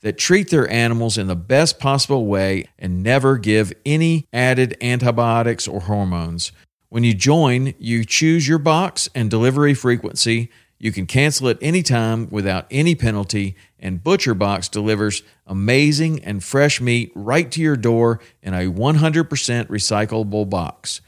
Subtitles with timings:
[0.00, 5.66] that treat their animals in the best possible way and never give any added antibiotics
[5.66, 6.52] or hormones.
[6.88, 10.50] When you join, you choose your box and delivery frequency.
[10.78, 16.80] You can cancel at any time without any penalty, and ButcherBox delivers amazing and fresh
[16.80, 19.28] meat right to your door in a 100%
[19.66, 21.00] recyclable box.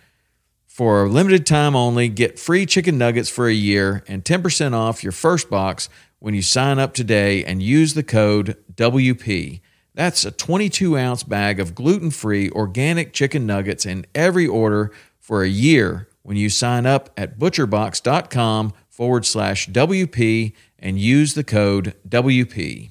[0.67, 5.03] For a limited time only, get free chicken nuggets for a year and 10% off
[5.03, 5.89] your first box
[6.21, 9.61] when you sign up today and use the code WP.
[9.95, 15.43] That's a 22 ounce bag of gluten free organic chicken nuggets in every order for
[15.43, 21.95] a year when you sign up at butcherbox.com forward slash WP and use the code
[22.09, 22.91] WP.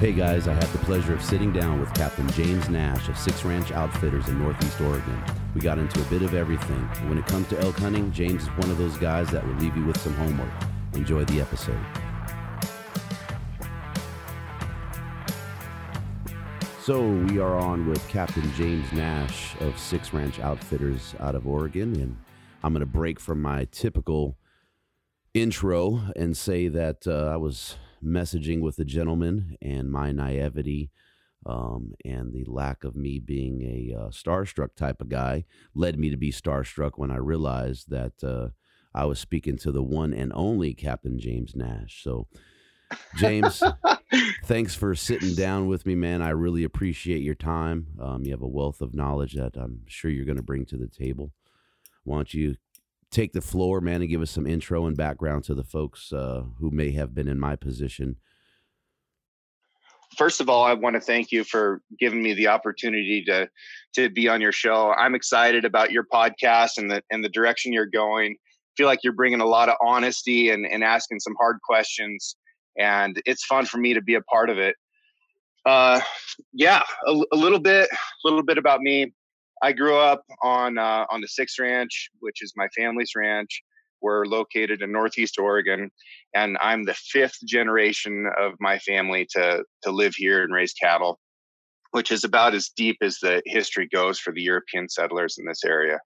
[0.00, 3.44] Hey guys, I had the pleasure of sitting down with Captain James Nash of Six
[3.44, 5.22] Ranch Outfitters in Northeast Oregon.
[5.54, 6.80] We got into a bit of everything.
[7.08, 9.74] When it comes to elk hunting, James is one of those guys that will leave
[9.76, 10.50] you with some homework.
[10.94, 11.78] Enjoy the episode.
[16.82, 21.94] So we are on with Captain James Nash of Six Ranch Outfitters out of Oregon,
[22.00, 22.16] and
[22.64, 24.36] I'm going to break from my typical
[25.34, 30.90] intro and say that uh, I was messaging with the gentleman and my naivety
[31.46, 35.44] um, and the lack of me being a uh, starstruck type of guy
[35.74, 38.48] led me to be starstruck when I realized that uh,
[38.94, 42.02] I was speaking to the one and only Captain James Nash.
[42.02, 42.28] So,
[43.16, 43.62] James,
[44.44, 46.22] thanks for sitting down with me, man.
[46.22, 47.88] I really appreciate your time.
[48.00, 50.76] Um, you have a wealth of knowledge that I'm sure you're going to bring to
[50.76, 51.32] the table.
[52.04, 52.56] Why don't you
[53.14, 56.42] take the floor, man, and give us some intro and background to the folks uh,
[56.58, 58.16] who may have been in my position.
[60.18, 63.48] First of all, I want to thank you for giving me the opportunity to
[63.94, 64.92] to be on your show.
[64.92, 68.32] I'm excited about your podcast and the and the direction you're going.
[68.32, 72.36] I feel like you're bringing a lot of honesty and, and asking some hard questions,
[72.78, 74.74] and it's fun for me to be a part of it.
[75.64, 76.00] Uh,
[76.52, 79.12] yeah, a, a little bit, a little bit about me.
[79.64, 83.62] I grew up on uh, on the Six Ranch, which is my family's ranch.
[84.02, 85.90] We're located in Northeast Oregon,
[86.34, 91.18] and I'm the fifth generation of my family to to live here and raise cattle,
[91.92, 95.64] which is about as deep as the history goes for the European settlers in this
[95.64, 95.98] area.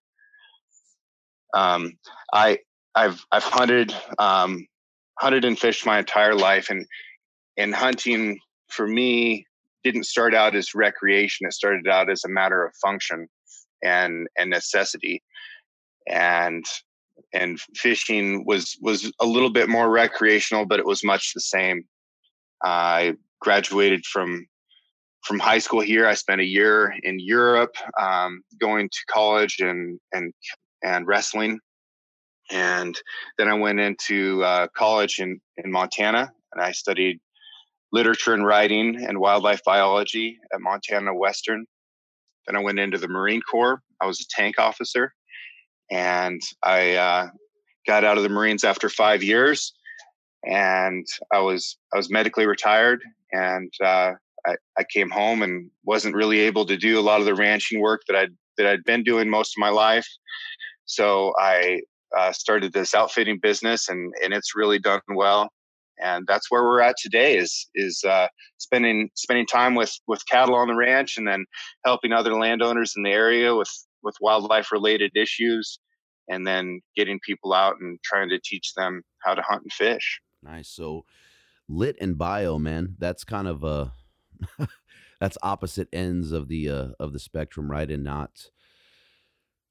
[1.52, 1.94] Um,
[2.32, 2.60] I
[2.94, 4.68] I've I've hunted um,
[5.18, 6.86] hunted and fished my entire life, and
[7.56, 9.46] and hunting for me
[9.82, 11.48] didn't start out as recreation.
[11.48, 13.26] It started out as a matter of function
[13.82, 15.22] and and necessity
[16.08, 16.64] and
[17.32, 21.84] and fishing was was a little bit more recreational but it was much the same.
[22.64, 24.46] I graduated from
[25.24, 26.06] from high school here.
[26.06, 30.32] I spent a year in europe um, going to college and and
[30.82, 31.58] and wrestling
[32.50, 32.96] and
[33.36, 37.18] then i went into uh, college in in montana and i studied
[37.92, 41.64] literature and writing and wildlife biology at montana western
[42.48, 43.82] then I went into the Marine Corps.
[44.00, 45.12] I was a tank officer,
[45.90, 47.28] and I uh,
[47.86, 49.74] got out of the Marines after five years,
[50.44, 53.02] and I was I was medically retired,
[53.32, 54.12] and uh,
[54.46, 57.80] I, I came home and wasn't really able to do a lot of the ranching
[57.80, 60.08] work that I that I'd been doing most of my life.
[60.86, 61.82] So I
[62.16, 65.50] uh, started this outfitting business, and and it's really done well.
[66.02, 68.28] And that's where we're at today is is uh,
[68.58, 71.44] spending spending time with with cattle on the ranch, and then
[71.84, 73.70] helping other landowners in the area with
[74.02, 75.78] with wildlife related issues,
[76.28, 80.20] and then getting people out and trying to teach them how to hunt and fish.
[80.42, 80.68] Nice.
[80.68, 81.04] So
[81.68, 82.96] lit and bio, man.
[82.98, 83.92] That's kind of a
[85.20, 87.90] that's opposite ends of the uh, of the spectrum, right?
[87.90, 88.50] And not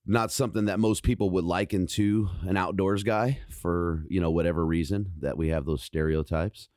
[0.07, 4.65] not something that most people would liken to an outdoors guy for you know whatever
[4.65, 6.69] reason that we have those stereotypes.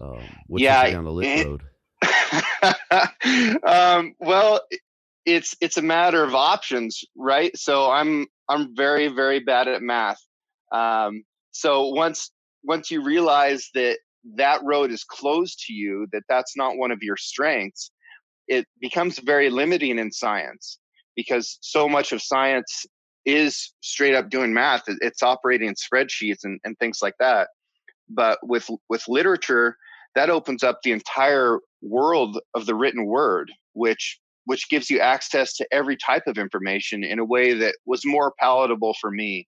[0.00, 1.62] Um, yeah, on the lit road.
[3.64, 4.60] um, well,
[5.24, 7.56] it's it's a matter of options, right?
[7.56, 10.20] So I'm I'm very very bad at math.
[10.72, 11.22] Um,
[11.52, 12.30] so once
[12.64, 13.98] once you realize that
[14.36, 17.90] that road is closed to you, that that's not one of your strengths,
[18.48, 20.78] it becomes very limiting in science
[21.16, 22.86] because so much of science
[23.26, 24.84] is straight up doing math.
[24.86, 27.48] It's operating in spreadsheets and, and things like that.
[28.08, 29.76] But with with literature,
[30.14, 35.54] that opens up the entire world of the written word, which which gives you access
[35.54, 39.46] to every type of information in a way that was more palatable for me.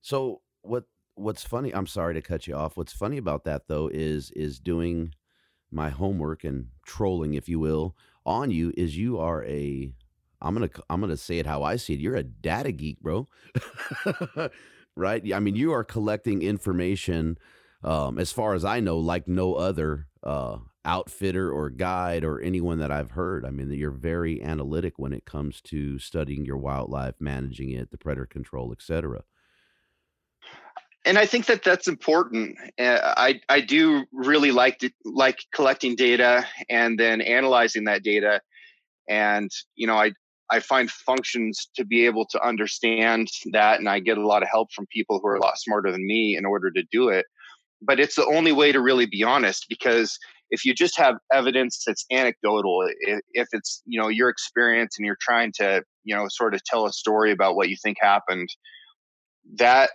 [0.00, 0.84] So what
[1.14, 2.76] what's funny, I'm sorry to cut you off.
[2.76, 5.12] What's funny about that though is is doing
[5.70, 7.94] my homework and trolling, if you will,
[8.28, 9.90] on you is you are a
[10.40, 12.00] I'm gonna I'm gonna say it how I see it.
[12.00, 13.26] You're a data geek, bro.
[14.96, 15.34] right?
[15.34, 17.38] I mean, you are collecting information,
[17.82, 22.78] um, as far as I know, like no other uh, outfitter or guide or anyone
[22.78, 23.44] that I've heard.
[23.44, 27.90] I mean, that you're very analytic when it comes to studying your wildlife, managing it,
[27.90, 29.22] the predator control, etc
[31.08, 32.58] and I think that that's important.
[32.78, 38.42] Uh, I I do really like to, like collecting data and then analyzing that data,
[39.08, 40.12] and you know I
[40.50, 44.50] I find functions to be able to understand that, and I get a lot of
[44.50, 47.24] help from people who are a lot smarter than me in order to do it.
[47.80, 50.18] But it's the only way to really be honest because
[50.50, 52.86] if you just have evidence that's anecdotal,
[53.32, 56.84] if it's you know your experience and you're trying to you know sort of tell
[56.84, 58.50] a story about what you think happened,
[59.56, 59.90] that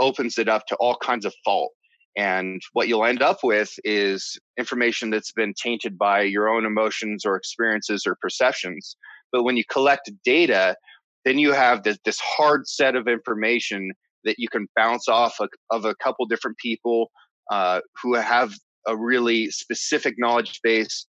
[0.00, 1.72] opens it up to all kinds of fault.
[2.16, 7.24] And what you'll end up with is information that's been tainted by your own emotions
[7.24, 8.96] or experiences or perceptions.
[9.32, 10.76] But when you collect data,
[11.24, 13.90] then you have this, this hard set of information
[14.24, 17.10] that you can bounce off of, of a couple different people
[17.50, 18.54] uh, who have
[18.86, 21.06] a really specific knowledge base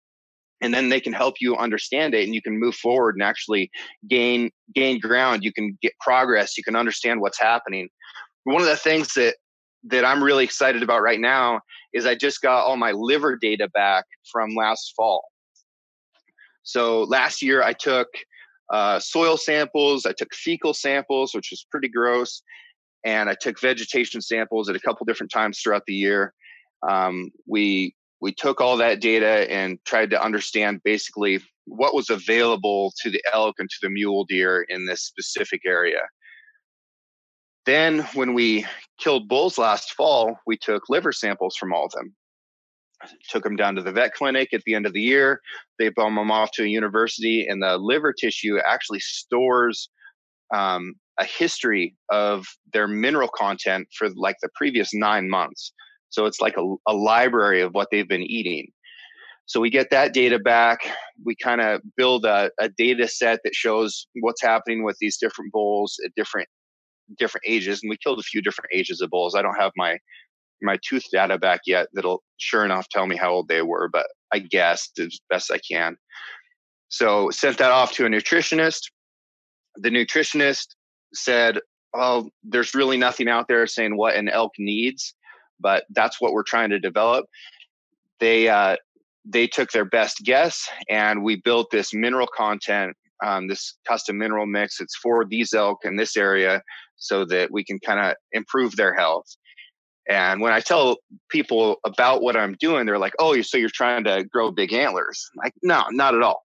[0.60, 3.70] and then they can help you understand it and you can move forward and actually
[4.08, 7.88] gain gain ground you can get progress you can understand what's happening
[8.52, 9.36] one of the things that
[9.84, 11.60] that I'm really excited about right now
[11.92, 15.22] is I just got all my liver data back from last fall.
[16.64, 18.08] So last year I took
[18.72, 22.42] uh, soil samples, I took fecal samples, which was pretty gross,
[23.04, 26.34] and I took vegetation samples at a couple different times throughout the year.
[26.88, 32.92] Um, we we took all that data and tried to understand basically what was available
[33.02, 36.00] to the elk and to the mule deer in this specific area.
[37.68, 38.64] Then, when we
[38.98, 42.16] killed bulls last fall, we took liver samples from all of them.
[43.28, 45.42] Took them down to the vet clinic at the end of the year.
[45.78, 49.90] They bum them off to a university, and the liver tissue actually stores
[50.50, 55.70] um, a history of their mineral content for like the previous nine months.
[56.08, 58.68] So it's like a, a library of what they've been eating.
[59.44, 60.78] So we get that data back.
[61.22, 65.52] We kind of build a, a, data set that shows what's happening with these different
[65.52, 66.48] bulls at different
[67.16, 69.34] different ages, and we killed a few different ages of bulls.
[69.34, 69.98] I don't have my
[70.62, 74.08] my tooth data back yet that'll sure enough tell me how old they were, but
[74.32, 75.96] I guessed as best I can.
[76.88, 78.90] So sent that off to a nutritionist.
[79.76, 80.74] The nutritionist
[81.14, 81.60] said,
[81.92, 85.14] "Well, there's really nothing out there saying what an elk needs,
[85.60, 87.26] but that's what we're trying to develop."
[88.20, 88.76] They uh,
[89.24, 94.46] they took their best guess, and we built this mineral content, um, this custom mineral
[94.46, 94.80] mix.
[94.80, 96.62] It's for these elk in this area
[96.98, 99.26] so that we can kind of improve their health.
[100.08, 100.98] And when I tell
[101.30, 105.28] people about what I'm doing, they're like, "Oh, so you're trying to grow big antlers?"
[105.34, 106.42] I'm like, no, not at all.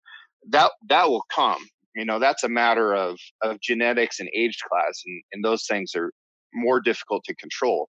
[0.50, 1.64] That that will come.
[1.94, 5.94] You know, that's a matter of of genetics and age class, and, and those things
[5.94, 6.12] are
[6.54, 7.88] more difficult to control.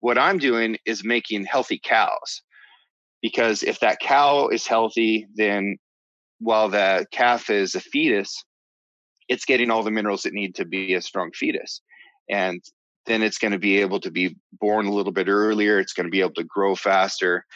[0.00, 2.42] What I'm doing is making healthy cows,
[3.22, 5.76] because if that cow is healthy, then
[6.40, 8.42] while the calf is a fetus,
[9.30, 11.80] it's getting all the minerals it need to be a strong fetus
[12.28, 12.62] and
[13.06, 16.06] then it's going to be able to be born a little bit earlier it's going
[16.06, 17.46] to be able to grow faster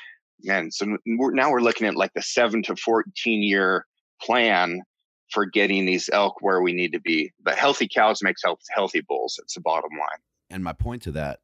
[0.49, 3.87] and so we're, now we're looking at like the 7 to 14 year
[4.21, 4.83] plan
[5.31, 7.33] for getting these elk where we need to be.
[7.43, 9.39] But healthy cows makes health, healthy bulls.
[9.43, 10.21] It's the bottom line.
[10.51, 11.41] And my point to that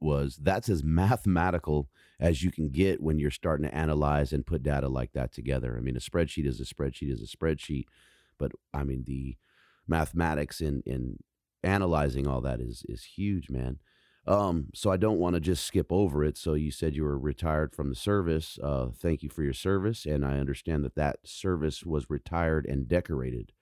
[0.00, 4.62] was that's as mathematical as you can get when you're starting to analyze and put
[4.62, 5.76] data like that together.
[5.76, 7.84] I mean, a spreadsheet is a spreadsheet is a spreadsheet,
[8.38, 9.36] but I mean the
[9.90, 11.18] mathematics in in
[11.62, 13.78] analyzing all that is is huge, man.
[14.26, 16.36] Um, so I don't want to just skip over it.
[16.36, 18.58] So you said you were retired from the service.
[18.62, 22.86] Uh, thank you for your service, and I understand that that service was retired and
[22.86, 23.52] decorated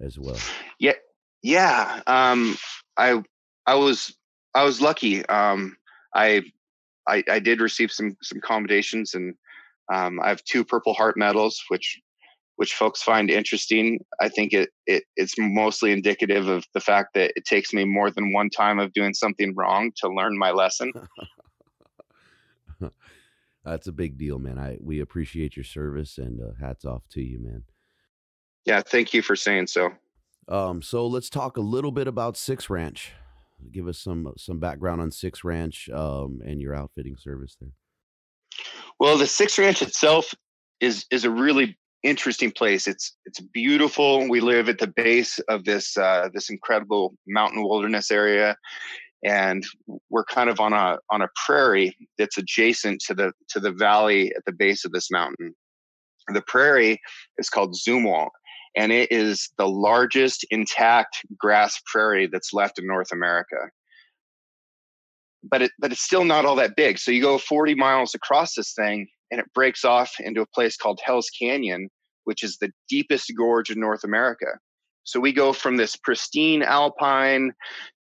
[0.00, 0.38] as well.
[0.78, 0.94] Yeah,
[1.42, 2.00] yeah.
[2.06, 2.56] Um,
[2.96, 3.22] I
[3.66, 4.16] I was
[4.54, 5.24] I was lucky.
[5.26, 5.76] Um,
[6.14, 6.42] I,
[7.06, 9.34] I I did receive some some commendations, and
[9.92, 12.00] um, I have two Purple Heart medals, which
[12.56, 13.98] which folks find interesting.
[14.20, 18.10] I think it, it it's mostly indicative of the fact that it takes me more
[18.10, 20.92] than one time of doing something wrong to learn my lesson.
[23.64, 24.58] That's a big deal, man.
[24.58, 27.64] I we appreciate your service and uh, hats off to you, man.
[28.64, 29.90] Yeah, thank you for saying so.
[30.48, 33.12] Um, so let's talk a little bit about Six Ranch.
[33.72, 37.72] Give us some some background on Six Ranch um, and your outfitting service there.
[39.00, 40.34] Well, the Six Ranch itself
[40.80, 42.86] is is a really interesting place.
[42.86, 44.28] It's it's beautiful.
[44.28, 48.56] We live at the base of this uh, this incredible mountain wilderness area,
[49.24, 49.64] and
[50.10, 54.32] we're kind of on a on a prairie that's adjacent to the to the valley
[54.36, 55.54] at the base of this mountain.
[56.28, 57.00] The prairie
[57.38, 58.30] is called Zumwalt,
[58.76, 63.56] and it is the largest intact grass prairie that's left in North America.
[65.42, 66.98] But it but it's still not all that big.
[66.98, 70.76] So you go 40 miles across this thing, and it breaks off into a place
[70.76, 71.90] called Hell's Canyon,
[72.24, 74.58] which is the deepest gorge in North America.
[75.04, 77.52] So we go from this pristine alpine,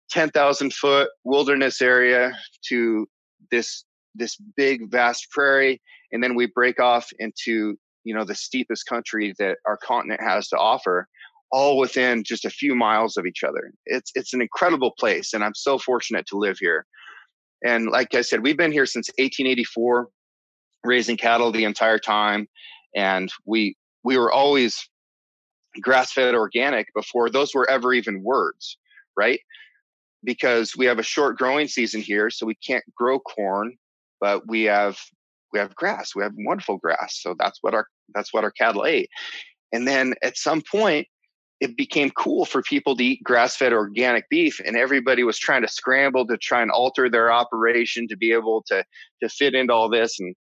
[0.09, 3.07] 10,000 foot wilderness area to
[3.51, 3.85] this
[4.15, 9.33] this big vast prairie and then we break off into you know the steepest country
[9.37, 11.07] that our continent has to offer
[11.51, 15.43] all within just a few miles of each other it's it's an incredible place and
[15.43, 16.85] i'm so fortunate to live here
[17.63, 20.07] and like i said we've been here since 1884
[20.83, 22.47] raising cattle the entire time
[22.95, 24.89] and we we were always
[25.81, 28.77] grass fed organic before those were ever even words,
[29.15, 29.39] right?
[30.23, 33.77] Because we have a short growing season here, so we can't grow corn,
[34.19, 34.97] but we have
[35.53, 36.15] we have grass.
[36.15, 37.19] We have wonderful grass.
[37.21, 39.09] So that's what our that's what our cattle ate.
[39.71, 41.07] And then at some point,
[41.59, 45.67] it became cool for people to eat grass-fed organic beef, and everybody was trying to
[45.67, 48.83] scramble to try and alter their operation to be able to
[49.21, 50.19] to fit into all this.
[50.19, 50.35] And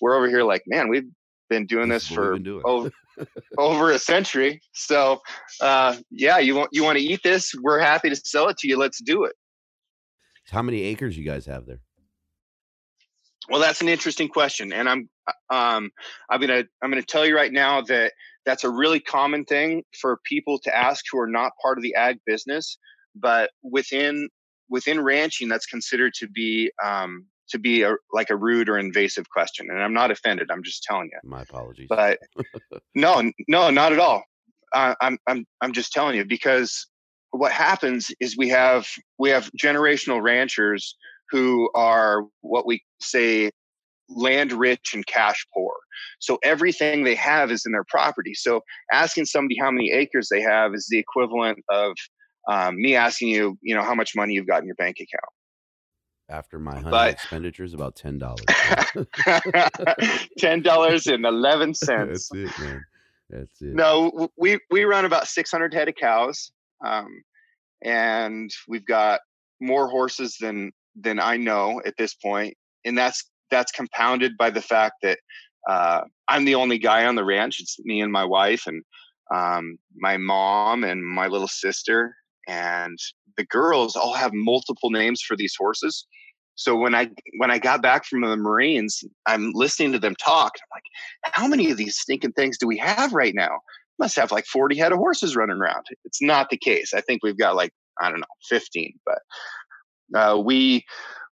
[0.00, 1.08] we're over here like, man, we've
[1.48, 2.90] been doing this for over,
[3.58, 4.60] over a century.
[4.72, 5.20] So,
[5.60, 7.52] uh, yeah, you want you want to eat this?
[7.60, 8.78] We're happy to sell it to you.
[8.78, 9.34] Let's do it.
[10.50, 11.80] How many acres you guys have there?
[13.48, 15.08] Well, that's an interesting question, and I'm
[15.50, 15.90] um,
[16.30, 18.12] I'm gonna I'm gonna tell you right now that
[18.46, 21.94] that's a really common thing for people to ask who are not part of the
[21.94, 22.78] ag business,
[23.14, 24.28] but within
[24.68, 29.28] within ranching, that's considered to be um, to be a, like a rude or invasive
[29.30, 29.68] question.
[29.70, 30.50] And I'm not offended.
[30.50, 31.18] I'm just telling you.
[31.28, 31.86] My apologies.
[31.88, 32.18] But
[32.94, 34.22] no, no, not at all.
[34.74, 36.86] Uh, I'm, I'm, I'm just telling you because
[37.30, 38.86] what happens is we have,
[39.18, 40.96] we have generational ranchers
[41.30, 43.50] who are what we say
[44.08, 45.74] land rich and cash poor.
[46.18, 48.34] So everything they have is in their property.
[48.34, 48.60] So
[48.92, 51.94] asking somebody how many acres they have is the equivalent of
[52.48, 55.32] um, me asking you, you know, how much money you've got in your bank account
[56.34, 58.44] after my hunting but, expenditures about ten dollars.
[60.38, 62.28] ten dollars and eleven cents.
[62.28, 62.84] That's it, man.
[63.30, 63.74] That's it.
[63.74, 66.50] No, we we run about six hundred head of cows,
[66.84, 67.22] um,
[67.82, 69.20] and we've got
[69.60, 72.46] more horses than than I know at this point.
[72.46, 75.18] point, and that's that's compounded by the fact that
[75.68, 77.60] uh, I'm the only guy on the ranch.
[77.60, 78.82] It's me and my wife and
[79.34, 82.14] um, my mom and my little sister
[82.46, 82.98] and
[83.36, 86.06] the girls all have multiple names for these horses.
[86.56, 90.52] So when I when I got back from the Marines, I'm listening to them talk.
[90.56, 93.58] I'm like, how many of these stinking things do we have right now?
[93.98, 95.84] Must have like 40 head of horses running around.
[96.04, 96.92] It's not the case.
[96.94, 99.18] I think we've got like I don't know 15, but
[100.14, 100.84] uh, we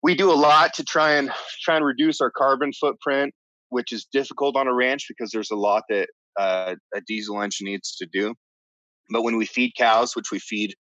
[0.04, 1.32] we do a lot to try and
[1.64, 3.34] try and reduce our carbon footprint,
[3.70, 6.10] which is difficult on a ranch because there's a lot that
[6.40, 8.36] uh, a diesel engine needs to do.
[9.10, 10.76] But when we feed cows, which we feed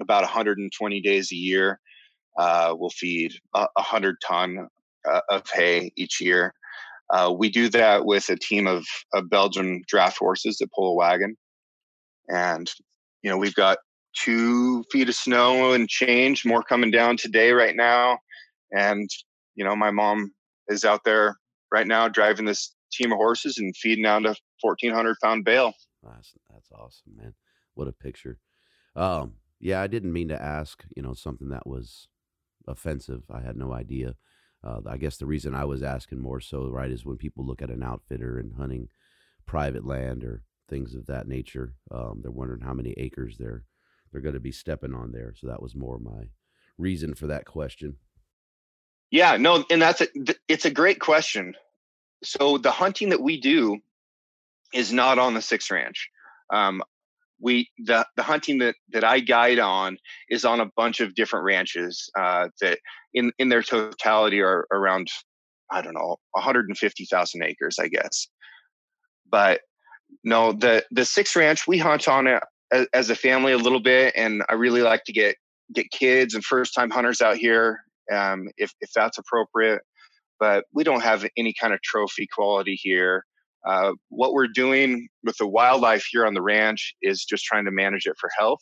[0.00, 1.80] about 120 days a year,
[2.38, 4.68] uh, we'll feed a 100 ton
[5.10, 6.54] uh, of hay each year.
[7.12, 10.94] Uh, we do that with a team of, of Belgian draft horses that pull a
[10.94, 11.36] wagon.
[12.28, 12.70] And,
[13.22, 13.78] you know, we've got
[14.16, 18.18] two feet of snow and change, more coming down today right now.
[18.72, 19.08] And,
[19.54, 20.32] you know, my mom
[20.68, 21.36] is out there
[21.70, 25.74] right now driving this team of horses and feeding down to 1400 pound bale.
[26.02, 27.34] That's that's awesome, man.
[27.74, 28.38] What a picture.
[28.96, 32.08] Um, yeah, I didn't mean to ask, you know, something that was
[32.66, 33.22] offensive.
[33.30, 34.14] I had no idea.
[34.62, 37.60] Uh, I guess the reason I was asking more so, right, is when people look
[37.60, 38.88] at an outfitter and hunting
[39.46, 43.64] private land or things of that nature, um, they're wondering how many acres they're
[44.10, 45.34] they're going to be stepping on there.
[45.36, 46.28] So that was more my
[46.78, 47.96] reason for that question.
[49.10, 50.06] Yeah, no, and that's a,
[50.48, 51.54] it's a great question.
[52.22, 53.78] So the hunting that we do
[54.72, 56.10] is not on the Six Ranch.
[56.52, 56.82] Um,
[57.40, 59.98] we the the hunting that that I guide on
[60.28, 62.78] is on a bunch of different ranches uh, that
[63.12, 65.08] in in their totality are around
[65.70, 68.28] I don't know 150,000 acres, I guess.
[69.30, 69.60] But
[70.22, 72.42] no, the the Six Ranch we hunt on it
[72.92, 75.36] as, a family a little bit, and I really like to get
[75.74, 77.80] get kids and first time hunters out here
[78.12, 79.82] um, if if that's appropriate.
[80.38, 83.24] But we don't have any kind of trophy quality here.
[83.66, 87.70] Uh, what we're doing with the wildlife here on the ranch is just trying to
[87.70, 88.60] manage it for health.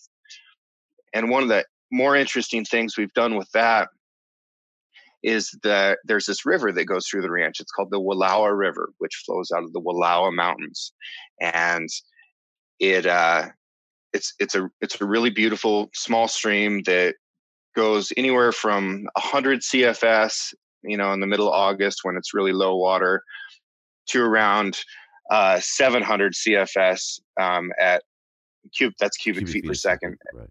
[1.12, 3.88] And one of the more interesting things we've done with that
[5.22, 7.60] is that there's this river that goes through the ranch.
[7.60, 10.92] It's called the Wallowa River, which flows out of the Wallowa Mountains,
[11.40, 11.88] and
[12.80, 13.48] it uh,
[14.12, 17.14] it's it's a it's a really beautiful small stream that
[17.76, 22.52] goes anywhere from 100 CFS, you know, in the middle of August when it's really
[22.52, 23.22] low water,
[24.08, 24.78] to around
[25.30, 28.02] uh, 700 CFS um, at
[28.74, 28.92] cube.
[29.00, 30.18] That's cubic, cubic feet, feet, per second.
[30.34, 30.48] Right.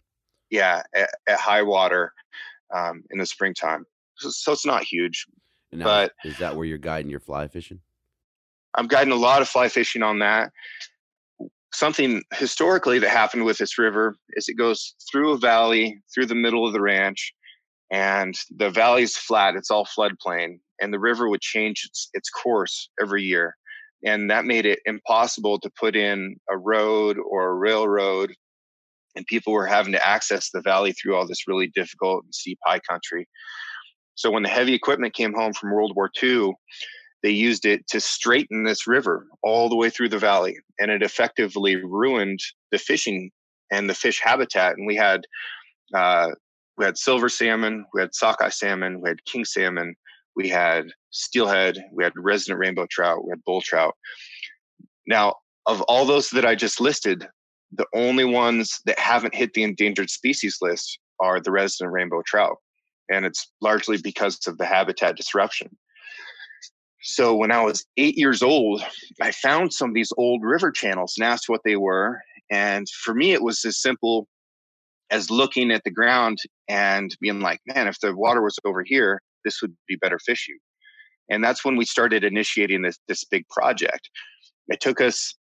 [0.49, 2.13] Yeah, at, at, high water
[2.75, 3.85] um, in the springtime.
[4.17, 5.25] So, so, it's not huge.
[5.71, 7.79] Now, but is that where you're guiding your fly fishing?
[8.75, 10.51] I'm guiding a lot of fly fishing on that.
[11.73, 16.35] Something historically that happened with this river is it goes through a valley, through the
[16.35, 17.33] middle of the ranch,
[17.91, 19.55] and the valley's flat.
[19.55, 23.55] It's all floodplain, and the river would change its its course every year.
[24.03, 28.33] And that made it impossible to put in a road or a railroad
[29.15, 32.57] and people were having to access the valley through all this really difficult and steep
[32.65, 33.27] high country.
[34.15, 36.53] So when the heavy equipment came home from world war ii
[37.23, 41.03] they used it to straighten this river all the way through the valley and it
[41.03, 42.39] effectively ruined
[42.71, 43.29] the fishing
[43.71, 44.75] and the fish habitat.
[44.75, 45.21] And we had
[45.93, 46.29] uh,
[46.77, 49.95] we had silver salmon we had sockeye salmon we had king salmon
[50.35, 53.95] we had steelhead, we had resident rainbow trout, we had bull trout.
[55.07, 57.27] Now, of all those that I just listed,
[57.71, 62.57] the only ones that haven't hit the endangered species list are the resident rainbow trout.
[63.09, 65.69] And it's largely because of the habitat disruption.
[67.03, 68.83] So when I was eight years old,
[69.21, 72.21] I found some of these old river channels and asked what they were.
[72.51, 74.27] And for me, it was as simple
[75.09, 76.37] as looking at the ground
[76.69, 80.57] and being like, man, if the water was over here, this would be better fishing.
[81.29, 84.09] And that's when we started initiating this this big project.
[84.67, 85.35] It took us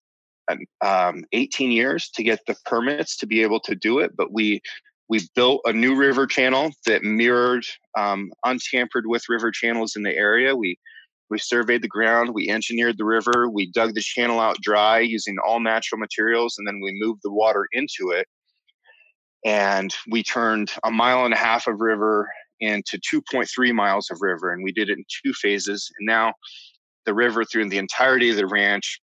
[0.83, 4.61] um, 18 years to get the permits to be able to do it, but we
[5.09, 7.65] we built a new river channel that mirrored
[7.97, 10.55] um, untampered with river channels in the area.
[10.55, 10.77] We
[11.29, 15.37] we surveyed the ground, we engineered the river, we dug the channel out dry using
[15.45, 18.27] all natural materials, and then we moved the water into it.
[19.45, 22.29] And we turned a mile and a half of river
[22.61, 25.91] into 2.3 miles of river, and we did it in two phases.
[25.99, 26.33] And now
[27.05, 29.01] the river, through the entirety of the ranch,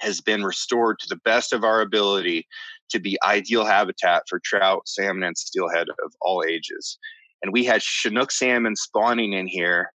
[0.00, 2.46] has been restored to the best of our ability
[2.90, 6.98] to be ideal habitat for trout, salmon, and steelhead of all ages.
[7.42, 9.90] And we had Chinook salmon spawning in here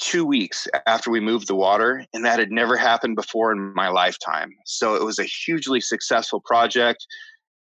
[0.00, 3.88] two weeks after we moved the water, and that had never happened before in my
[3.88, 4.50] lifetime.
[4.64, 7.04] So it was a hugely successful project.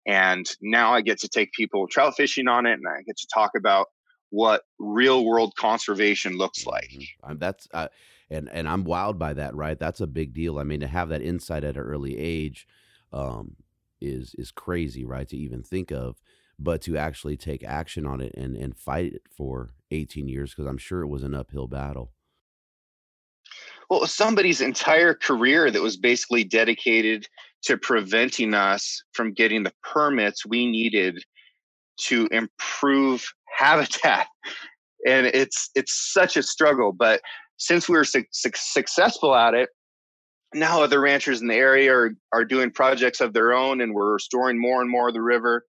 [0.06, 3.26] And now I get to take people trout fishing on it, and I get to
[3.34, 3.86] talk about
[4.30, 6.90] what real world conservation looks like.
[6.90, 7.38] Mm-hmm.
[7.38, 7.88] That's uh,
[8.30, 9.54] and and I'm wowed by that.
[9.54, 10.58] Right, that's a big deal.
[10.58, 12.66] I mean, to have that insight at an early age
[13.12, 13.56] um,
[14.00, 15.28] is is crazy, right?
[15.28, 16.16] To even think of,
[16.58, 20.66] but to actually take action on it and and fight it for 18 years, because
[20.66, 22.12] I'm sure it was an uphill battle.
[23.88, 27.26] Well, somebody's entire career that was basically dedicated
[27.62, 31.24] to preventing us from getting the permits we needed
[32.06, 34.26] to improve habitat.
[35.06, 37.22] And it's it's such a struggle but
[37.56, 39.70] since we were su- su- successful at it
[40.54, 44.12] now other ranchers in the area are, are doing projects of their own and we're
[44.12, 45.64] restoring more and more of the river.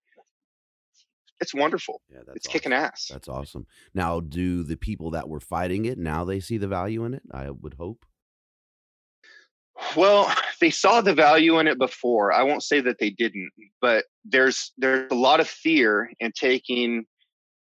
[1.39, 2.02] It's wonderful.
[2.10, 2.52] Yeah that's it's awesome.
[2.52, 3.08] kicking ass.
[3.10, 3.67] that's awesome.
[3.94, 7.24] Now do the people that were fighting it now they see the value in it
[7.32, 8.06] i would hope
[9.96, 12.32] well, they saw the value in it before.
[12.32, 17.06] I won't say that they didn't, but there's there's a lot of fear in taking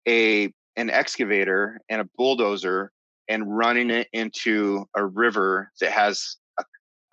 [0.09, 2.93] a an excavator and a bulldozer
[3.29, 6.65] and running it into a river that has a,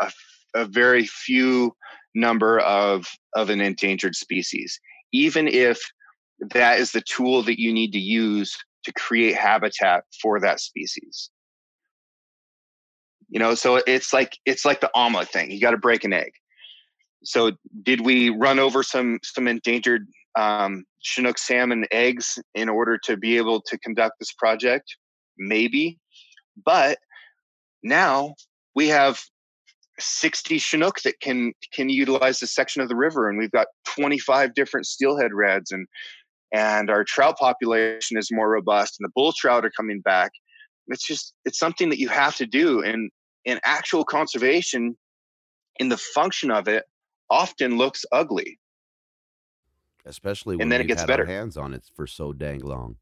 [0.01, 0.11] a,
[0.55, 1.73] a very few
[2.13, 4.79] number of of an endangered species
[5.11, 5.79] even if
[6.53, 11.31] that is the tool that you need to use to create habitat for that species
[13.33, 16.13] you know so it's like it's like the omelet thing you got to break an
[16.13, 16.31] egg.
[17.23, 23.17] So did we run over some some endangered um, chinook salmon eggs in order to
[23.17, 24.95] be able to conduct this project?
[25.37, 25.97] Maybe
[26.63, 26.99] but
[27.81, 28.35] now
[28.75, 29.19] we have
[29.99, 34.53] 60 chinook that can can utilize this section of the river and we've got 25
[34.53, 35.87] different steelhead redds and
[36.53, 40.31] and our trout population is more robust and the bull trout are coming back.
[40.87, 43.09] It's just it's something that you have to do and
[43.45, 44.97] in actual conservation
[45.77, 46.85] in the function of it
[47.29, 48.59] often looks ugly
[50.05, 52.97] especially when and then it gets better hands on it for so dang long.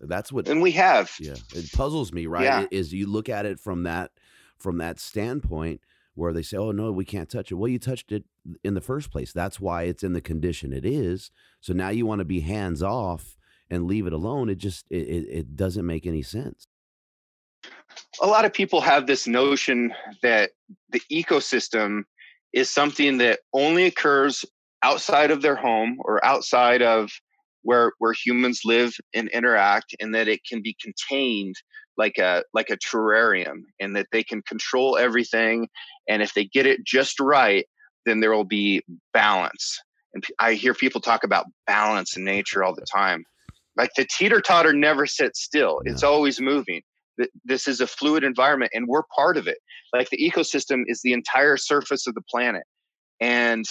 [0.00, 2.44] That's what and we have yeah, it puzzles me, right?
[2.44, 2.66] Yeah.
[2.70, 4.10] Is you look at it from that
[4.58, 5.80] from that standpoint
[6.14, 8.24] where they say, "Oh no, we can't touch it." Well, you touched it
[8.64, 9.32] in the first place.
[9.32, 11.30] That's why it's in the condition it is.
[11.60, 13.36] So now you want to be hands off
[13.70, 14.48] and leave it alone.
[14.48, 16.66] It just it, it doesn't make any sense.
[18.20, 20.50] A lot of people have this notion that
[20.90, 22.02] the ecosystem
[22.52, 24.44] is something that only occurs
[24.82, 27.10] outside of their home or outside of
[27.62, 31.54] where where humans live and interact and that it can be contained
[31.96, 35.68] like a like a terrarium and that they can control everything
[36.08, 37.66] and if they get it just right
[38.04, 39.78] then there will be balance.
[40.14, 43.24] And i hear people talk about balance in nature all the time.
[43.76, 45.80] Like the teeter totter never sits still.
[45.86, 46.82] It's always moving
[47.18, 49.58] Th- this is a fluid environment and we're part of it
[49.92, 52.64] like the ecosystem is the entire surface of the planet
[53.20, 53.64] and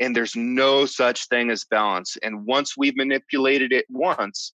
[0.00, 4.52] and there's no such thing as balance and once we've manipulated it once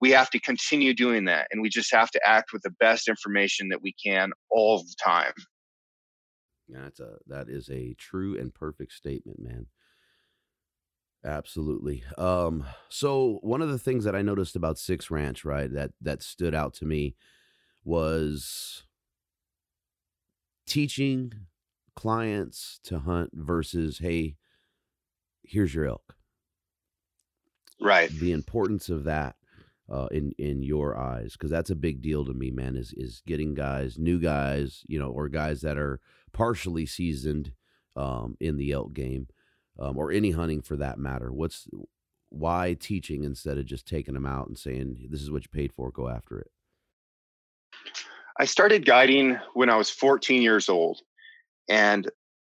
[0.00, 3.08] we have to continue doing that and we just have to act with the best
[3.08, 5.32] information that we can all the time
[6.70, 9.66] That's a that is a true and perfect statement, man.
[11.24, 12.02] Absolutely.
[12.16, 16.22] Um, so one of the things that I noticed about Six Ranch, right, that that
[16.22, 17.14] stood out to me
[17.84, 18.84] was
[20.66, 21.32] teaching
[21.94, 24.36] clients to hunt versus, hey,
[25.44, 26.14] here's your elk.
[27.80, 29.36] right The importance of that
[29.90, 32.76] uh, in in your eyes, because that's a big deal to me, man.
[32.76, 36.00] Is is getting guys, new guys, you know, or guys that are
[36.32, 37.52] partially seasoned
[37.96, 39.26] um, in the elk game,
[39.80, 41.32] um, or any hunting for that matter.
[41.32, 41.66] What's
[42.28, 45.72] why teaching instead of just taking them out and saying this is what you paid
[45.72, 46.50] for, go after it.
[48.38, 51.00] I started guiding when I was 14 years old,
[51.68, 52.08] and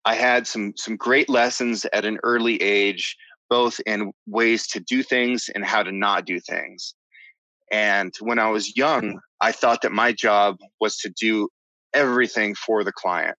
[0.04, 3.16] I had some some great lessons at an early age,
[3.50, 6.94] both in ways to do things and how to not do things.
[7.72, 11.48] And when I was young, I thought that my job was to do
[11.92, 13.36] everything for the client.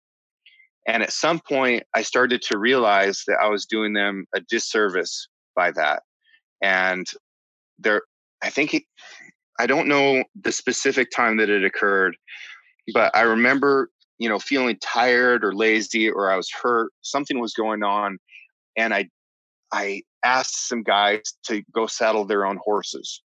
[0.88, 5.28] And at some point, I started to realize that I was doing them a disservice
[5.54, 6.04] by that.
[6.62, 7.06] And
[7.78, 8.04] there,
[8.42, 8.84] I think it,
[9.60, 12.16] I don't know the specific time that it occurred,
[12.94, 16.92] but I remember, you know, feeling tired or lazy or I was hurt.
[17.02, 18.18] Something was going on,
[18.78, 19.10] and I,
[19.74, 23.22] I asked some guys to go saddle their own horses,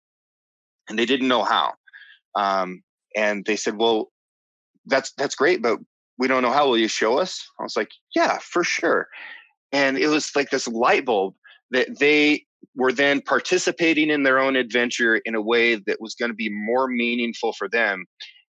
[0.88, 1.74] and they didn't know how.
[2.36, 2.84] Um,
[3.16, 4.12] and they said, "Well,
[4.86, 5.80] that's that's great, but
[6.20, 6.68] we don't know how.
[6.68, 9.08] Will you show us?" I was like, "Yeah, for sure."
[9.72, 11.36] And it was like this light bulb
[11.72, 16.32] that they were then participating in their own adventure in a way that was going
[16.32, 18.06] to be more meaningful for them.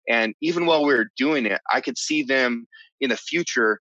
[0.07, 2.65] And even while we were doing it, I could see them
[2.99, 3.79] in the future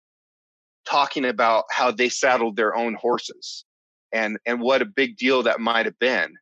[0.87, 3.65] talking about how they saddled their own horses
[4.13, 6.35] and and what a big deal that might have been.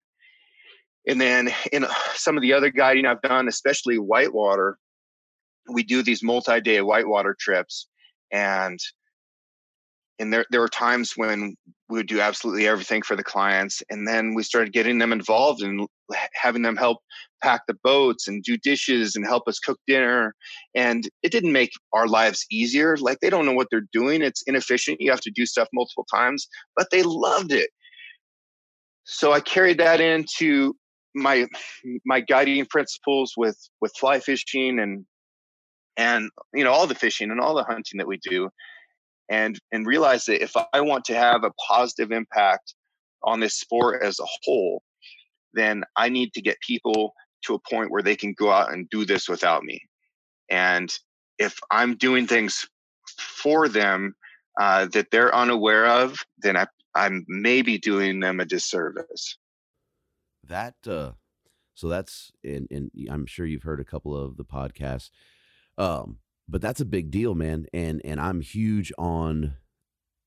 [1.08, 4.76] And then in uh, some of the other guiding I've done, especially whitewater,
[5.68, 7.88] we do these multi-day whitewater trips
[8.32, 8.78] and
[10.18, 11.54] and there there were times when
[11.88, 15.62] we would do absolutely everything for the clients and then we started getting them involved
[15.62, 15.86] and
[16.34, 16.98] having them help
[17.42, 20.34] pack the boats and do dishes and help us cook dinner
[20.74, 24.42] and it didn't make our lives easier like they don't know what they're doing it's
[24.46, 27.70] inefficient you have to do stuff multiple times but they loved it.
[29.04, 30.74] So i carried that into
[31.14, 31.46] my
[32.04, 35.04] my guiding principles with with fly fishing and
[35.96, 38.50] and you know all the fishing and all the hunting that we do
[39.28, 42.74] and and realize that if I want to have a positive impact
[43.24, 44.82] on this sport as a whole,
[45.52, 47.12] then I need to get people
[47.44, 49.80] to a point where they can go out and do this without me.
[50.50, 50.92] And
[51.38, 52.66] if I'm doing things
[53.18, 54.14] for them
[54.60, 59.36] uh, that they're unaware of, then I, I'm maybe doing them a disservice.
[60.44, 61.12] That uh,
[61.74, 65.10] so that's and and I'm sure you've heard a couple of the podcasts.
[65.78, 67.66] Um, but that's a big deal, man.
[67.72, 69.56] And and I'm huge on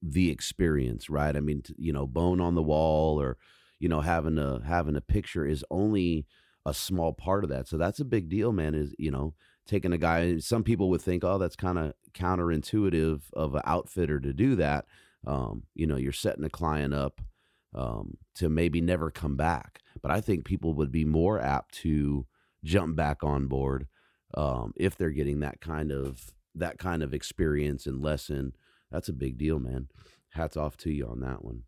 [0.01, 1.35] the experience, right?
[1.35, 3.37] I mean, you know, bone on the wall or
[3.79, 6.25] you know having a having a picture is only
[6.65, 7.67] a small part of that.
[7.67, 8.75] So that's a big deal, man.
[8.75, 9.33] Is you know
[9.67, 10.37] taking a guy.
[10.39, 14.85] Some people would think, oh, that's kind of counterintuitive of an outfitter to do that.
[15.25, 17.21] Um, you know, you're setting a client up
[17.75, 19.81] um, to maybe never come back.
[20.01, 22.25] But I think people would be more apt to
[22.63, 23.87] jump back on board
[24.35, 28.53] um, if they're getting that kind of that kind of experience and lesson.
[28.91, 29.87] That's a big deal, man.
[30.31, 31.63] Hats off to you on that one.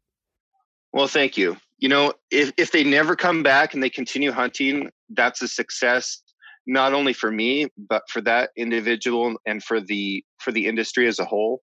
[0.93, 1.57] Well, thank you.
[1.77, 6.21] You know, if if they never come back and they continue hunting, that's a success
[6.67, 11.19] not only for me but for that individual and for the for the industry as
[11.19, 11.61] a whole.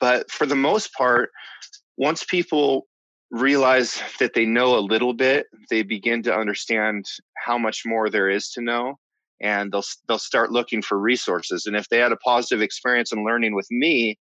[0.00, 1.30] But for the most part,
[1.96, 2.86] once people
[3.30, 8.28] realize that they know a little bit, they begin to understand how much more there
[8.28, 8.98] is to know
[9.42, 13.24] and they'll they'll start looking for resources and if they had a positive experience and
[13.24, 14.18] learning with me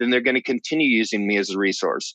[0.00, 2.14] then they're going to continue using me as a resource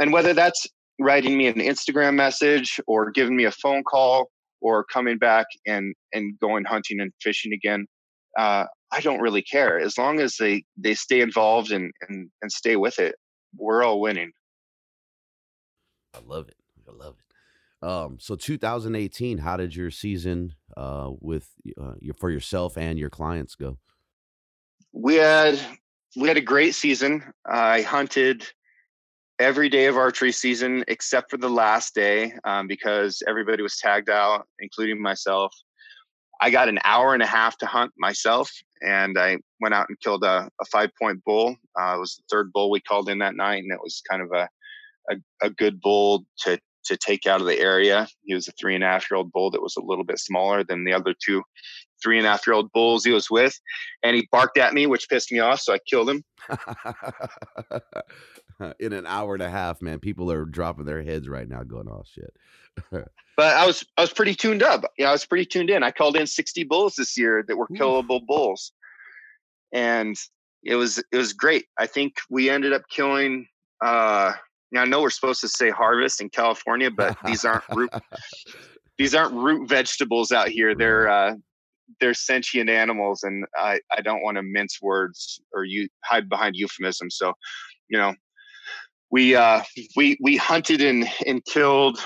[0.00, 0.66] and whether that's
[0.98, 5.94] writing me an instagram message or giving me a phone call or coming back and
[6.12, 7.86] and going hunting and fishing again
[8.38, 12.50] uh, i don't really care as long as they they stay involved and and, and
[12.50, 13.14] stay with it
[13.56, 14.32] we're all winning
[16.14, 16.56] I love it.
[17.80, 21.48] Um, so 2018, how did your season uh, with
[21.80, 23.78] uh, your for yourself and your clients go?
[24.92, 25.60] We had
[26.16, 27.22] we had a great season.
[27.46, 28.46] I hunted
[29.38, 34.10] every day of archery season except for the last day um, because everybody was tagged
[34.10, 35.54] out, including myself.
[36.40, 40.00] I got an hour and a half to hunt myself, and I went out and
[40.00, 41.56] killed a, a five point bull.
[41.80, 44.22] Uh, it was the third bull we called in that night, and it was kind
[44.22, 44.48] of a
[45.10, 48.06] a, a good bull to to take out of the area.
[48.24, 50.18] He was a three and a half year old bull that was a little bit
[50.18, 51.42] smaller than the other two
[52.02, 53.58] three and a half year old bulls he was with.
[54.02, 55.60] And he barked at me, which pissed me off.
[55.60, 56.24] So I killed him.
[58.80, 61.88] In an hour and a half, man, people are dropping their heads right now going,
[61.88, 62.32] oh shit.
[63.36, 64.84] but I was I was pretty tuned up.
[64.98, 65.82] Yeah, I was pretty tuned in.
[65.82, 68.72] I called in 60 bulls this year that were killable bulls.
[69.72, 70.16] And
[70.64, 71.66] it was it was great.
[71.78, 73.46] I think we ended up killing
[73.80, 74.32] uh
[74.70, 77.90] now, I know we're supposed to say harvest in California, but these aren't root
[78.98, 80.74] these aren't root vegetables out here.
[80.74, 81.34] They're uh,
[82.00, 86.56] they're sentient animals, and I, I don't want to mince words or you hide behind
[86.56, 87.16] euphemisms.
[87.16, 87.32] So,
[87.88, 88.14] you know,
[89.10, 89.62] we uh,
[89.96, 91.98] we we hunted and and killed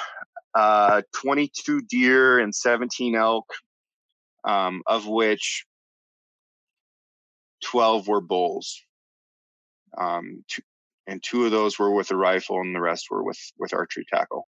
[0.55, 3.47] uh, 22 deer and 17 elk,
[4.45, 5.65] um, of which
[7.65, 8.81] 12 were bulls.
[9.99, 10.63] Um, two,
[11.07, 14.05] and two of those were with a rifle and the rest were with with archery
[14.09, 14.49] tackle.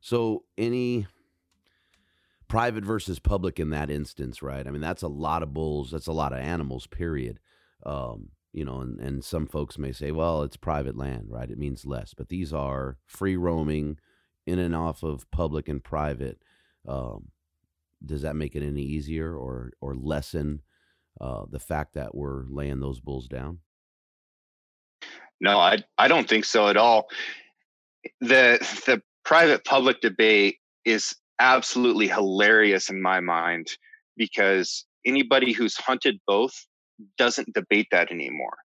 [0.00, 1.06] So any
[2.48, 4.66] private versus public in that instance right?
[4.66, 7.40] I mean that's a lot of bulls that's a lot of animals period.
[7.84, 11.50] Um, you know and, and some folks may say well it's private land right?
[11.50, 13.98] It means less but these are free roaming
[14.46, 16.42] in and off of public and private.
[16.86, 17.28] Um,
[18.04, 20.60] does that make it any easier or or lessen
[21.20, 23.60] uh, the fact that we're laying those bulls down
[25.40, 27.06] no, I I don't think so at all.
[28.20, 33.66] The the private public debate is absolutely hilarious in my mind
[34.16, 36.54] because anybody who's hunted both
[37.18, 38.56] doesn't debate that anymore.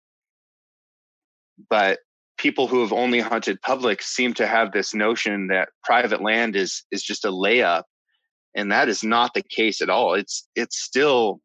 [1.71, 2.01] But
[2.39, 6.85] people who have only hunted public seem to have this notion that private land is
[6.91, 7.83] is just a layup
[8.55, 11.41] and that is not the case at all it's it's still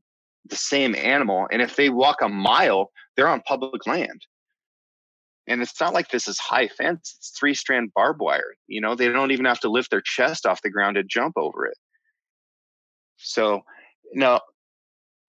[0.45, 4.21] the same animal and if they walk a mile they're on public land
[5.47, 8.55] and it's not like this is high fence, it's three strand barbed wire.
[8.67, 11.33] You know, they don't even have to lift their chest off the ground to jump
[11.37, 11.77] over it.
[13.17, 13.61] So,
[14.13, 14.41] now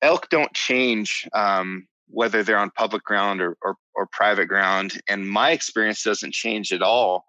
[0.03, 5.00] elk don't change um, whether they're on public ground or, or, or, private ground.
[5.09, 7.24] And my experience doesn't change at all.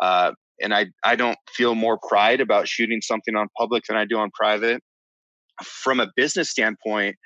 [0.00, 4.04] Uh, and I, I don't feel more pride about shooting something on public than I
[4.04, 4.82] do on private.
[5.62, 7.16] From a business standpoint,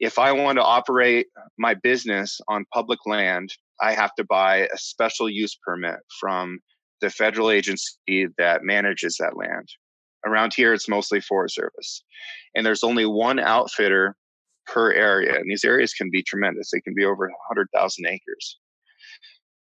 [0.00, 4.78] if I want to operate my business on public land, I have to buy a
[4.78, 6.60] special use permit from
[7.00, 9.68] the federal agency that manages that land.
[10.24, 12.04] Around here, it's mostly Forest Service.
[12.54, 14.16] And there's only one outfitter
[14.66, 15.34] per area.
[15.34, 18.58] And these areas can be tremendous, they can be over 100,000 acres.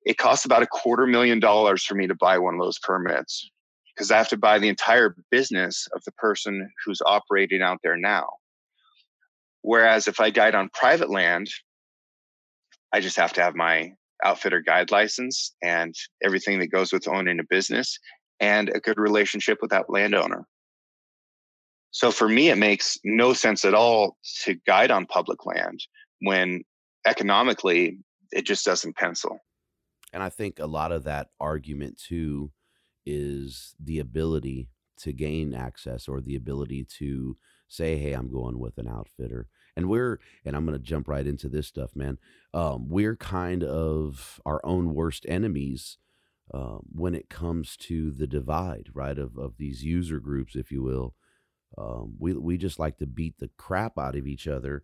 [0.06, 3.49] It costs about a quarter million dollars for me to buy one of those permits
[3.93, 7.97] because I have to buy the entire business of the person who's operating out there
[7.97, 8.28] now.
[9.62, 11.49] Whereas if I guide on private land,
[12.93, 17.39] I just have to have my outfitter guide license and everything that goes with owning
[17.39, 17.99] a business
[18.39, 20.45] and a good relationship with that landowner.
[21.91, 25.80] So for me, it makes no sense at all to guide on public land
[26.19, 26.63] when
[27.08, 27.99] economically
[28.32, 29.39] it just doesn't pencil.
[30.12, 32.51] And I think a lot of that argument too
[33.06, 38.78] is the ability to gain access or the ability to say, "Hey, I'm going with
[38.78, 42.17] an outfitter." And we're and I'm to jump right into this stuff, man.
[42.53, 45.97] Um, we're kind of our own worst enemies
[46.53, 49.17] uh, when it comes to the divide, right?
[49.17, 51.13] Of of these user groups, if you will.
[51.77, 54.83] Um, we we just like to beat the crap out of each other.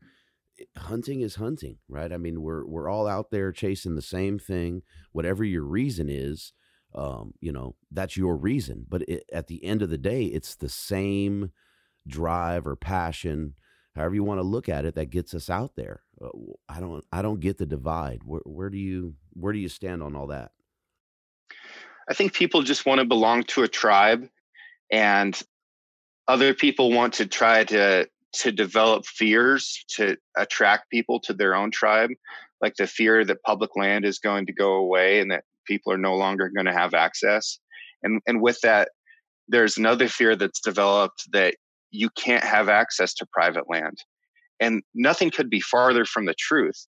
[0.77, 2.11] Hunting is hunting, right?
[2.11, 4.83] I mean, we're we're all out there chasing the same thing.
[5.11, 6.53] Whatever your reason is,
[6.93, 8.85] um, you know, that's your reason.
[8.87, 11.51] But it, at the end of the day, it's the same
[12.07, 13.55] drive or passion,
[13.95, 16.01] however you want to look at it, that gets us out there.
[16.21, 16.29] Uh,
[16.69, 18.21] I don't, I don't get the divide.
[18.23, 20.51] Where, where do you, where do you stand on all that?
[22.09, 24.27] I think people just want to belong to a tribe,
[24.91, 25.39] and
[26.27, 31.69] other people want to try to to develop fears to attract people to their own
[31.69, 32.11] tribe,
[32.61, 35.97] like the fear that public land is going to go away and that people are
[35.97, 37.59] no longer going to have access.
[38.03, 38.89] And and with that,
[39.47, 41.55] there's another fear that's developed that
[41.91, 43.97] you can't have access to private land.
[44.59, 46.87] And nothing could be farther from the truth.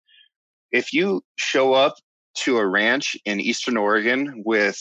[0.70, 1.94] If you show up
[2.34, 4.78] to a ranch in Eastern Oregon with,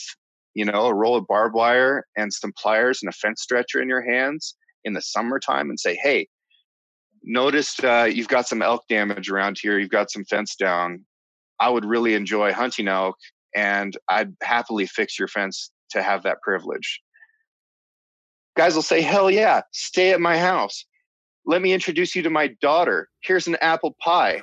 [0.54, 3.88] you know, a roll of barbed wire and some pliers and a fence stretcher in
[3.88, 4.54] your hands
[4.84, 6.28] in the summertime and say, hey,
[7.24, 11.04] noticed uh, you've got some elk damage around here, you've got some fence down.
[11.60, 13.16] I would really enjoy hunting elk
[13.54, 17.00] and I'd happily fix your fence to have that privilege.
[18.56, 20.84] Guys will say, Hell yeah, stay at my house.
[21.44, 23.08] Let me introduce you to my daughter.
[23.22, 24.42] Here's an apple pie.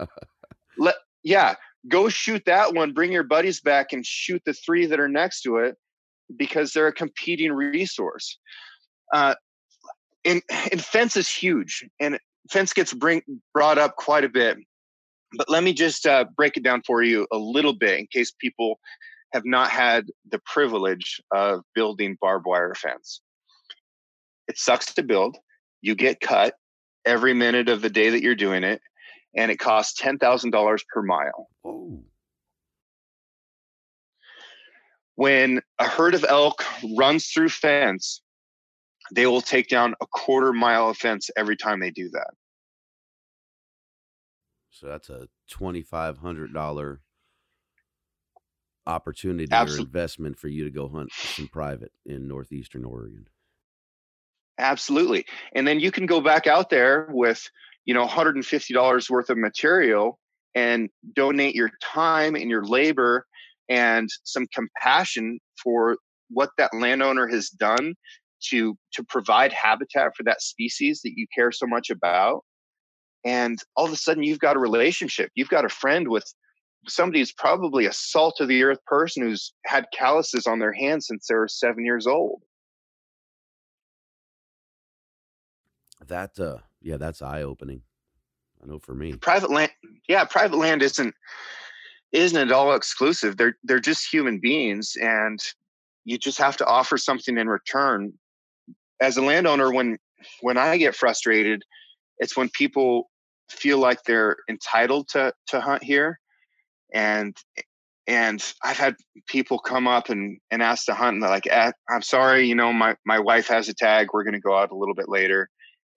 [0.78, 1.54] Let yeah,
[1.88, 2.92] go shoot that one.
[2.92, 5.76] Bring your buddies back and shoot the three that are next to it
[6.36, 8.38] because they're a competing resource.
[9.12, 9.34] Uh,
[10.24, 12.18] and, and fence is huge, and
[12.50, 14.56] fence gets bring, brought up quite a bit.
[15.36, 18.32] But let me just uh, break it down for you a little bit in case
[18.38, 18.78] people
[19.32, 23.20] have not had the privilege of building barbed wire fence.
[24.48, 25.36] It sucks to build.
[25.80, 26.54] You get cut
[27.04, 28.80] every minute of the day that you're doing it,
[29.36, 31.48] and it costs $10,000 per mile.
[35.14, 36.64] When a herd of elk
[36.96, 38.22] runs through fence,
[39.14, 42.30] they will take down a quarter mile of fence every time they do that.
[44.70, 46.98] So that's a $2,500
[48.86, 53.26] opportunity Absol- or investment for you to go hunt some private in northeastern Oregon.
[54.58, 55.24] Absolutely.
[55.54, 57.42] And then you can go back out there with,
[57.84, 60.18] you know, $150 worth of material
[60.54, 63.26] and donate your time and your labor
[63.68, 65.96] and some compassion for
[66.28, 67.94] what that landowner has done
[68.50, 72.42] to to provide habitat for that species that you care so much about
[73.24, 76.24] and all of a sudden you've got a relationship you've got a friend with
[76.88, 81.06] somebody who's probably a salt of the earth person who's had calluses on their hands
[81.06, 82.42] since they were seven years old
[86.12, 87.80] That uh yeah, that's eye opening.
[88.62, 89.14] I know for me.
[89.14, 89.70] private land
[90.08, 91.14] yeah private land isn't
[92.12, 95.40] isn't at all exclusive they're they're just human beings and
[96.04, 98.12] you just have to offer something in return
[99.00, 99.96] as a landowner when
[100.42, 101.62] when i get frustrated
[102.18, 103.10] it's when people
[103.50, 106.20] feel like they're entitled to to hunt here
[106.92, 107.36] and
[108.06, 108.94] and i've had
[109.26, 112.54] people come up and and ask to hunt and they're like eh, i'm sorry you
[112.54, 115.08] know my my wife has a tag we're going to go out a little bit
[115.08, 115.48] later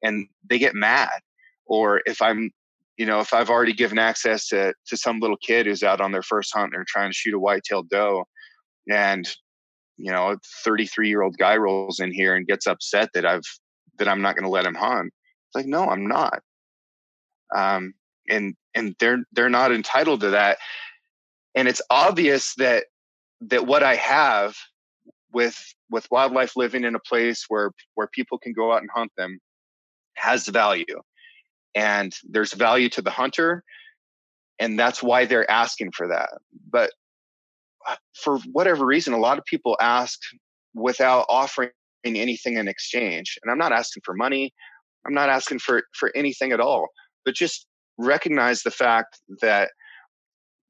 [0.03, 1.19] and they get mad
[1.65, 2.51] or if i'm
[2.97, 6.11] you know if i've already given access to to some little kid who's out on
[6.11, 8.25] their first hunt and they're trying to shoot a white-tailed doe
[8.89, 9.27] and
[9.97, 13.45] you know a 33 year old guy rolls in here and gets upset that i've
[13.97, 15.11] that i'm not going to let him hunt
[15.47, 16.39] it's like no i'm not.
[17.55, 17.93] Um
[18.29, 20.57] and and they're they're not entitled to that
[21.53, 22.85] and it's obvious that
[23.41, 24.55] that what i have
[25.31, 25.57] with
[25.89, 29.39] with wildlife living in a place where where people can go out and hunt them
[30.15, 30.85] has value
[31.75, 33.63] and there's value to the hunter
[34.59, 36.29] and that's why they're asking for that.
[36.69, 36.91] But
[37.85, 40.19] uh, for whatever reason a lot of people ask
[40.73, 41.69] without offering
[42.03, 44.53] anything in exchange and i'm not asking for money
[45.07, 46.87] i'm not asking for for anything at all
[47.23, 47.65] but just
[47.97, 49.71] recognize the fact that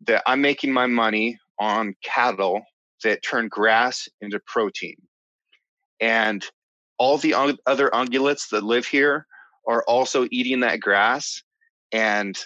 [0.05, 2.61] that i'm making my money on cattle
[3.03, 4.95] that turn grass into protein
[5.99, 6.45] and
[6.97, 7.33] all the
[7.65, 9.25] other ungulates that live here
[9.67, 11.41] are also eating that grass
[11.91, 12.37] and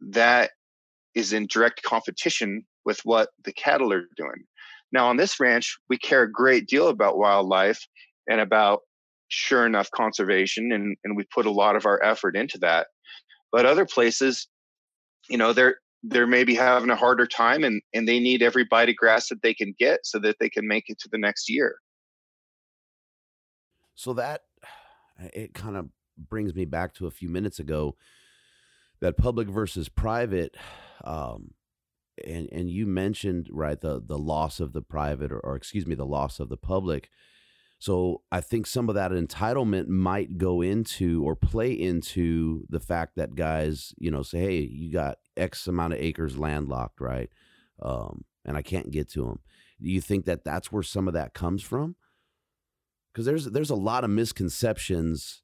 [0.00, 0.50] that
[1.14, 4.44] is in direct competition with what the cattle are doing
[4.92, 7.86] now on this ranch we care a great deal about wildlife
[8.28, 8.80] and about
[9.28, 12.88] sure enough conservation and, and we put a lot of our effort into that
[13.50, 14.48] but other places
[15.28, 18.88] you know they're they're maybe having a harder time and, and they need every bite
[18.88, 21.48] of grass that they can get so that they can make it to the next
[21.48, 21.76] year.
[23.94, 24.42] So that
[25.18, 27.96] it kind of brings me back to a few minutes ago
[29.00, 30.56] that public versus private
[31.04, 31.52] um,
[32.24, 35.94] and and you mentioned right the the loss of the private or, or excuse me
[35.94, 37.08] the loss of the public
[37.82, 43.16] so I think some of that entitlement might go into or play into the fact
[43.16, 47.28] that guys, you know, say, "Hey, you got X amount of acres landlocked, right?
[47.82, 49.40] Um, and I can't get to them."
[49.80, 51.96] Do you think that that's where some of that comes from?
[53.12, 55.41] Because there's there's a lot of misconceptions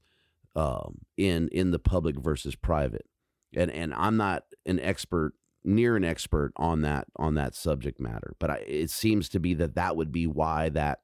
[0.58, 3.06] um, in in the public versus private,
[3.54, 5.34] and and I'm not an expert
[5.64, 9.54] near an expert on that on that subject matter, but I, it seems to be
[9.54, 11.00] that that would be why that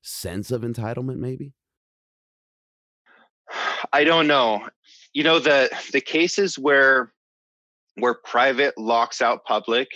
[0.00, 1.52] sense of entitlement maybe?
[3.92, 4.66] I don't know.
[5.12, 7.12] You know the the cases where
[7.96, 9.88] where private locks out public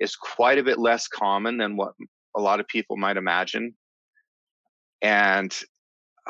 [0.00, 1.92] is quite a bit less common than what
[2.36, 3.74] a lot of people might imagine.
[5.00, 5.56] And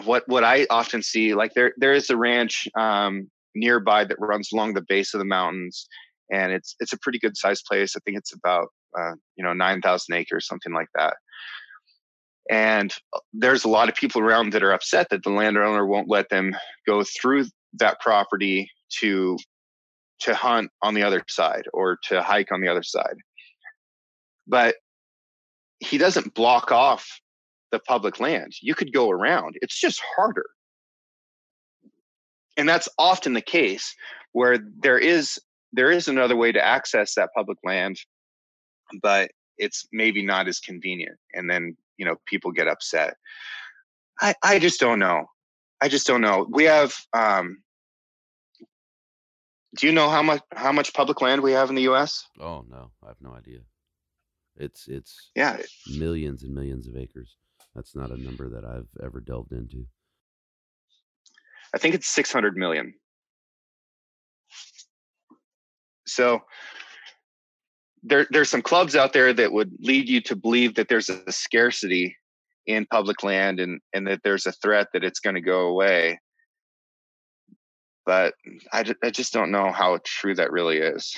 [0.05, 4.51] what what i often see like there there is a ranch um, nearby that runs
[4.53, 5.87] along the base of the mountains
[6.31, 8.69] and it's it's a pretty good sized place i think it's about
[8.99, 11.15] uh, you know 9000 acres something like that
[12.51, 16.09] and uh, there's a lot of people around that are upset that the landowner won't
[16.09, 16.55] let them
[16.87, 17.45] go through
[17.75, 18.71] that property
[19.01, 19.37] to
[20.21, 23.17] to hunt on the other side or to hike on the other side.
[24.47, 24.77] But
[25.81, 27.21] he doesn't block off
[27.73, 28.53] the public land.
[28.61, 29.57] You could go around.
[29.63, 30.47] It's just harder.
[32.57, 33.95] And that's often the case
[34.33, 35.39] where there is
[35.73, 37.99] there is another way to access that public land,
[39.03, 41.19] but it's maybe not as convenient.
[41.35, 43.17] And then you know people get upset
[44.23, 45.27] i i just don't know
[45.83, 47.59] i just don't know we have um
[49.77, 52.65] do you know how much how much public land we have in the us oh
[52.71, 53.59] no i have no idea
[54.57, 55.59] it's it's yeah
[55.99, 57.37] millions and millions of acres
[57.79, 59.87] that's not a number that i've ever delved into.
[61.73, 62.93] I think it's 600 million.
[66.07, 66.41] So
[68.03, 71.31] there there's some clubs out there that would lead you to believe that there's a
[71.31, 72.17] scarcity
[72.67, 76.19] in public land and and that there's a threat that it's going to go away.
[78.05, 78.35] But
[78.73, 81.15] I, I just don't know how true that really is.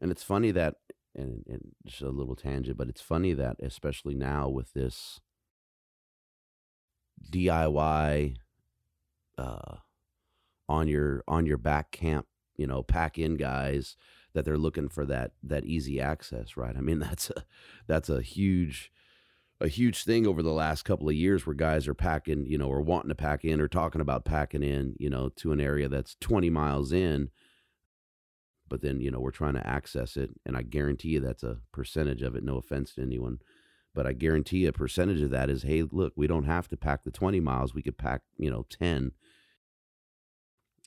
[0.00, 0.74] And it's funny that
[1.14, 5.20] and, and just a little tangent but it's funny that especially now with this
[7.30, 8.36] diy
[9.38, 9.76] uh
[10.68, 13.96] on your on your back camp you know pack in guys
[14.32, 16.76] that they're looking for that that easy access, right?
[16.76, 17.44] I mean, that's a
[17.86, 18.92] that's a huge
[19.60, 22.68] a huge thing over the last couple of years where guys are packing, you know,
[22.68, 25.86] or wanting to pack in or talking about packing in, you know, to an area
[25.86, 27.30] that's 20 miles in.
[28.70, 30.30] But then, you know, we're trying to access it.
[30.46, 32.44] And I guarantee you that's a percentage of it.
[32.44, 33.40] No offense to anyone.
[33.94, 37.02] But I guarantee a percentage of that is, hey, look, we don't have to pack
[37.02, 37.74] the 20 miles.
[37.74, 39.10] We could pack, you know, 10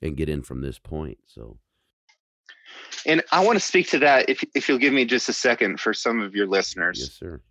[0.02, 1.18] and get in from this point.
[1.26, 1.58] So
[3.06, 5.80] and I want to speak to that if if you'll give me just a second
[5.80, 7.00] for some of your listeners.
[7.00, 7.42] Yes, sir.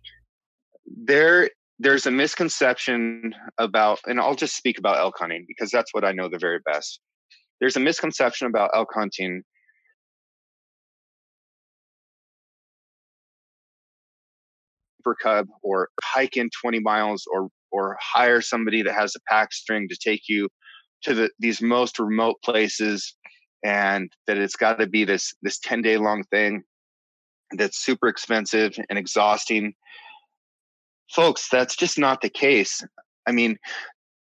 [0.85, 6.05] There there's a misconception about and I'll just speak about elk hunting because that's what
[6.05, 6.99] I know the very best.
[7.59, 9.43] There's a misconception about elk hunting
[15.03, 19.51] super cub or hike in 20 miles or or hire somebody that has a pack
[19.51, 20.47] string to take you
[21.01, 23.15] to the, these most remote places
[23.65, 26.63] and that it's got to be this this 10 day long thing
[27.57, 29.73] that's super expensive and exhausting.
[31.11, 32.83] Folks that's just not the case.
[33.27, 33.57] I mean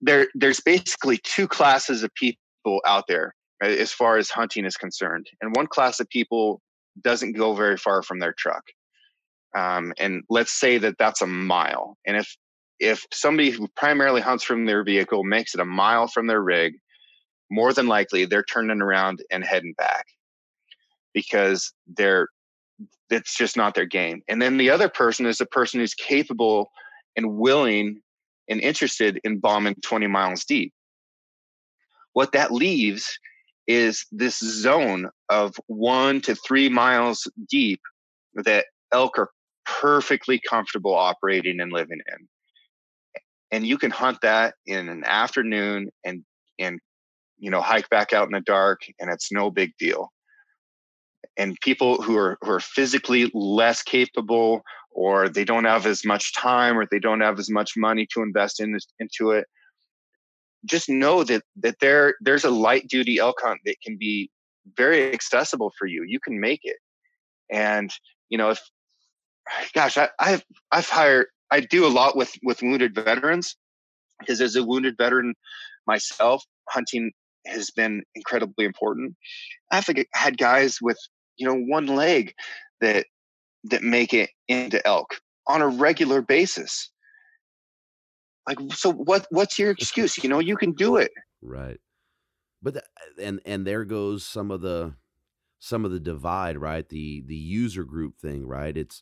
[0.01, 5.27] there there's basically two classes of people out there as far as hunting is concerned
[5.41, 6.61] and one class of people
[7.01, 8.63] doesn't go very far from their truck
[9.55, 12.35] um, and let's say that that's a mile and if
[12.79, 16.75] if somebody who primarily hunts from their vehicle makes it a mile from their rig
[17.51, 20.05] more than likely they're turning around and heading back
[21.13, 22.27] because they're
[23.09, 24.21] it's just not their game.
[24.27, 26.69] And then the other person is a person who's capable
[27.15, 28.01] and willing
[28.47, 30.73] and interested in bombing 20 miles deep.
[32.13, 33.17] What that leaves
[33.67, 37.81] is this zone of one to three miles deep
[38.35, 39.29] that elk are
[39.81, 42.27] perfectly comfortable operating and living in.
[43.51, 46.23] And you can hunt that in an afternoon and
[46.59, 46.79] and
[47.37, 50.11] you know hike back out in the dark and it's no big deal
[51.37, 54.61] and people who are who are physically less capable
[54.91, 58.21] or they don't have as much time or they don't have as much money to
[58.21, 59.45] invest in this, into it
[60.65, 64.29] just know that that there there's a light duty elk hunt that can be
[64.77, 66.03] very accessible for you.
[66.03, 66.77] You can make it.
[67.51, 67.91] And,
[68.29, 68.61] you know, if
[69.73, 73.55] gosh, I, I've I've hired I do a lot with with wounded veterans
[74.19, 75.33] because as a wounded veteran
[75.87, 77.11] myself, hunting
[77.45, 79.15] has been incredibly important.
[79.71, 80.97] I've had guys with
[81.37, 82.33] you know one leg
[82.81, 83.05] that
[83.65, 86.91] that make it into elk on a regular basis.
[88.47, 89.27] Like, so what?
[89.29, 90.17] What's your excuse?
[90.23, 91.11] You know, you can do it.
[91.41, 91.79] Right.
[92.61, 92.83] But the,
[93.21, 94.95] and and there goes some of the
[95.59, 96.87] some of the divide, right?
[96.87, 98.75] The the user group thing, right?
[98.75, 99.01] It's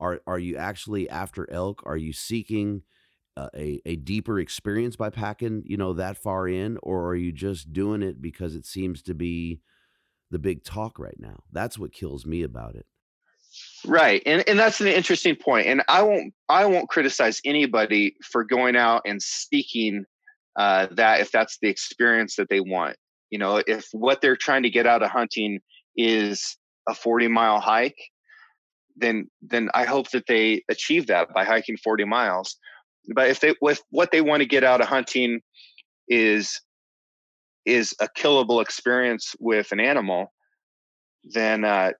[0.00, 1.82] are are you actually after elk?
[1.86, 2.82] Are you seeking
[3.36, 7.72] a a deeper experience by packing, you know, that far in, or are you just
[7.72, 9.60] doing it because it seems to be
[10.30, 11.42] the big talk right now?
[11.52, 12.86] That's what kills me about it.
[13.86, 14.22] Right.
[14.26, 15.66] And and that's an interesting point.
[15.66, 20.04] And I won't I won't criticize anybody for going out and seeking
[20.56, 22.96] uh, that if that's the experience that they want.
[23.30, 25.60] You know, if what they're trying to get out of hunting
[25.96, 26.56] is
[26.88, 27.98] a 40 mile hike,
[29.00, 32.56] then then I hope that they achieve that by hiking 40 miles.
[33.14, 35.40] But if they with what they want to get out of hunting
[36.08, 36.60] is
[37.64, 40.32] is a killable experience with an animal,
[41.24, 41.92] then uh,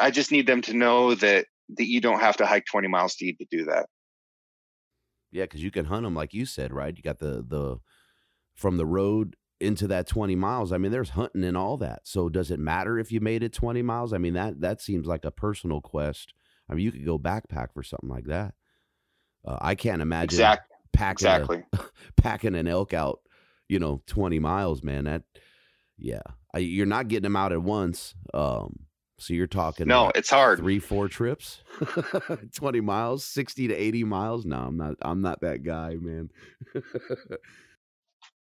[0.00, 3.14] I just need them to know that that you don't have to hike 20 miles
[3.16, 3.86] deep to do that.
[5.30, 6.96] Yeah, because you can hunt them like you said, right?
[6.96, 7.78] You got the the
[8.54, 10.72] from the road into that 20 miles.
[10.72, 12.00] I mean, there's hunting and all that.
[12.04, 14.12] So does it matter if you made it 20 miles?
[14.12, 16.34] I mean, that that seems like a personal quest.
[16.70, 18.54] I mean, you could go backpack for something like that.
[19.44, 20.76] Uh, I can't imagine exactly.
[20.92, 21.64] packing exactly.
[21.72, 21.78] A,
[22.16, 23.20] packing an elk out,
[23.68, 25.04] you know, 20 miles, man.
[25.04, 25.22] That
[25.96, 26.22] yeah.
[26.54, 28.14] I, you're not getting them out at once.
[28.34, 28.80] Um
[29.20, 30.60] so you're talking No, it's hard.
[30.60, 31.60] Three, four trips,
[32.54, 34.46] 20 miles, 60 to 80 miles.
[34.46, 36.30] No, I'm not I'm not that guy, man.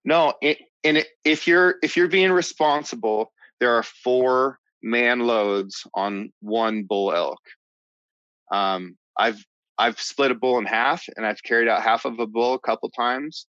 [0.04, 5.86] no, it, and it, if you're if you're being responsible, there are four man loads
[5.94, 7.40] on one bull elk.
[8.52, 9.44] Um, I've
[9.78, 12.60] I've split a bull in half, and I've carried out half of a bull a
[12.60, 13.48] couple times,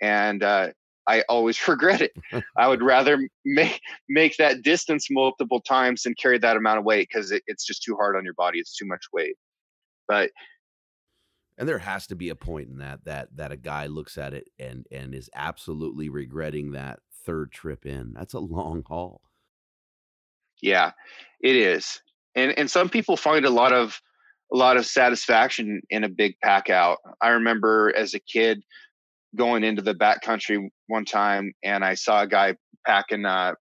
[0.00, 0.68] and uh,
[1.06, 2.12] I always regret it.
[2.56, 7.08] I would rather make make that distance multiple times than carry that amount of weight
[7.12, 8.58] because it, it's just too hard on your body.
[8.60, 9.36] It's too much weight.
[10.06, 10.30] But
[11.58, 14.32] and there has to be a point in that that that a guy looks at
[14.32, 18.14] it and and is absolutely regretting that third trip in.
[18.14, 19.20] That's a long haul.
[20.62, 20.92] Yeah,
[21.40, 22.00] it is.
[22.36, 24.00] And and some people find a lot of
[24.52, 26.98] a lot of satisfaction in a big pack out.
[27.20, 28.62] I remember as a kid
[29.36, 32.56] going into the back country one time and I saw a guy
[32.86, 33.54] packing uh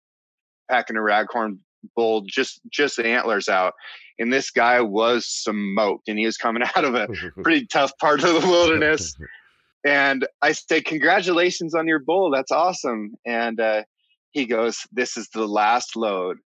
[0.69, 1.57] packing a raghorn
[1.95, 3.73] bull just just the antlers out
[4.19, 7.07] and this guy was smoked and he was coming out of a
[7.43, 9.15] pretty tough part of the wilderness.
[9.85, 13.13] And I said congratulations on your bull that's awesome.
[13.25, 13.83] And uh
[14.31, 16.39] he goes this is the last load.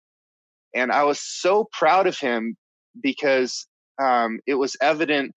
[0.76, 2.56] And I was so proud of him
[3.02, 3.66] because
[4.00, 5.34] um it was evident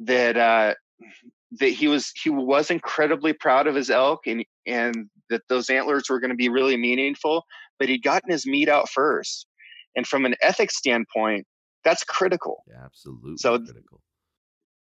[0.00, 0.74] that uh
[1.60, 6.10] that he was he was incredibly proud of his elk and and that those antlers
[6.10, 7.44] were going to be really meaningful
[7.78, 9.46] but he'd gotten his meat out first
[9.96, 11.46] and from an ethics standpoint
[11.84, 14.00] that's critical yeah, absolutely so critical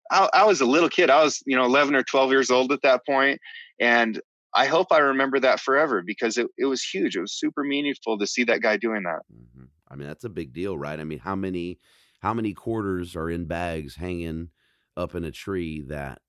[0.09, 2.71] I, I was a little kid i was you know 11 or 12 years old
[2.71, 3.39] at that point
[3.79, 4.19] and
[4.55, 8.17] i hope i remember that forever because it, it was huge it was super meaningful
[8.17, 9.65] to see that guy doing that mm-hmm.
[9.89, 11.79] i mean that's a big deal right i mean how many
[12.19, 14.49] how many quarters are in bags hanging
[14.95, 16.19] up in a tree that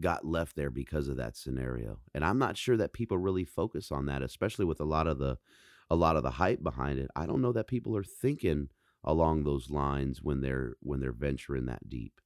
[0.00, 1.98] got left there because of that scenario.
[2.14, 5.18] And I'm not sure that people really focus on that, especially with a lot of
[5.18, 5.38] the
[5.90, 7.10] a lot of the hype behind it.
[7.14, 8.68] I don't know that people are thinking
[9.04, 12.20] along those lines when they're when they're venturing that deep.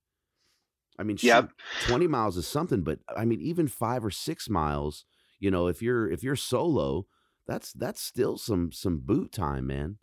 [0.99, 1.47] I mean, yeah,
[1.83, 5.05] 20 miles is something, but I mean, even five or six miles,
[5.39, 7.07] you know, if you're if you're solo,
[7.47, 9.99] that's that's still some some boot time, man.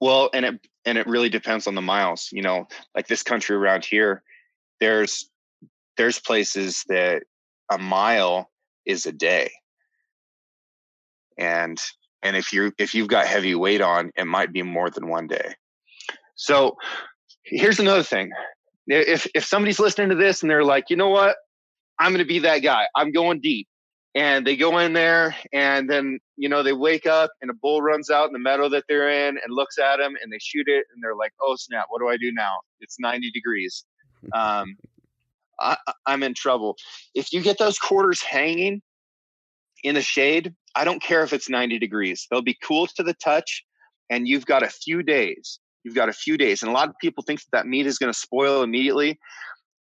[0.00, 2.28] Well, and it and it really depends on the miles.
[2.32, 4.22] You know, like this country around here,
[4.80, 5.30] there's
[5.96, 7.22] there's places that
[7.70, 8.50] a mile
[8.84, 9.52] is a day
[11.38, 11.80] and
[12.22, 15.26] and if you if you've got heavy weight on it might be more than one
[15.26, 15.54] day.
[16.34, 16.76] So
[17.44, 18.30] here's another thing.
[18.86, 21.36] If if somebody's listening to this and they're like you know what?
[21.98, 22.86] I'm going to be that guy.
[22.96, 23.68] I'm going deep.
[24.14, 27.80] And they go in there and then you know they wake up and a bull
[27.80, 30.66] runs out in the meadow that they're in and looks at them and they shoot
[30.68, 31.86] it and they're like oh snap.
[31.88, 32.58] What do i do now?
[32.80, 33.84] It's 90 degrees.
[34.32, 34.76] Um,
[35.58, 36.76] I, I'm in trouble.
[37.12, 38.82] If you get those quarters hanging
[39.82, 42.26] in the shade, I don't care if it's 90 degrees.
[42.30, 43.64] They'll be cool to the touch,
[44.10, 45.58] and you've got a few days.
[45.84, 46.62] You've got a few days.
[46.62, 49.18] And a lot of people think that, that meat is going to spoil immediately.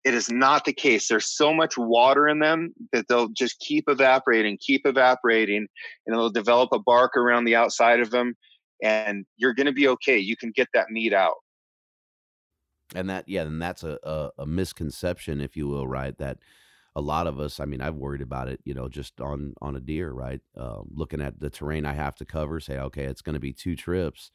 [0.03, 1.07] It is not the case.
[1.07, 5.67] There's so much water in them that they'll just keep evaporating, keep evaporating,
[6.07, 8.35] and they'll develop a bark around the outside of them.
[8.81, 10.17] and you're going to be okay.
[10.17, 11.35] You can get that meat out.
[12.95, 16.17] And that, yeah, and that's a, a, a misconception, if you will, right?
[16.17, 16.39] That
[16.95, 19.75] a lot of us, I mean, I've worried about it, you know, just on on
[19.75, 20.41] a deer, right?
[20.57, 23.53] Um, looking at the terrain I have to cover, say, okay, it's going to be
[23.53, 24.31] two trips,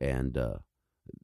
[0.00, 0.58] and uh,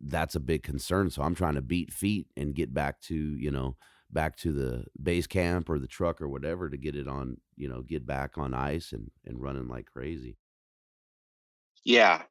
[0.01, 1.11] that's a big concern.
[1.11, 3.77] So I'm trying to beat feet and get back to, you know,
[4.11, 7.69] back to the base camp or the truck or whatever to get it on, you
[7.69, 10.37] know, get back on ice and and running like crazy.
[11.85, 12.23] Yeah,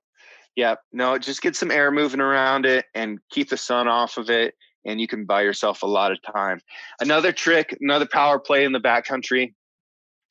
[0.56, 0.76] yeah.
[0.92, 4.56] No, just get some air moving around it and keep the sun off of it
[4.86, 6.60] and you can buy yourself a lot of time.
[7.00, 9.54] Another trick, another power play in the backcountry.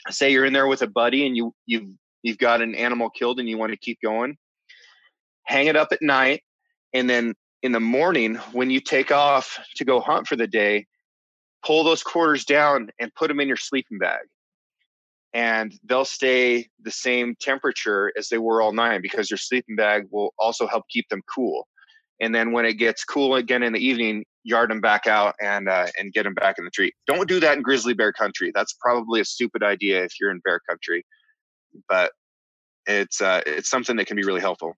[0.09, 1.89] Say you're in there with a buddy and you you've
[2.23, 4.37] you've got an animal killed and you want to keep going.
[5.45, 6.43] Hang it up at night,
[6.93, 10.87] and then in the morning when you take off to go hunt for the day,
[11.65, 14.23] pull those quarters down and put them in your sleeping bag.
[15.33, 20.05] And they'll stay the same temperature as they were all night because your sleeping bag
[20.11, 21.69] will also help keep them cool
[22.21, 25.69] and then when it gets cool again in the evening, yard them back out and
[25.69, 26.93] uh, and get them back in the tree.
[27.07, 28.53] Don't do that in grizzly bear country.
[28.55, 31.05] That's probably a stupid idea if you're in bear country,
[31.89, 32.13] but
[32.87, 34.75] it's uh, it's something that can be really helpful.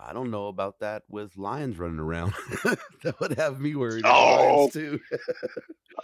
[0.00, 2.32] I don't know about that with lions running around.
[3.02, 4.04] that would have me worried.
[4.06, 5.00] Oh, too.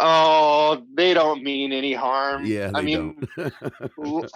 [0.00, 2.44] oh, they don't mean any harm.
[2.44, 3.28] Yeah, I mean,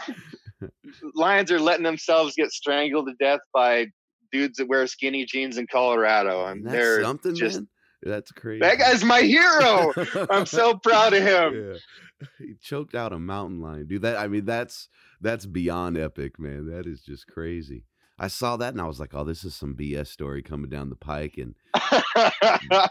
[1.15, 3.89] lions are letting themselves get strangled to death by
[4.31, 6.47] dudes that wear skinny jeans in Colorado.
[6.47, 7.69] and they're something, just man.
[8.03, 8.61] That's crazy.
[8.61, 9.93] That guy's my hero.
[10.31, 11.73] I'm so proud of him.
[11.73, 12.27] Yeah.
[12.39, 14.03] He choked out a mountain lion, dude.
[14.03, 14.89] That I mean, that's
[15.21, 16.67] that's beyond epic, man.
[16.71, 17.85] That is just crazy.
[18.19, 20.91] I saw that and I was like, oh, this is some BS story coming down
[20.91, 21.39] the pike.
[21.39, 21.55] And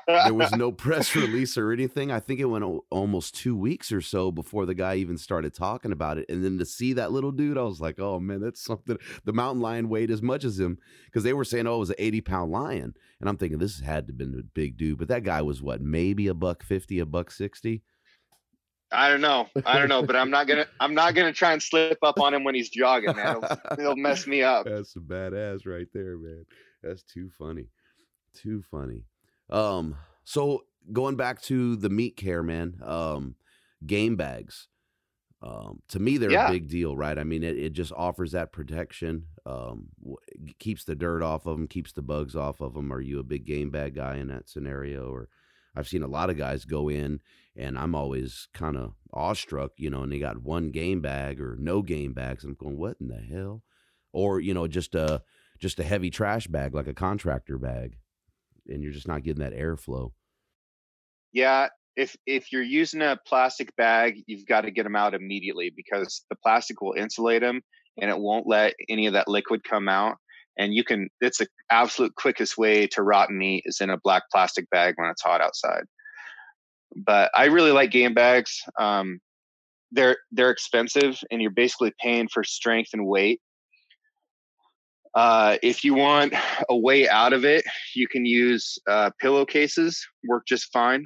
[0.08, 2.12] there was no press release or anything.
[2.12, 5.54] I think it went o- almost two weeks or so before the guy even started
[5.54, 6.30] talking about it.
[6.30, 8.98] And then to see that little dude, I was like, oh man, that's something.
[9.26, 11.90] The mountain lion weighed as much as him because they were saying, oh, it was
[11.90, 12.94] an 80 pound lion.
[13.20, 14.98] And I'm thinking this had to have been a big dude.
[14.98, 17.84] But that guy was what, maybe a buck 50, a buck 60?
[18.92, 19.48] I don't know.
[19.66, 20.66] I don't know, but I'm not gonna.
[20.80, 23.42] I'm not gonna try and slip up on him when he's jogging, man.
[23.42, 24.66] He'll, he'll mess me up.
[24.70, 26.46] That's a badass right there, man.
[26.82, 27.68] That's too funny.
[28.34, 29.04] Too funny.
[29.50, 29.96] Um.
[30.24, 32.80] So going back to the meat care, man.
[32.84, 33.36] Um,
[33.86, 34.68] game bags.
[35.42, 36.48] Um, to me, they're yeah.
[36.48, 37.18] a big deal, right?
[37.18, 39.26] I mean, it, it just offers that protection.
[39.46, 39.90] Um,
[40.60, 42.92] keeps the dirt off of them, keeps the bugs off of them.
[42.92, 45.30] Are you a big game bag guy in that scenario, or
[45.76, 47.20] I've seen a lot of guys go in
[47.58, 51.58] and I'm always kind of awestruck, you know, and they got one game bag or
[51.60, 52.44] no game bags.
[52.44, 53.64] and I'm going, what in the hell?
[54.14, 55.24] Or, you know, just a
[55.60, 57.98] just a heavy trash bag like a contractor bag.
[58.68, 60.12] And you're just not getting that airflow.
[61.34, 65.72] Yeah, if if you're using a plastic bag, you've got to get them out immediately
[65.76, 67.62] because the plastic will insulate them
[68.00, 70.18] and it won't let any of that liquid come out
[70.58, 74.24] and you can it's the absolute quickest way to rot meat is in a black
[74.32, 75.84] plastic bag when it's hot outside
[77.06, 79.20] but i really like game bags um,
[79.92, 83.42] they're they're expensive and you're basically paying for strength and weight.
[85.16, 86.34] Uh, if you want
[86.70, 87.64] a way out of it
[87.96, 91.06] you can use uh, pillowcases work just fine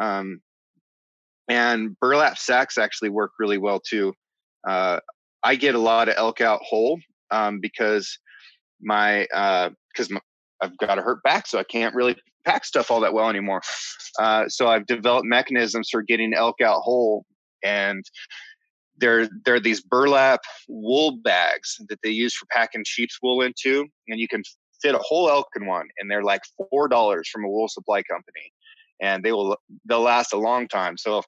[0.00, 0.40] um,
[1.48, 4.12] and burlap sacks actually work really well too.
[4.66, 4.98] Uh,
[5.42, 6.98] i get a lot of elk out whole
[7.30, 8.18] um, because
[8.80, 10.18] my because uh,
[10.64, 13.62] I've got a hurt back, so I can't really pack stuff all that well anymore.
[14.18, 17.24] Uh, so I've developed mechanisms for getting elk out whole,
[17.62, 18.04] and
[18.96, 23.86] there there are these burlap wool bags that they use for packing sheep's wool into,
[24.08, 24.42] and you can
[24.82, 28.02] fit a whole elk in one, and they're like four dollars from a wool supply
[28.02, 28.52] company,
[29.00, 29.56] and they will
[29.86, 30.96] they'll last a long time.
[30.96, 31.24] So if,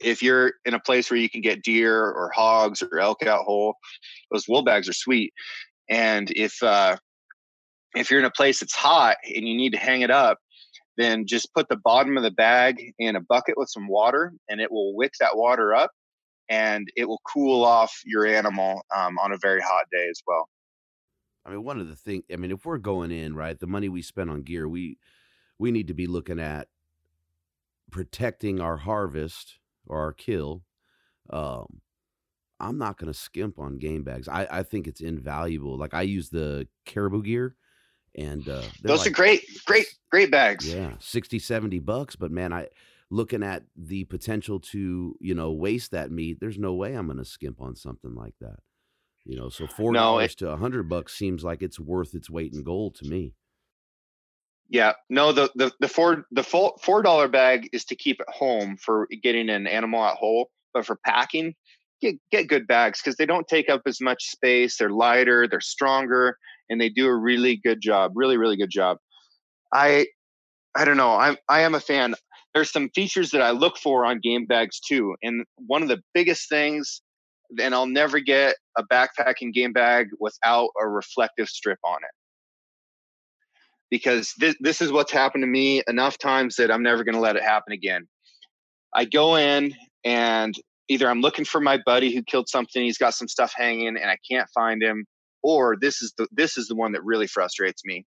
[0.00, 3.44] if you're in a place where you can get deer or hogs or elk out
[3.44, 3.74] whole,
[4.30, 5.32] those wool bags are sweet.
[5.88, 6.96] And if uh,
[7.96, 10.38] if you're in a place that's hot and you need to hang it up,
[10.96, 14.60] then just put the bottom of the bag in a bucket with some water, and
[14.60, 15.90] it will wick that water up,
[16.48, 20.48] and it will cool off your animal um, on a very hot day as well.
[21.44, 22.24] I mean, one of the things.
[22.32, 24.98] I mean, if we're going in right, the money we spend on gear, we
[25.58, 26.68] we need to be looking at
[27.90, 30.64] protecting our harvest or our kill
[31.30, 31.80] um,
[32.58, 34.28] I'm not going to skimp on game bags.
[34.28, 35.76] I, I think it's invaluable.
[35.76, 37.56] Like I use the caribou gear
[38.16, 40.72] and uh, those like, are great, great, great bags.
[40.72, 40.94] Yeah.
[40.98, 42.16] 60, 70 bucks.
[42.16, 42.68] But man, I
[43.10, 47.18] looking at the potential to, you know, waste that meat, there's no way I'm going
[47.18, 48.56] to skimp on something like that.
[49.24, 52.54] You know, so $4 no, to a hundred bucks seems like it's worth its weight
[52.54, 53.34] in gold to me.
[54.68, 58.28] Yeah, no, the the the four the full four dollar bag is to keep at
[58.28, 61.54] home for getting an animal at whole, but for packing,
[62.00, 64.76] get get good bags because they don't take up as much space.
[64.76, 66.36] They're lighter, they're stronger,
[66.68, 68.12] and they do a really good job.
[68.14, 68.98] Really, really good job.
[69.72, 70.06] I
[70.74, 71.14] I don't know.
[71.16, 72.14] I'm I am a fan.
[72.54, 76.02] There's some features that I look for on game bags too, and one of the
[76.14, 77.02] biggest things.
[77.60, 82.10] And I'll never get a backpacking game bag without a reflective strip on it
[83.90, 87.20] because this, this is what's happened to me enough times that I'm never going to
[87.20, 88.06] let it happen again.
[88.94, 90.54] I go in and
[90.88, 94.10] either I'm looking for my buddy who killed something, he's got some stuff hanging and
[94.10, 95.04] I can't find him,
[95.46, 98.04] or this is the this is the one that really frustrates me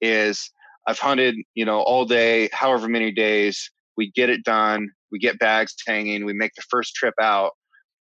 [0.00, 0.52] is
[0.86, 5.40] I've hunted, you know, all day, however many days, we get it done, we get
[5.40, 7.52] bags hanging, we make the first trip out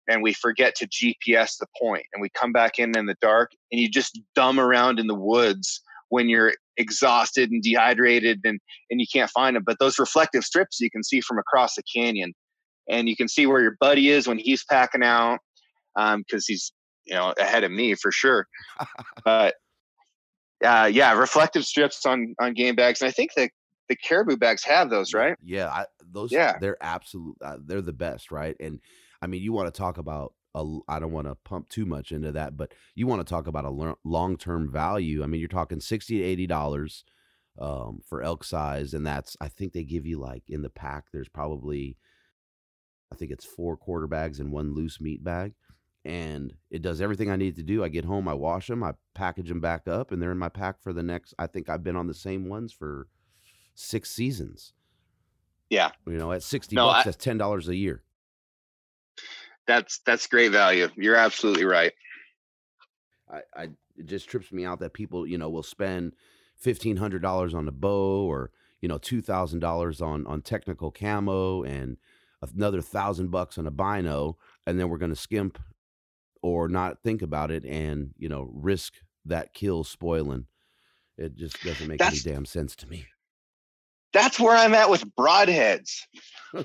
[0.07, 3.51] and we forget to GPS the point and we come back in in the dark
[3.73, 5.81] and you just dumb around in the woods
[6.11, 10.81] when you're exhausted and dehydrated and and you can't find them but those reflective strips
[10.81, 12.33] you can see from across the canyon
[12.89, 15.39] and you can see where your buddy is when he's packing out
[15.97, 16.73] because um, he's
[17.11, 18.47] you know ahead of me for sure
[19.25, 19.55] but
[20.65, 23.51] uh, yeah reflective strips on on game bags and i think that
[23.89, 27.93] the caribou bags have those right yeah I, those yeah they're absolute uh, they're the
[27.93, 28.81] best right and
[29.21, 32.11] i mean you want to talk about a, I don't want to pump too much
[32.13, 35.23] into that, but you want to talk about a long term value.
[35.23, 37.05] I mean, you're talking sixty to eighty dollars
[37.59, 41.07] um, for elk size, and that's I think they give you like in the pack.
[41.13, 41.97] There's probably
[43.13, 45.53] I think it's four quarter bags and one loose meat bag,
[46.05, 47.85] and it does everything I need to do.
[47.85, 50.49] I get home, I wash them, I package them back up, and they're in my
[50.49, 51.35] pack for the next.
[51.39, 53.09] I think I've been on the same ones for
[53.75, 54.73] six seasons.
[55.69, 58.03] Yeah, you know, at sixty no, bucks, I, that's ten dollars a year
[59.71, 60.89] that's that's great value.
[60.97, 61.93] You're absolutely right.
[63.31, 63.63] I, I
[63.97, 66.15] it just trips me out that people you know will spend
[66.57, 70.91] fifteen hundred dollars on a bow or you know two thousand dollars on on technical
[70.91, 71.97] camo and
[72.57, 74.37] another thousand bucks on a bino,
[74.67, 75.59] and then we're going to skimp
[76.43, 80.47] or not think about it and you know risk that kill spoiling.
[81.19, 83.07] It just doesn't make that's, any damn sense to me.
[84.13, 85.91] That's where I'm at with broadheads.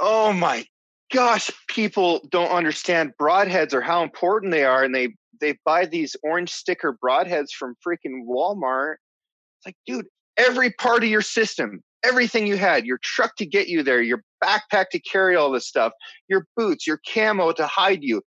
[0.00, 0.66] oh my
[1.12, 6.16] gosh, people don't understand broadheads or how important they are, and they they buy these
[6.22, 8.94] orange sticker broadheads from freaking Walmart.
[9.58, 10.06] It's like, dude,
[10.36, 14.22] every part of your system, everything you had, your truck to get you there, your
[14.42, 15.92] backpack to carry all this stuff,
[16.28, 18.22] your boots, your camo to hide you.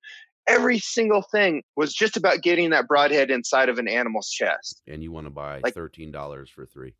[0.47, 4.81] Every single thing was just about getting that broadhead inside of an animal's chest.
[4.87, 6.93] And you want to buy like, $13 for three.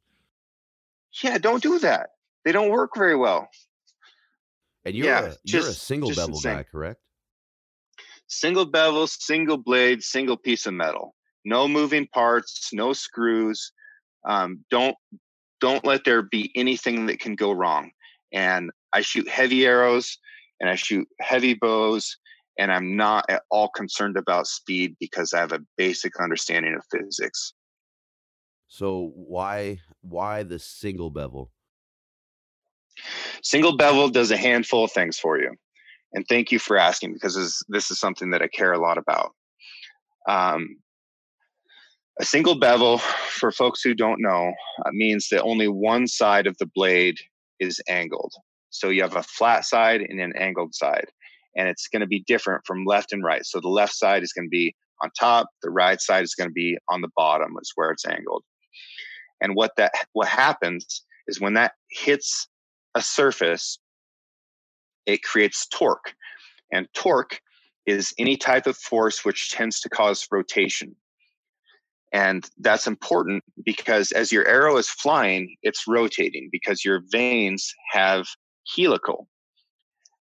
[1.23, 2.09] Yeah, don't do that.
[2.43, 3.49] They don't work very well.
[4.85, 6.57] And you're yeah, a, you're just, a single bevel insane.
[6.57, 7.01] guy, correct?
[8.27, 11.15] Single bevel, single blade, single piece of metal.
[11.45, 13.71] No moving parts, no screws.
[14.27, 14.95] Um, don't
[15.59, 17.91] don't let there be anything that can go wrong.
[18.31, 20.17] And I shoot heavy arrows
[20.59, 22.17] and I shoot heavy bows
[22.57, 26.83] and I'm not at all concerned about speed because I have a basic understanding of
[26.91, 27.53] physics.
[28.67, 31.51] So why why the single bevel?
[33.43, 35.55] Single bevel does a handful of things for you.
[36.13, 38.97] And thank you for asking because this, this is something that I care a lot
[38.97, 39.33] about.
[40.27, 40.77] Um,
[42.19, 44.51] a single bevel, for folks who don't know,
[44.85, 47.17] uh, means that only one side of the blade
[47.59, 48.33] is angled.
[48.71, 51.05] So you have a flat side and an angled side,
[51.57, 53.45] and it's going to be different from left and right.
[53.45, 56.49] So the left side is going to be on top, the right side is going
[56.49, 58.43] to be on the bottom, is where it's angled.
[59.41, 62.47] And what that what happens is when that hits
[62.95, 63.79] a surface,
[65.05, 66.13] it creates torque.
[66.71, 67.39] And torque
[67.85, 70.95] is any type of force which tends to cause rotation.
[72.13, 78.27] And that's important because as your arrow is flying, it's rotating because your vanes have
[78.75, 79.27] helical.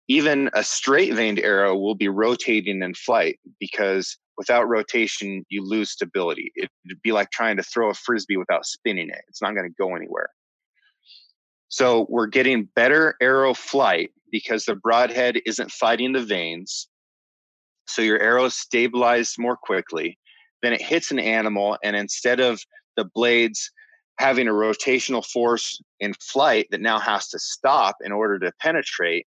[0.09, 5.91] Even a straight vaned arrow will be rotating in flight because without rotation, you lose
[5.91, 6.51] stability.
[6.55, 9.75] It'd be like trying to throw a frisbee without spinning it, it's not going to
[9.81, 10.29] go anywhere.
[11.69, 16.87] So we're getting better arrow flight because the broadhead isn't fighting the vanes.
[17.87, 20.17] So your arrow is stabilized more quickly.
[20.61, 22.61] Then it hits an animal, and instead of
[22.95, 23.71] the blades
[24.19, 29.25] having a rotational force in flight that now has to stop in order to penetrate,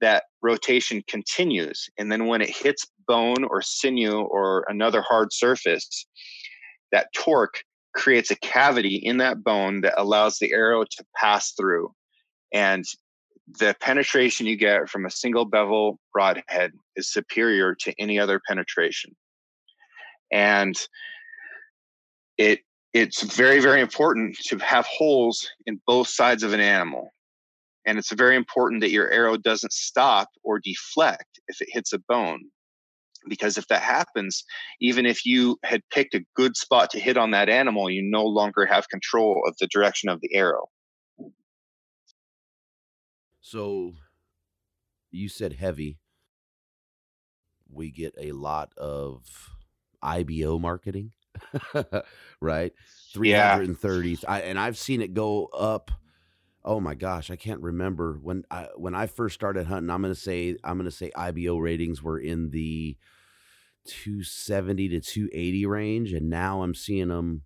[0.00, 1.88] that rotation continues.
[1.98, 6.06] And then when it hits bone or sinew or another hard surface,
[6.92, 7.62] that torque
[7.94, 11.92] creates a cavity in that bone that allows the arrow to pass through.
[12.52, 12.84] And
[13.58, 19.16] the penetration you get from a single bevel broadhead is superior to any other penetration.
[20.30, 20.76] And
[22.36, 22.60] it
[22.94, 27.10] it's very, very important to have holes in both sides of an animal.
[27.88, 31.98] And it's very important that your arrow doesn't stop or deflect if it hits a
[31.98, 32.42] bone.
[33.26, 34.44] Because if that happens,
[34.78, 38.24] even if you had picked a good spot to hit on that animal, you no
[38.24, 40.66] longer have control of the direction of the arrow.
[43.40, 43.94] So
[45.10, 45.98] you said heavy.
[47.72, 49.54] We get a lot of
[50.02, 51.12] IBO marketing,
[52.42, 52.74] right?
[53.14, 54.10] 330.
[54.10, 54.16] Yeah.
[54.28, 55.90] I, and I've seen it go up.
[56.64, 59.90] Oh my gosh, I can't remember when I when I first started hunting.
[59.90, 62.96] I'm gonna say I'm gonna say IBO ratings were in the
[63.86, 67.42] 270 to 280 range, and now I'm seeing them.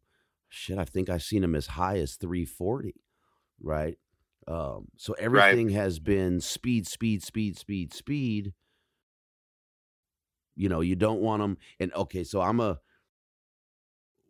[0.49, 2.95] Shit, I think I've seen them as high as 340.
[3.63, 3.97] Right.
[4.47, 5.77] Um, so everything right.
[5.77, 8.53] has been speed, speed, speed, speed, speed.
[10.55, 11.57] You know, you don't want them.
[11.81, 12.79] And okay, so I'm a.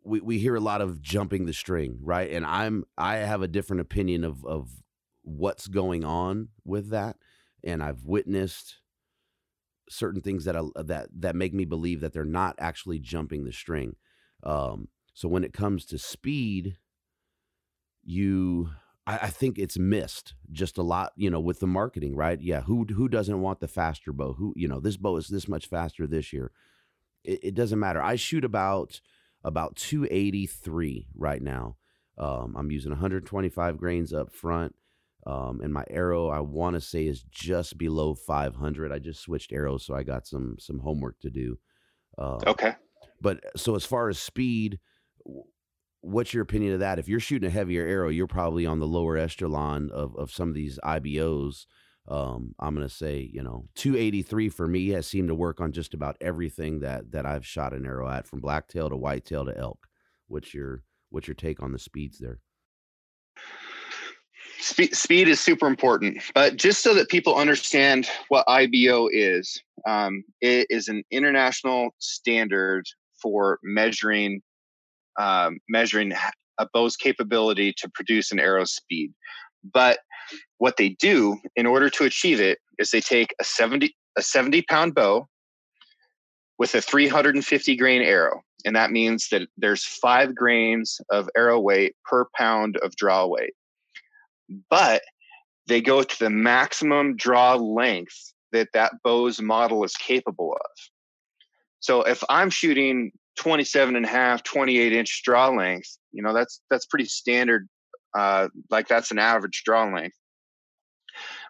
[0.05, 2.29] We we hear a lot of jumping the string, right?
[2.31, 4.69] And I'm I have a different opinion of of
[5.21, 7.17] what's going on with that,
[7.63, 8.77] and I've witnessed
[9.89, 13.53] certain things that I, that that make me believe that they're not actually jumping the
[13.53, 13.95] string.
[14.43, 16.77] Um, so when it comes to speed,
[18.03, 18.69] you
[19.05, 22.39] I, I, think it's missed just a lot, you know, with the marketing, right?
[22.41, 24.33] Yeah, who who doesn't want the faster bow?
[24.33, 26.51] Who you know, this bow is this much faster this year.
[27.23, 28.01] It, it doesn't matter.
[28.01, 29.01] I shoot about
[29.43, 31.77] about 283 right now.
[32.17, 34.75] Um, I'm using 125 grains up front.
[35.25, 38.91] Um, and my arrow, I want to say, is just below 500.
[38.91, 41.57] I just switched arrows, so I got some some homework to do.
[42.17, 42.75] Uh, okay.
[43.21, 44.79] But so as far as speed,
[46.01, 46.99] what's your opinion of that?
[46.99, 50.49] If you're shooting a heavier arrow, you're probably on the lower echelon of, of some
[50.49, 51.65] of these IBOs.
[52.07, 55.93] Um, I'm gonna say, you know, 283 for me has seemed to work on just
[55.93, 59.87] about everything that that I've shot an arrow at, from blacktail to whitetail to elk.
[60.27, 62.39] What's your what's your take on the speeds there?
[64.59, 70.23] Speed, speed is super important, but just so that people understand what IBO is, um,
[70.39, 72.85] it is an international standard
[73.21, 74.41] for measuring
[75.19, 76.13] um, measuring
[76.57, 79.13] a bow's capability to produce an arrow speed.
[79.73, 79.99] But
[80.57, 84.61] what they do in order to achieve it is they take a 70 a 70
[84.63, 85.27] pound bow
[86.59, 91.95] with a 350 grain arrow and that means that there's five grains of arrow weight
[92.05, 93.53] per pound of draw weight.
[94.69, 95.01] But
[95.67, 100.71] they go to the maximum draw length that that bow's model is capable of.
[101.79, 106.61] So if i'm shooting 27 and a half 28 inch draw length you know that's
[106.69, 107.67] that's pretty standard
[108.17, 110.15] uh like that's an average draw length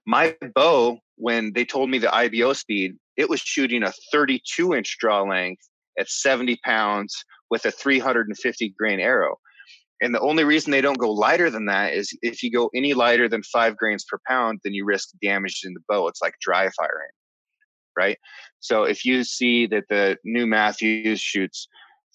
[0.06, 4.98] my bow when they told me the ibo speed it was shooting a 32 inch
[5.00, 5.68] draw length
[6.00, 7.16] at 70 pounds
[7.50, 9.38] with a 350 grain arrow
[10.02, 12.94] and the only reason they don't go lighter than that is if you go any
[12.94, 16.34] lighter than five grains per pound then you risk damage in the bow it's like
[16.42, 17.12] dry firing
[17.96, 18.18] right?
[18.60, 21.68] So if you see that the new Mathews shoots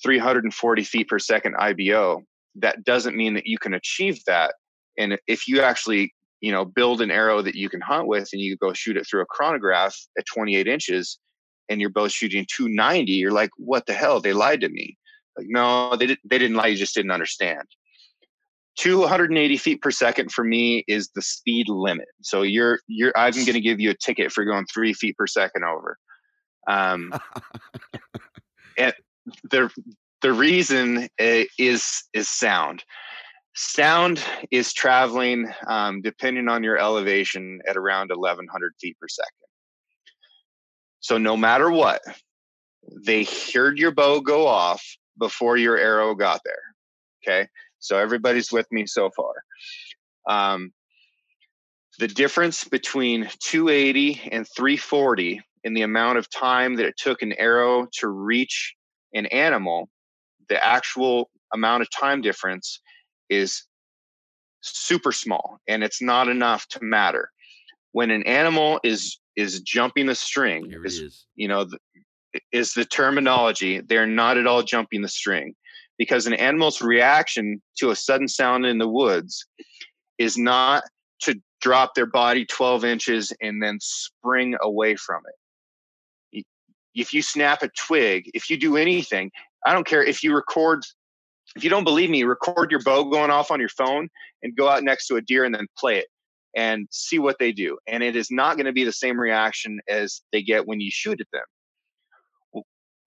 [0.03, 2.23] 340 feet per second IBO,
[2.57, 4.55] that doesn't mean that you can achieve that.
[4.97, 8.41] And if you actually, you know, build an arrow that you can hunt with and
[8.41, 11.19] you go shoot it through a chronograph at 28 inches
[11.69, 14.21] and you're both shooting 290, you're like, what the hell?
[14.21, 14.97] They lied to me.
[15.37, 16.69] Like, no, they, did, they didn't lie.
[16.69, 17.65] You just didn't understand.
[18.79, 22.07] 280 feet per second for me is the speed limit.
[22.23, 25.27] So you're you're I'm going to give you a ticket for going three feet per
[25.27, 25.99] second over.
[26.69, 27.13] Um,
[28.79, 28.95] and
[29.51, 29.69] the
[30.23, 32.85] the reason is is sound.
[33.61, 39.33] Sound is traveling, um, depending on your elevation, at around 1,100 feet per second.
[41.01, 42.01] So no matter what,
[43.05, 44.85] they heard your bow go off
[45.19, 46.63] before your arrow got there.
[47.25, 47.49] Okay
[47.79, 49.33] so everybody's with me so far.
[50.29, 50.73] Um,
[51.99, 57.33] the difference between 280 and 340 in the amount of time that it took an
[57.35, 58.75] arrow to reach
[59.15, 59.89] an animal,
[60.49, 62.81] the actual amount of time difference
[63.29, 63.65] is
[64.61, 67.31] super small and it's not enough to matter.
[67.93, 71.79] When an animal is is jumping the string, is, is, you know, the,
[72.53, 73.81] is the terminology.
[73.81, 75.55] They're not at all jumping the string
[75.97, 79.47] because an animal's reaction to a sudden sound in the woods
[80.19, 80.83] is not
[81.23, 85.23] to drop their body 12 inches and then spring away from
[86.33, 86.45] it.
[86.95, 89.31] If you snap a twig, if you do anything,
[89.67, 90.83] I don't care if you record,
[91.59, 94.09] if you don't believe me, record your bow going off on your phone
[94.43, 96.07] and go out next to a deer and then play it
[96.57, 97.77] and see what they do.
[97.87, 100.91] And it is not going to be the same reaction as they get when you
[100.91, 101.45] shoot at them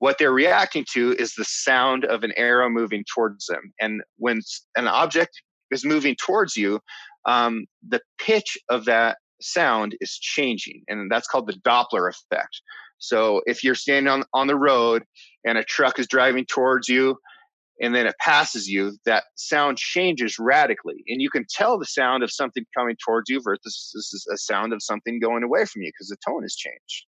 [0.02, 3.72] what they're reacting to is the sound of an arrow moving towards them.
[3.80, 4.42] And when
[4.76, 5.30] an object
[5.70, 6.80] is moving towards you,
[7.28, 12.62] um, the pitch of that sound is changing, and that's called the Doppler effect.
[12.98, 15.04] So if you're standing on, on the road
[15.46, 17.16] and a truck is driving towards you
[17.82, 21.04] and then it passes you, that sound changes radically.
[21.08, 24.38] And you can tell the sound of something coming towards you versus this is a
[24.38, 27.06] sound of something going away from you because the tone has changed.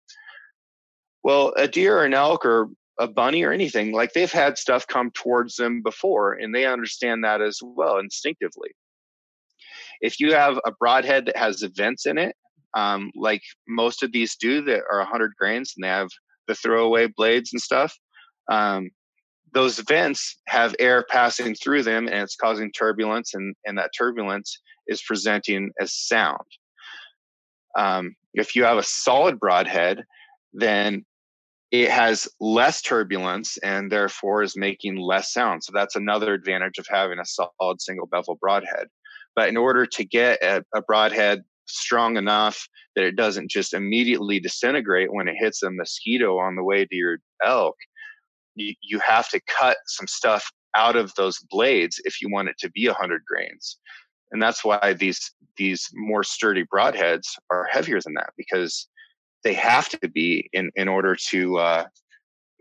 [1.23, 2.68] Well, a deer or an elk or
[2.99, 7.23] a bunny or anything, like they've had stuff come towards them before and they understand
[7.23, 8.70] that as well instinctively.
[10.01, 12.35] If you have a broadhead that has vents in it,
[12.75, 16.09] um, like most of these do that are 100 grains and they have
[16.49, 17.95] the throwaway blades and stuff,
[18.51, 18.91] um,
[19.55, 24.61] those vents have air passing through them and it's causing turbulence and, and that turbulence
[24.86, 26.40] is presenting as sound.
[27.76, 30.05] Um, if you have a solid broadhead
[30.53, 31.05] then
[31.70, 35.64] it has less turbulence and therefore is making less sound.
[35.64, 38.88] So that's another advantage of having a solid single bevel broadhead.
[39.34, 44.38] But in order to get a, a broadhead strong enough that it doesn't just immediately
[44.38, 47.76] disintegrate when it hits a mosquito on the way to your elk
[48.55, 52.57] you, you have to cut some stuff out of those blades if you want it
[52.59, 53.78] to be 100 grains
[54.32, 58.88] and that's why these these more sturdy broadheads are heavier than that because
[59.44, 61.84] they have to be in in order to uh,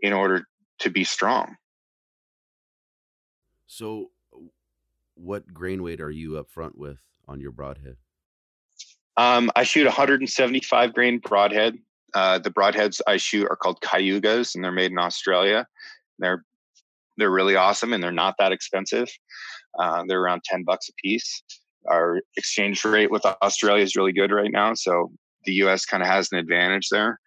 [0.00, 0.44] in order
[0.80, 1.56] to be strong.
[3.66, 4.10] So,
[5.14, 7.96] what grain weight are you up front with on your broadhead?
[9.16, 11.76] Um, I shoot 175 grain broadhead.
[12.14, 15.66] Uh, the broadheads I shoot are called Cayugas, and they're made in Australia.
[16.18, 16.44] They're
[17.16, 19.08] they're really awesome, and they're not that expensive.
[19.78, 21.42] Uh, they're around 10 bucks a piece.
[21.88, 25.10] Our exchange rate with Australia is really good right now, so
[25.44, 25.84] the U.S.
[25.84, 27.20] kind of has an advantage there.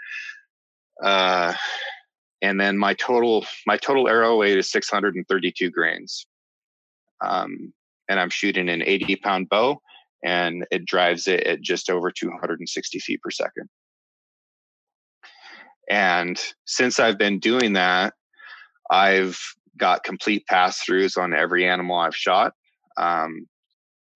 [1.03, 1.53] Uh,
[2.41, 6.27] and then my total my total arrow weight is 632 grains,
[7.25, 7.73] um,
[8.07, 9.81] and I'm shooting an 80 pound bow,
[10.23, 13.67] and it drives it at just over 260 feet per second.
[15.89, 18.13] And since I've been doing that,
[18.89, 19.39] I've
[19.77, 22.53] got complete pass throughs on every animal I've shot,
[22.97, 23.47] um,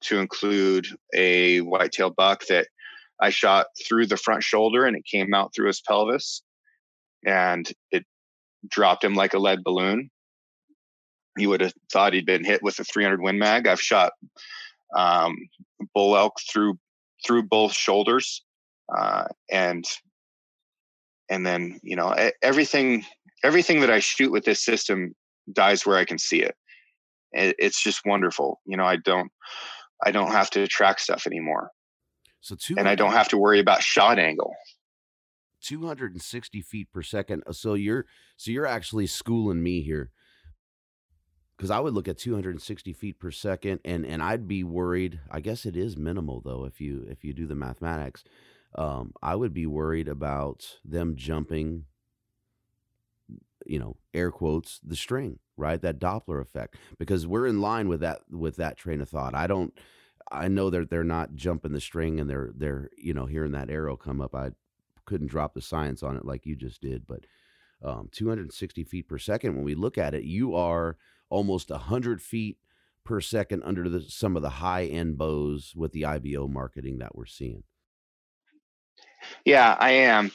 [0.01, 2.67] to include a whitetail buck that
[3.21, 6.41] I shot through the front shoulder and it came out through his pelvis
[7.25, 8.05] and it
[8.67, 10.09] dropped him like a lead balloon.
[11.37, 13.67] You would have thought he'd been hit with a 300 Win Mag.
[13.67, 14.13] I've shot
[14.95, 15.35] um,
[15.93, 16.77] bull elk through
[17.25, 18.43] through both shoulders,
[18.95, 19.85] uh, and
[21.29, 23.05] and then you know everything
[23.43, 25.15] everything that I shoot with this system
[25.51, 26.55] dies where I can see it.
[27.31, 27.55] it.
[27.59, 28.59] It's just wonderful.
[28.65, 29.31] You know, I don't
[30.03, 31.71] I don't have to track stuff anymore.
[32.41, 34.53] So two and I don't have to worry about shot angle.
[35.61, 37.43] 260 feet per second.
[37.45, 38.05] Uh, so you're
[38.37, 40.11] so you're actually schooling me here.
[41.57, 45.19] Because I would look at 260 feet per second, and and I'd be worried.
[45.29, 48.23] I guess it is minimal though if you if you do the mathematics.
[48.75, 51.85] Um, I would be worried about them jumping.
[53.65, 55.81] You know, air quotes the string, right?
[55.81, 59.35] That Doppler effect, because we're in line with that with that train of thought.
[59.35, 59.73] I don't.
[60.31, 63.69] I know that they're not jumping the string and they're they're you know hearing that
[63.69, 64.33] arrow come up.
[64.35, 64.51] I
[65.05, 67.25] couldn't drop the science on it like you just did, but
[67.83, 69.55] um, 260 feet per second.
[69.55, 70.97] When we look at it, you are
[71.29, 72.57] almost 100 feet
[73.03, 77.15] per second under the, some of the high end bows with the IBO marketing that
[77.15, 77.63] we're seeing.
[79.45, 80.31] Yeah, I am.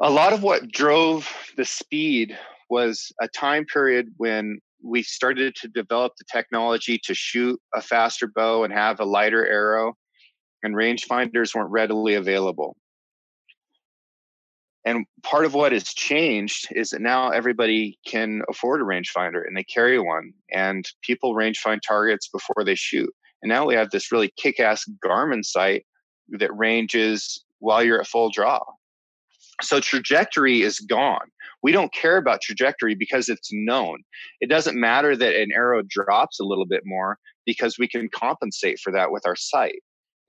[0.00, 2.36] A lot of what drove the speed
[2.68, 8.26] was a time period when we started to develop the technology to shoot a faster
[8.26, 9.94] bow and have a lighter arrow,
[10.62, 12.76] and rangefinders weren't readily available.
[14.84, 19.56] And part of what has changed is that now everybody can afford a rangefinder and
[19.56, 23.10] they carry one, and people range find targets before they shoot.
[23.42, 25.86] And now we have this really kick ass Garmin sight
[26.38, 28.60] that ranges while you're at full draw.
[29.62, 31.28] So trajectory is gone.
[31.62, 34.02] We don't care about trajectory because it's known.
[34.40, 38.78] It doesn't matter that an arrow drops a little bit more because we can compensate
[38.80, 39.80] for that with our sight.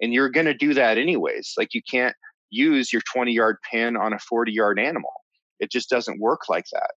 [0.01, 1.53] And you're going to do that anyways.
[1.57, 2.15] Like you can't
[2.51, 5.11] use your 20 yard pin on a 40 yard animal.
[5.59, 6.91] It just doesn't work like that.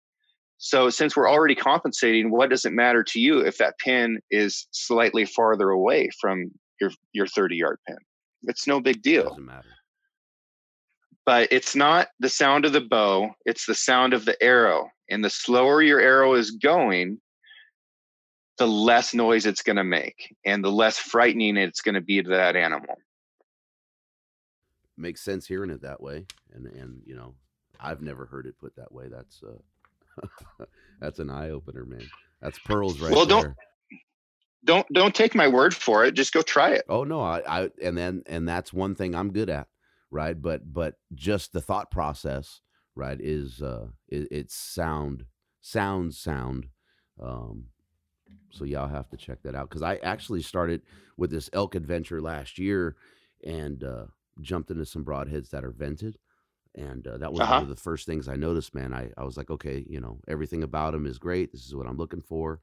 [0.59, 4.69] So since we're already compensating, what does it matter to you if that pin is
[4.71, 7.99] slightly farther away from your your 30 yard pin?
[8.45, 9.31] It's no big deal.
[9.31, 9.69] Doesn't matter
[11.29, 14.89] but it's not the sound of the bow, it's the sound of the arrow.
[15.11, 17.21] And the slower your arrow is going,
[18.57, 22.23] the less noise it's going to make and the less frightening it's going to be
[22.23, 22.95] to that animal.
[24.97, 26.25] Makes sense hearing it that way.
[26.55, 27.35] And, and, you know,
[27.79, 29.09] I've never heard it put that way.
[29.11, 30.65] That's, uh,
[30.99, 32.09] that's an eye opener, man.
[32.41, 33.17] That's pearls right there.
[33.17, 33.37] well, there.
[33.37, 33.57] Don't,
[34.65, 36.15] don't don't take my word for it.
[36.15, 36.87] Just go try it.
[36.89, 39.69] Oh no, I, I and then and that's one thing I'm good at,
[40.11, 40.41] right?
[40.41, 42.61] But but just the thought process,
[42.95, 45.25] right, is uh it, it's sound
[45.61, 46.69] sound sound.
[47.21, 47.67] Um
[48.51, 50.83] so y'all have to check that out because I actually started
[51.17, 52.97] with this elk adventure last year
[53.45, 54.07] and uh
[54.41, 56.17] jumped into some broadheads that are vented
[56.75, 57.55] and uh, that was Uh-huh.
[57.55, 58.95] one of the first things I noticed, man.
[58.95, 61.51] I, I was like, okay, you know, everything about him is great.
[61.53, 62.61] This is what I'm looking for.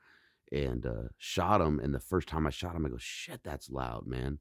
[0.52, 1.80] And uh, shot him.
[1.80, 4.40] And the first time I shot him, I go, shit, that's loud, man.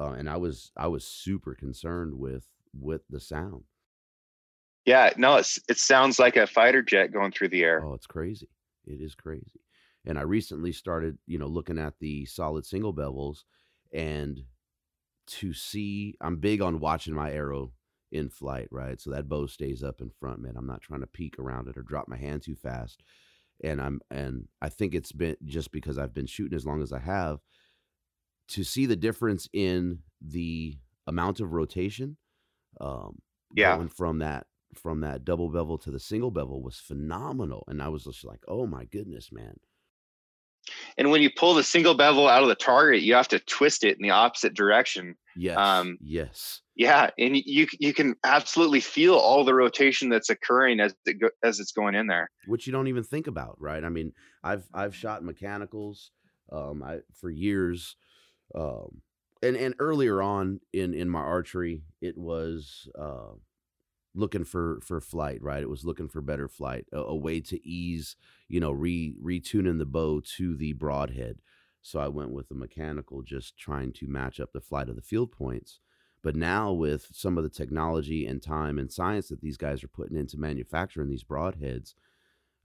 [0.00, 3.64] Uh, and I was I was super concerned with with the sound.
[4.86, 7.84] Yeah, no, it's it sounds like a fighter jet going through the air.
[7.84, 8.48] Oh, it's crazy.
[8.86, 9.60] It is crazy.
[10.06, 13.44] And I recently started, you know, looking at the solid single bevels
[13.92, 14.40] and
[15.26, 17.72] to see I'm big on watching my arrow
[18.10, 18.98] in flight, right?
[19.00, 20.54] So that bow stays up in front, man.
[20.56, 23.02] I'm not trying to peek around it or drop my hand too fast.
[23.62, 26.92] And I'm and I think it's been just because I've been shooting as long as
[26.92, 27.40] I have
[28.50, 32.16] to see the difference in the amount of rotation
[32.80, 33.20] um
[33.54, 33.78] Yeah.
[33.78, 37.88] going from that from that double bevel to the single bevel was phenomenal and i
[37.88, 39.56] was just like oh my goodness man
[40.96, 43.84] And when you pull the single bevel out of the target, you have to twist
[43.84, 45.16] it in the opposite direction.
[45.34, 50.80] yes Um, yes Yeah, and you you can absolutely feel all the rotation that's occurring
[50.80, 52.30] as it go, as it's going in there.
[52.46, 56.12] which you don't even think about right i mean i've i've shot mechanicals
[56.52, 57.96] um i for years
[58.54, 59.00] um
[59.42, 63.32] and and earlier on in in my archery it was uh
[64.14, 65.62] looking for for flight right?
[65.62, 68.16] It was looking for better flight a, a way to ease
[68.48, 71.38] you know re retuning the bow to the broadhead.
[71.82, 75.02] So i went with the mechanical just trying to match up the flight of the
[75.02, 75.80] field points.
[76.22, 79.88] But now with some of the technology and time and science that these guys are
[79.88, 81.94] putting into manufacturing these broadheads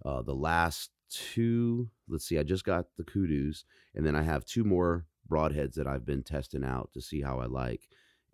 [0.03, 3.63] uh, the last two let's see i just got the kudos
[3.93, 7.39] and then i have two more broadheads that i've been testing out to see how
[7.39, 7.87] i like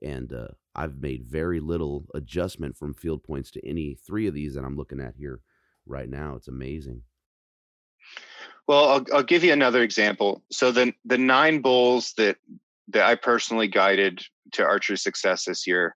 [0.04, 4.56] and uh, i've made very little adjustment from field points to any three of these
[4.56, 5.42] that i'm looking at here
[5.86, 6.36] right now.
[6.36, 7.02] It's amazing.
[8.68, 10.44] Well, I'll, I'll give you another example.
[10.52, 12.38] So the the nine bulls that
[12.90, 14.24] that I personally guided
[14.54, 15.96] to archery success this year,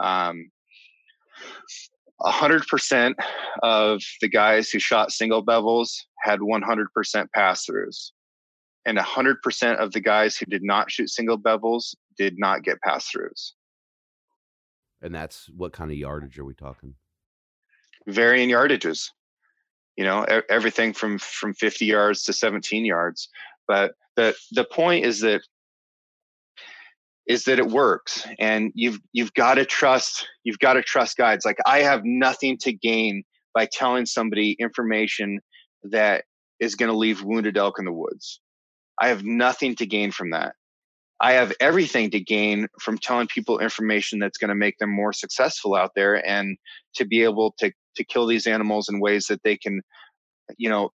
[0.00, 0.50] um,
[2.20, 3.16] hundred percent
[3.62, 5.90] of the guys who shot single bevels
[6.22, 8.10] had one hundred percent pass throughs,
[8.86, 12.80] and hundred percent of the guys who did not shoot single bevels did not get
[12.82, 13.52] pass throughs.
[15.00, 16.94] and that's what kind of yardage are we talking?
[18.06, 19.10] Varying yardages
[19.96, 23.28] you know everything from from 50 yards to 17 yards.
[23.68, 25.42] But the the point is that
[27.26, 31.44] is that it works and you've you've got to trust you've got to trust guides.
[31.44, 33.22] Like i have nothing to gain
[33.54, 35.40] by telling somebody information
[35.84, 36.24] that
[36.58, 38.40] is going to leave wounded elk in the woods
[39.00, 40.54] i have nothing to gain from that
[41.20, 45.12] i have everything to gain from telling people information that's going to make them more
[45.12, 46.56] successful out there and
[46.94, 49.80] to be able to to kill these animals in ways that they can
[50.58, 50.90] you know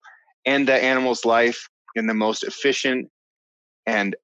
[0.46, 3.10] end that animal's life in the most efficient
[3.86, 4.16] and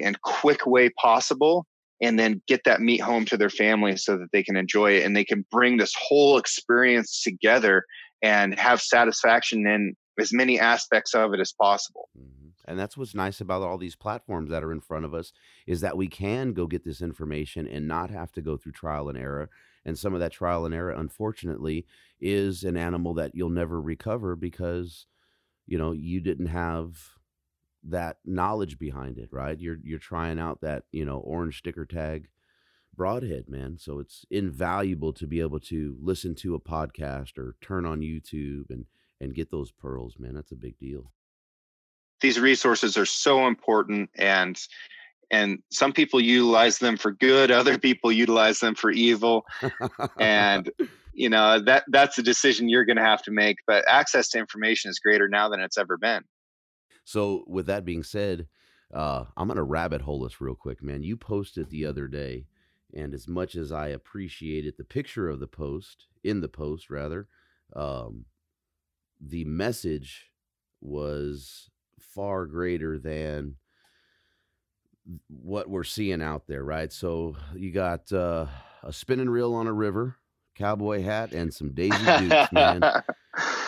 [0.00, 1.66] and quick way possible
[2.00, 5.04] and then get that meat home to their family so that they can enjoy it
[5.04, 7.84] and they can bring this whole experience together
[8.22, 12.37] and have satisfaction in as many aspects of it as possible Mhm.
[12.68, 15.32] And that's what's nice about all these platforms that are in front of us
[15.66, 19.08] is that we can go get this information and not have to go through trial
[19.08, 19.50] and error.
[19.84, 21.86] And some of that trial and error, unfortunately,
[22.20, 25.06] is an animal that you'll never recover because,
[25.66, 26.98] you know, you didn't have
[27.84, 29.58] that knowledge behind it, right?
[29.58, 32.28] You're you're trying out that, you know, orange sticker tag
[32.94, 33.78] broadhead, man.
[33.78, 38.70] So it's invaluable to be able to listen to a podcast or turn on YouTube
[38.70, 38.86] and
[39.20, 40.34] and get those pearls, man.
[40.34, 41.12] That's a big deal.
[42.20, 44.58] These resources are so important and
[45.30, 49.44] and some people utilize them for good other people utilize them for evil
[50.18, 50.70] and
[51.12, 54.38] you know that that's a decision you're going to have to make but access to
[54.38, 56.22] information is greater now than it's ever been
[57.08, 58.48] So, with that being said,
[58.92, 61.02] uh, I'm gonna rabbit hole this real quick, man.
[61.02, 62.44] You posted the other day,
[62.92, 67.26] and as much as I appreciated the picture of the post, in the post rather,
[67.74, 68.26] um,
[69.18, 70.32] the message
[70.82, 71.70] was
[72.00, 73.56] far greater than
[75.28, 76.92] what we're seeing out there, right?
[76.92, 78.46] So you got uh,
[78.82, 80.16] a spinning reel on a river,
[80.54, 82.86] cowboy hat, and some Daisy Dukes, man.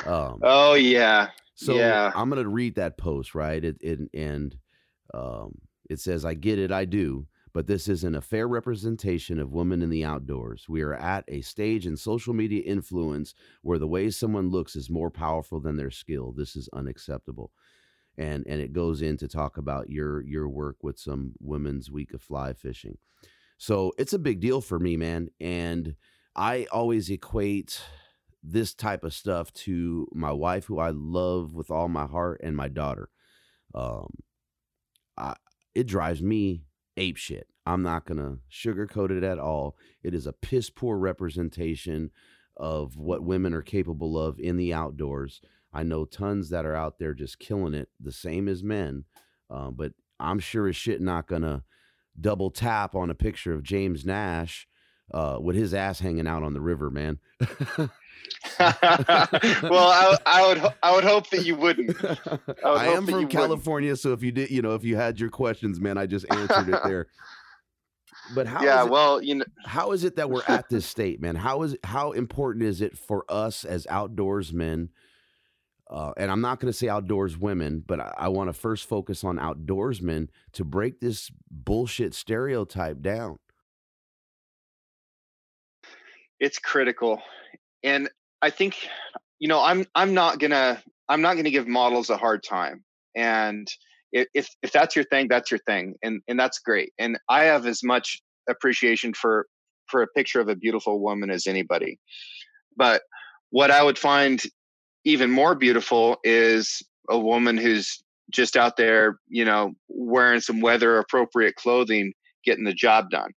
[0.06, 2.10] Um, oh yeah so Yeah.
[2.14, 3.62] I'm gonna read that post, right?
[3.62, 4.56] It, it and
[5.12, 9.52] um, it says, "I get it, I do, but this isn't a fair representation of
[9.52, 10.68] women in the outdoors.
[10.68, 14.88] We are at a stage in social media influence where the way someone looks is
[14.90, 16.32] more powerful than their skill.
[16.32, 17.52] This is unacceptable."
[18.20, 22.12] And and it goes in to talk about your your work with some women's week
[22.12, 22.98] of fly fishing.
[23.56, 25.96] So it's a big deal for me, man, and
[26.36, 27.80] I always equate
[28.42, 32.56] this type of stuff to my wife, who I love with all my heart, and
[32.56, 33.08] my daughter.
[33.74, 34.08] Um,
[35.16, 35.34] I,
[35.74, 36.64] it drives me
[36.96, 37.46] ape shit.
[37.64, 39.76] I'm not gonna sugarcoat it at all.
[40.02, 42.10] It is a piss poor representation
[42.56, 45.40] of what women are capable of in the outdoors.
[45.72, 49.04] I know tons that are out there just killing it, the same as men.
[49.48, 51.62] Uh, but I'm sure as shit not gonna
[52.20, 54.68] double tap on a picture of James Nash
[55.12, 57.18] uh, with his ass hanging out on the river, man.
[57.78, 57.90] well,
[58.58, 61.96] I, I, would I would hope that you wouldn't.
[62.64, 64.00] I, I am from California, wouldn't.
[64.00, 66.68] so if you did, you know, if you had your questions, man, I just answered
[66.68, 67.06] it there.
[68.32, 68.62] But how?
[68.62, 71.34] Yeah, it, well, you know, how is it that we're at this state, man?
[71.34, 74.90] How is how important is it for us as outdoorsmen?
[75.90, 78.88] Uh, and I'm not going to say outdoors women, but I, I want to first
[78.88, 83.38] focus on outdoorsmen to break this bullshit stereotype down.
[86.38, 87.20] It's critical,
[87.82, 88.08] and
[88.40, 88.88] I think
[89.40, 92.82] you know I'm I'm not gonna I'm not gonna give models a hard time,
[93.14, 93.68] and
[94.12, 96.92] if if that's your thing, that's your thing, and and that's great.
[96.98, 99.46] And I have as much appreciation for
[99.88, 101.98] for a picture of a beautiful woman as anybody.
[102.76, 103.02] But
[103.50, 104.40] what I would find
[105.04, 110.98] even more beautiful is a woman who's just out there, you know, wearing some weather
[110.98, 112.12] appropriate clothing,
[112.44, 113.32] getting the job done.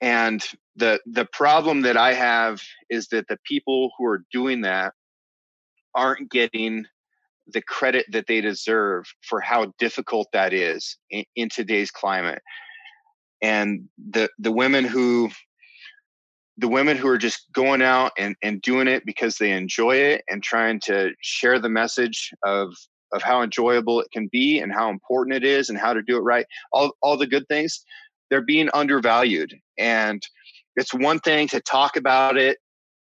[0.00, 0.42] And
[0.76, 4.94] the the problem that I have is that the people who are doing that
[5.94, 6.86] aren't getting
[7.52, 12.40] the credit that they deserve for how difficult that is in, in today's climate.
[13.42, 15.30] And the the women who
[16.60, 20.22] the women who are just going out and, and doing it because they enjoy it
[20.28, 22.74] and trying to share the message of
[23.12, 26.16] of how enjoyable it can be and how important it is and how to do
[26.16, 27.84] it right all, all the good things
[28.28, 29.52] they're being undervalued.
[29.76, 30.22] And
[30.76, 32.58] it's one thing to talk about it.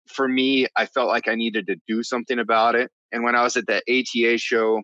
[0.08, 2.90] For me i felt like i needed to do something about it.
[3.12, 4.82] And when I was at the ATA show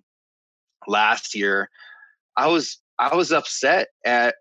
[0.88, 1.68] last year,
[2.36, 4.36] I was I was upset at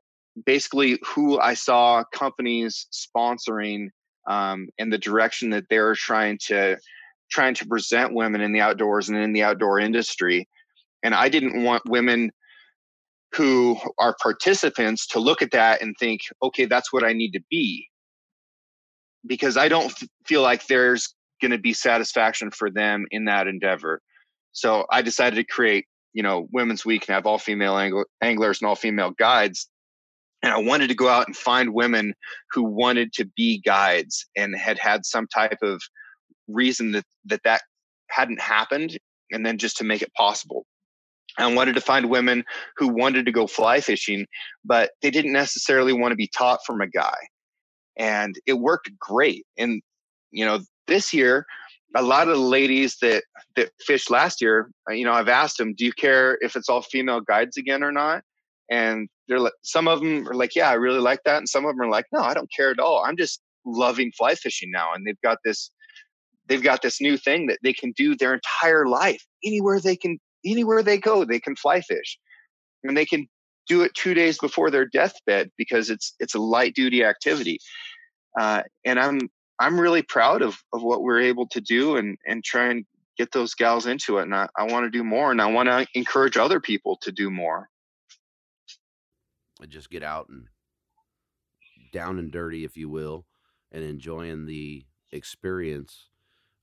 [0.46, 3.90] basically who I saw companies sponsoring
[4.28, 6.78] um, and the direction that they're trying to
[7.32, 10.48] trying to present women in the outdoors and in the outdoor industry.
[11.02, 12.32] And I didn't want women
[13.36, 17.42] who are participants to look at that and think, okay, that's what I need to
[17.50, 17.90] be.
[19.26, 23.48] Because I don't f- feel like there's going to be satisfaction for them in that
[23.48, 24.02] endeavor.
[24.52, 28.62] So I decided to create, you know, Women's Week and have all female angl- anglers
[28.62, 29.68] and all female guides.
[30.44, 32.14] And I wanted to go out and find women
[32.52, 35.82] who wanted to be guides and had had some type of
[36.48, 37.62] reason that that, that
[38.10, 38.98] hadn't happened,
[39.32, 40.66] and then just to make it possible.
[41.40, 42.44] I wanted to find women
[42.78, 44.28] who wanted to go fly fishing,
[44.64, 47.18] but they didn't necessarily want to be taught from a guy.
[47.98, 49.46] And it worked great.
[49.58, 49.82] And,
[50.32, 51.46] you know, this year,
[51.96, 53.24] a lot of the ladies that
[53.56, 56.82] that fished last year, you know, I've asked them, "Do you care if it's all
[56.82, 58.24] female guides again or not?"
[58.70, 61.66] And they're like, some of them are like, "Yeah, I really like that," and some
[61.66, 63.04] of them are like, "No, I don't care at all.
[63.06, 65.72] I'm just loving fly fishing now." And they've got this,
[66.48, 70.20] they've got this new thing that they can do their entire life anywhere they can,
[70.46, 72.18] anywhere they go, they can fly fish,
[72.84, 73.28] and they can
[73.68, 77.60] do it two days before their deathbed because it's it's a light duty activity.
[78.40, 79.30] Uh, and I'm
[79.60, 82.86] I'm really proud of of what we're able to do and and try and
[83.18, 84.24] get those gals into it.
[84.24, 87.12] And I, I want to do more and I want to encourage other people to
[87.12, 87.70] do more.
[89.68, 90.48] Just get out and
[91.92, 93.26] down and dirty, if you will,
[93.72, 96.10] and enjoying the experience,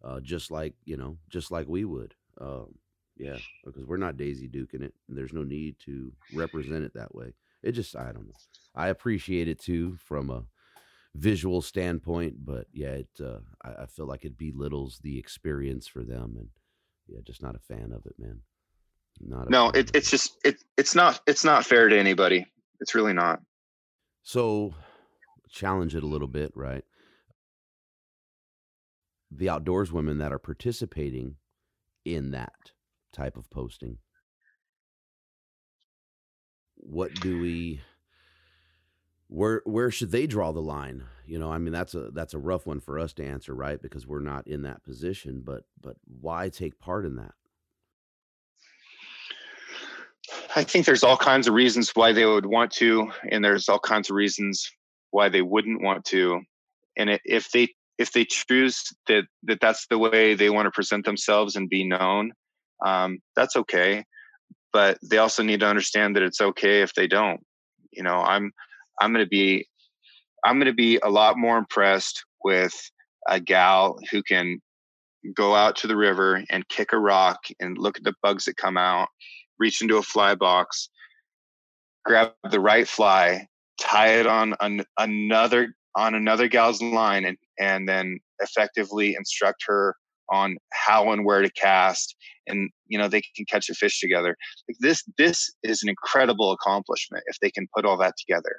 [0.04, 2.14] uh, just like you know, just like we would.
[2.40, 2.74] Um,
[3.16, 7.14] yeah, because we're not Daisy Duking it, and there's no need to represent it that
[7.14, 7.34] way.
[7.62, 8.34] It just, I don't know.
[8.74, 10.44] I appreciate it too from a
[11.14, 16.02] visual standpoint, but yeah, it uh, I, I, feel like it belittles the experience for
[16.02, 16.48] them, and
[17.08, 18.40] yeah, just not a fan of it, man.
[19.20, 22.46] Not no, it, it's just it it's not it's not fair to anybody.
[22.80, 23.40] It's really not.
[24.22, 24.74] So
[25.50, 26.84] challenge it a little bit, right?
[29.30, 31.36] The outdoors women that are participating
[32.04, 32.72] in that
[33.12, 33.98] type of posting.
[36.76, 37.80] What do we
[39.30, 42.38] where where should they draw the line you know i mean that's a that's a
[42.38, 45.94] rough one for us to answer right because we're not in that position but but
[46.20, 47.32] why take part in that
[50.60, 53.78] i think there's all kinds of reasons why they would want to and there's all
[53.78, 54.70] kinds of reasons
[55.10, 56.40] why they wouldn't want to
[56.96, 57.68] and if they
[57.98, 61.84] if they choose that that that's the way they want to present themselves and be
[61.84, 62.32] known
[62.84, 64.04] um, that's okay.
[64.72, 67.40] But they also need to understand that it's okay if they don't.
[67.92, 68.52] You know, I'm
[69.00, 69.66] I'm going to be
[70.44, 72.72] I'm going to be a lot more impressed with
[73.28, 74.60] a gal who can
[75.34, 78.56] go out to the river and kick a rock and look at the bugs that
[78.56, 79.08] come out,
[79.60, 80.88] reach into a fly box,
[82.04, 83.46] grab the right fly,
[83.80, 89.94] tie it on an, another on another gal's line, and and then effectively instruct her
[90.30, 92.14] on how and where to cast
[92.46, 94.36] and you know they can catch a fish together.
[94.68, 98.56] Like this this is an incredible accomplishment if they can put all that together.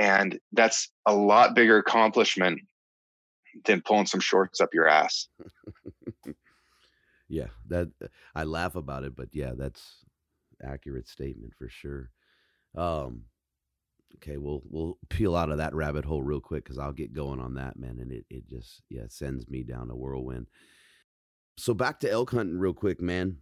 [0.00, 2.60] And that's a lot bigger accomplishment
[3.66, 5.28] than pulling some shorts up your ass
[7.32, 7.88] yeah that
[8.34, 10.04] i laugh about it but yeah that's
[10.62, 12.10] accurate statement for sure.
[12.76, 13.24] Um
[14.16, 17.40] okay we'll we'll peel out of that rabbit hole real quick because i'll get going
[17.40, 20.46] on that man and it, it just yeah sends me down a whirlwind.
[21.56, 23.38] So back to elk hunting real quick man.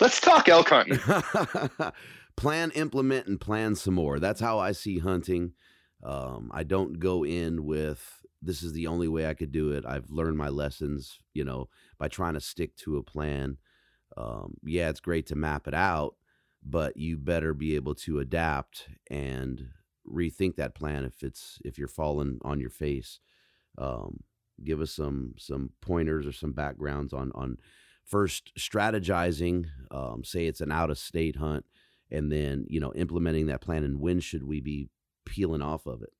[0.00, 1.00] Let's talk elk hunting.
[2.36, 4.20] Plan implement and plan some more.
[4.20, 5.52] That's how i see hunting
[6.04, 9.84] um, i don't go in with this is the only way i could do it
[9.86, 11.68] i've learned my lessons you know
[11.98, 13.56] by trying to stick to a plan
[14.16, 16.14] um, yeah it's great to map it out
[16.64, 19.68] but you better be able to adapt and
[20.06, 23.20] rethink that plan if it's if you're falling on your face.
[23.76, 24.20] Um,
[24.64, 27.58] give us some some pointers or some backgrounds on on
[28.04, 29.66] first strategizing.
[29.90, 31.64] Um, say it's an out of state hunt,
[32.10, 34.88] and then you know implementing that plan and when should we be
[35.28, 36.12] peeling off of it.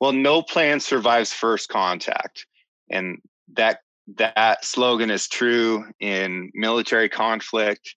[0.00, 2.46] Well, no plan survives first contact,
[2.90, 3.18] and
[3.54, 3.80] that
[4.16, 7.94] that slogan is true in military conflict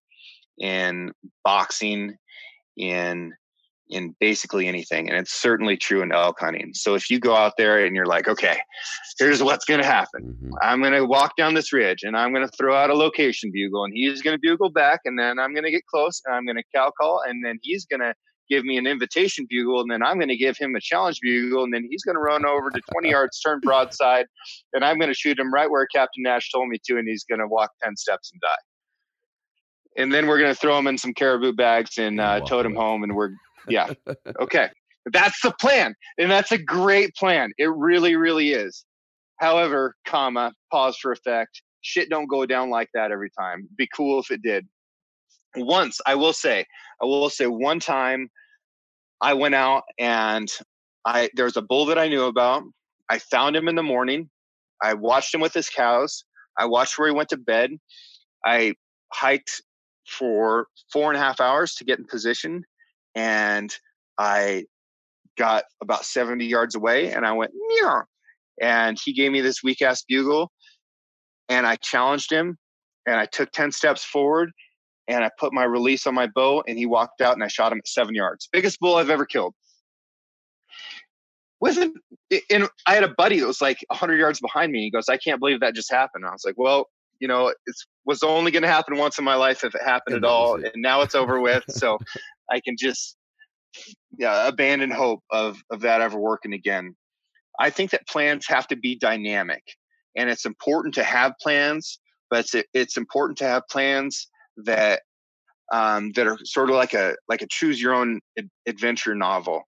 [0.58, 1.12] in
[1.44, 2.18] boxing,
[2.78, 3.34] in
[3.92, 5.10] in basically anything.
[5.10, 6.72] And it's certainly true in elk hunting.
[6.74, 8.58] So if you go out there and you're like, okay,
[9.20, 10.24] here's what's going to happen.
[10.24, 10.54] Mm-hmm.
[10.62, 13.52] I'm going to walk down this ridge and I'm going to throw out a location
[13.54, 16.34] bugle and he's going to bugle back and then I'm going to get close and
[16.34, 18.14] I'm going to cow call and then he's going to
[18.52, 21.64] give me an invitation bugle and then I'm going to give him a challenge bugle
[21.64, 24.26] and then he's going to run over to 20 yards, turn broadside,
[24.74, 27.24] and I'm going to shoot him right where Captain Nash told me to and he's
[27.24, 28.62] going to walk 10 steps and die
[29.98, 33.04] and then we're gonna throw them in some caribou bags and uh, tote them home,
[33.04, 33.32] and we're
[33.68, 33.94] yeah,
[34.40, 34.70] okay.
[35.12, 37.52] That's the plan, and that's a great plan.
[37.58, 38.86] It really, really is.
[39.38, 41.62] However, comma pause for effect.
[41.82, 43.68] Shit don't go down like that every time.
[43.76, 44.68] Be cool if it did.
[45.56, 46.66] Once, I will say,
[47.02, 48.30] I will say, one time,
[49.22, 50.50] I went out and
[51.06, 52.64] I was a bull that I knew about.
[53.10, 54.30] I found him in the morning.
[54.82, 56.24] I watched him with his cows.
[56.58, 57.72] I watched where he went to bed.
[58.46, 58.74] I
[59.14, 59.62] hiked
[60.08, 62.64] for four and a half hours to get in position.
[63.16, 63.74] And
[64.18, 64.66] I
[65.38, 68.04] got about 70 yards away and I went, Meow.
[68.62, 70.52] and he gave me this weak ass bugle.
[71.48, 72.58] And I challenged him
[73.06, 74.52] and I took 10 steps forward
[75.08, 77.72] and I put my release on my bow and he walked out and I shot
[77.72, 78.48] him at seven yards.
[78.52, 79.54] Biggest bull I've ever killed.
[81.60, 81.94] With him,
[82.50, 84.82] and I had a buddy that was like 100 yards behind me.
[84.82, 86.26] He goes, I can't believe that just happened.
[86.26, 86.88] I was like, well,
[87.20, 90.16] you know, it was only going to happen once in my life if it happened
[90.16, 91.64] and at all, and now it's over with.
[91.70, 92.00] so
[92.50, 93.16] I can just
[94.18, 96.96] yeah abandon hope of of that ever working again.
[97.60, 99.64] I think that plans have to be dynamic,
[100.18, 102.00] and it's important to have plans,
[102.32, 105.02] but it's it's important to have plans that
[105.72, 108.20] um, that are sort of like a like a choose your own
[108.68, 109.64] adventure novel.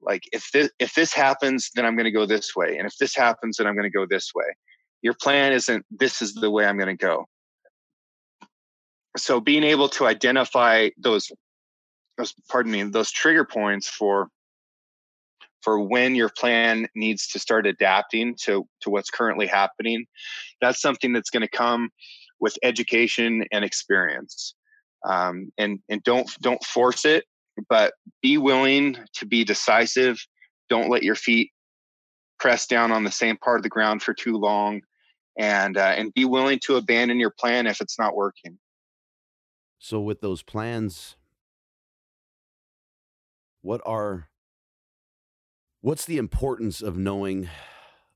[0.00, 2.96] Like if this if this happens, then I'm going to go this way, and if
[2.98, 4.46] this happens, then I'm going to go this way
[5.02, 7.26] your plan isn't this is the way i'm going to go
[9.16, 11.30] so being able to identify those
[12.18, 14.28] those pardon me those trigger points for
[15.62, 20.04] for when your plan needs to start adapting to to what's currently happening
[20.60, 21.88] that's something that's going to come
[22.40, 24.54] with education and experience.
[25.08, 27.24] Um, and and don't don't force it
[27.68, 30.18] but be willing to be decisive.
[30.68, 31.52] Don't let your feet
[32.38, 34.82] press down on the same part of the ground for too long
[35.38, 38.58] and uh, and be willing to abandon your plan if it's not working.
[39.78, 41.16] So with those plans
[43.62, 44.28] what are
[45.80, 47.48] what's the importance of knowing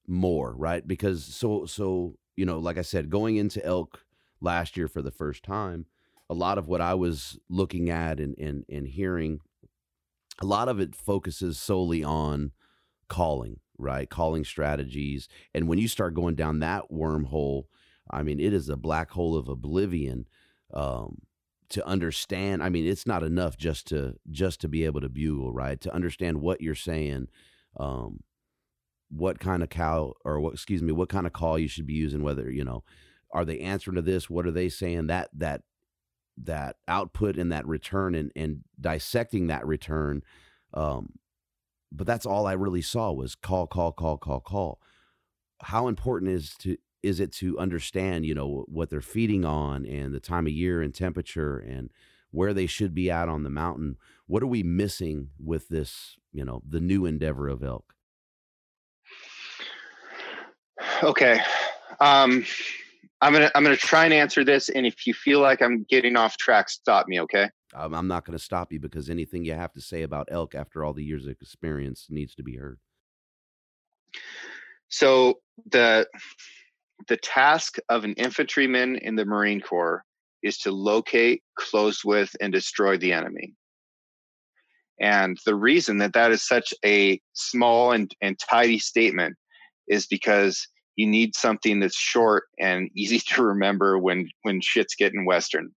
[0.06, 0.86] more right?
[0.86, 4.02] Because so so you know like i said going into elk
[4.40, 5.86] last year for the first time
[6.28, 9.40] a lot of what i was looking at and and, and hearing
[10.40, 12.52] a lot of it focuses solely on
[13.08, 14.08] calling right?
[14.08, 15.28] Calling strategies.
[15.54, 17.64] And when you start going down that wormhole,
[18.10, 20.26] I mean, it is a black hole of oblivion.
[20.72, 21.22] Um,
[21.70, 25.52] to understand, I mean, it's not enough just to just to be able to bugle,
[25.52, 25.80] right?
[25.82, 27.28] To understand what you're saying,
[27.78, 28.24] um,
[29.08, 31.94] what kind of cow or what excuse me, what kind of call you should be
[31.94, 32.82] using, whether you know,
[33.32, 34.28] are they answering to this?
[34.28, 35.06] What are they saying?
[35.08, 35.62] That that
[36.44, 40.22] that output and that return and and dissecting that return.
[40.74, 41.14] Um,
[41.92, 44.80] but that's all I really saw was call, call, call, call, call.
[45.62, 50.14] How important is to is it to understand, you know, what they're feeding on and
[50.14, 51.90] the time of year and temperature and
[52.30, 53.96] where they should be at on the mountain?
[54.26, 57.94] What are we missing with this, you know, the new endeavor of elk?
[61.02, 61.40] Okay.
[62.00, 62.44] Um,
[63.20, 66.16] I'm gonna I'm gonna try and answer this, and if you feel like I'm getting
[66.16, 67.20] off track, stop me.
[67.20, 67.50] Okay.
[67.74, 70.56] Um, I'm not going to stop you because anything you have to say about elk
[70.56, 72.78] after all the years of experience needs to be heard.
[74.88, 75.38] So
[75.70, 76.08] the
[77.08, 80.04] the task of an infantryman in the Marine Corps
[80.42, 83.54] is to locate, close with, and destroy the enemy.
[85.00, 89.36] And the reason that that is such a small and, and tidy statement
[89.88, 95.24] is because you need something that's short and easy to remember when when shit's getting
[95.24, 95.70] western.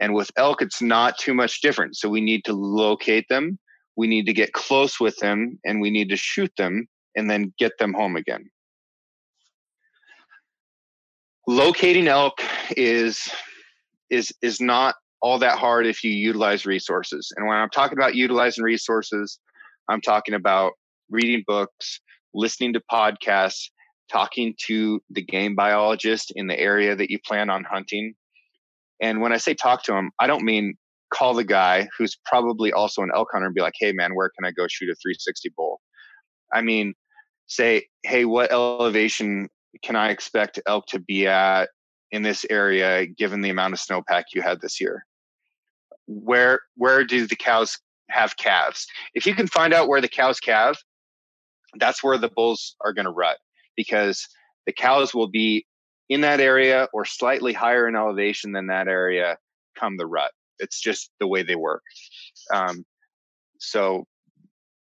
[0.00, 1.96] And with elk, it's not too much different.
[1.96, 3.58] So we need to locate them,
[3.96, 7.52] we need to get close with them, and we need to shoot them and then
[7.58, 8.48] get them home again.
[11.48, 12.40] Locating elk
[12.76, 13.28] is
[14.10, 17.32] is is not all that hard if you utilize resources.
[17.36, 19.40] And when I'm talking about utilizing resources,
[19.88, 20.72] I'm talking about
[21.10, 22.00] reading books,
[22.34, 23.70] listening to podcasts,
[24.10, 28.14] talking to the game biologist in the area that you plan on hunting.
[29.00, 30.74] And when I say talk to him, I don't mean
[31.12, 34.30] call the guy who's probably also an elk hunter and be like, hey, man, where
[34.30, 35.80] can I go shoot a 360 bull?
[36.52, 36.94] I mean,
[37.46, 39.48] say, hey, what elevation
[39.82, 41.68] can I expect elk to be at
[42.10, 45.04] in this area given the amount of snowpack you had this year?
[46.06, 47.78] Where where do the cows
[48.10, 48.86] have calves?
[49.14, 50.76] If you can find out where the cows calve,
[51.78, 53.36] that's where the bulls are going to rut
[53.78, 54.26] because
[54.66, 55.64] the cows will be
[56.10, 59.38] in that area or slightly higher in elevation than that area
[59.78, 60.32] come the rut.
[60.58, 61.82] It's just the way they work.
[62.52, 62.84] Um,
[63.60, 64.04] so,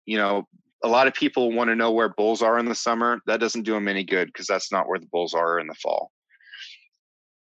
[0.07, 0.49] you know,
[0.83, 3.21] a lot of people want to know where bulls are in the summer.
[3.27, 5.75] That doesn't do them any good because that's not where the bulls are in the
[5.75, 6.11] fall.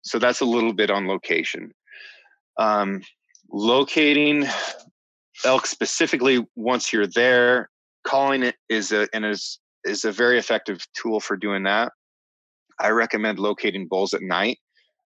[0.02, 1.72] So that's a little bit on location.
[2.58, 3.02] Um,
[3.52, 4.46] locating
[5.44, 7.68] elk specifically once you're there,
[8.06, 11.93] calling it is a and is is a very effective tool for doing that.
[12.81, 14.59] I recommend locating bulls at night.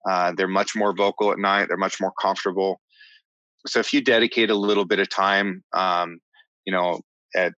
[0.08, 1.66] Uh, they're much more vocal at night.
[1.68, 2.80] They're much more comfortable.
[3.66, 6.20] So if you dedicate a little bit of time, um,
[6.64, 7.00] you know,
[7.34, 7.52] at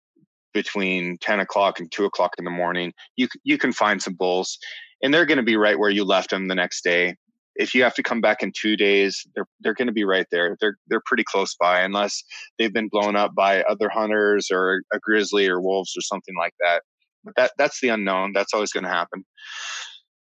[0.55, 4.59] between 10 o'clock and 2 o'clock in the morning, you you can find some bulls,
[5.03, 7.17] and they're going to be right where you left them the next day.
[7.57, 10.27] If you have to come back in two days, they're they're going to be right
[10.31, 10.57] there.
[10.61, 12.23] They're they're pretty close by, unless
[12.59, 16.55] they've been blown up by other hunters or a grizzly or wolves or something like
[16.61, 16.83] that
[17.29, 18.33] but that that's the unknown.
[18.35, 19.25] That's always going to happen.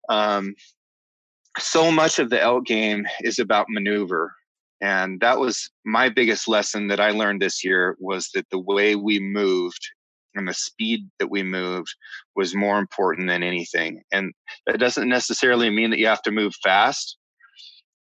[0.09, 0.55] Um,
[1.59, 4.33] so much of the elk game is about maneuver,
[4.81, 8.97] and that was my biggest lesson that I learned this year was that the way
[8.97, 9.81] we moved
[10.35, 11.95] and the speed that we moved
[12.35, 14.03] was more important than anything.
[14.13, 14.33] And
[14.67, 17.17] that doesn't necessarily mean that you have to move fast.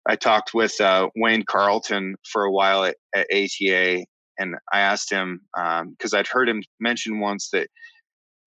[0.09, 4.05] I talked with uh, Wayne Carlton for a while at, at ATA,
[4.39, 7.69] and I asked him because um, I'd heard him mention once that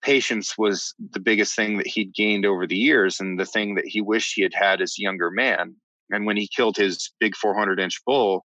[0.05, 3.87] patience was the biggest thing that he'd gained over the years and the thing that
[3.87, 5.75] he wished he had had as a younger man.
[6.11, 8.45] And when he killed his big 400 inch bull,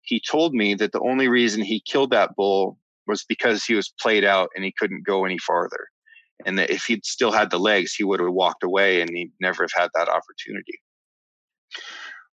[0.00, 3.92] he told me that the only reason he killed that bull was because he was
[4.00, 5.88] played out and he couldn't go any farther.
[6.46, 9.32] And that if he'd still had the legs, he would have walked away and he'd
[9.40, 10.80] never have had that opportunity.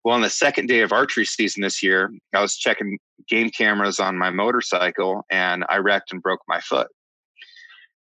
[0.03, 3.99] Well, on the second day of archery season this year, I was checking game cameras
[3.99, 6.87] on my motorcycle and I wrecked and broke my foot.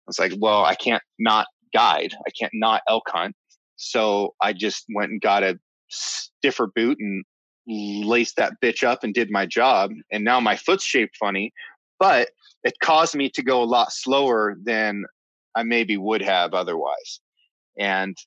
[0.07, 2.13] Was like, well, I can't not guide.
[2.27, 3.35] I can't not elk hunt.
[3.75, 5.59] So I just went and got a
[5.89, 7.23] stiffer boot and
[7.67, 9.91] laced that bitch up and did my job.
[10.11, 11.53] And now my foot's shaped funny,
[11.99, 12.29] but
[12.63, 15.05] it caused me to go a lot slower than
[15.55, 17.19] I maybe would have otherwise.
[17.79, 18.17] And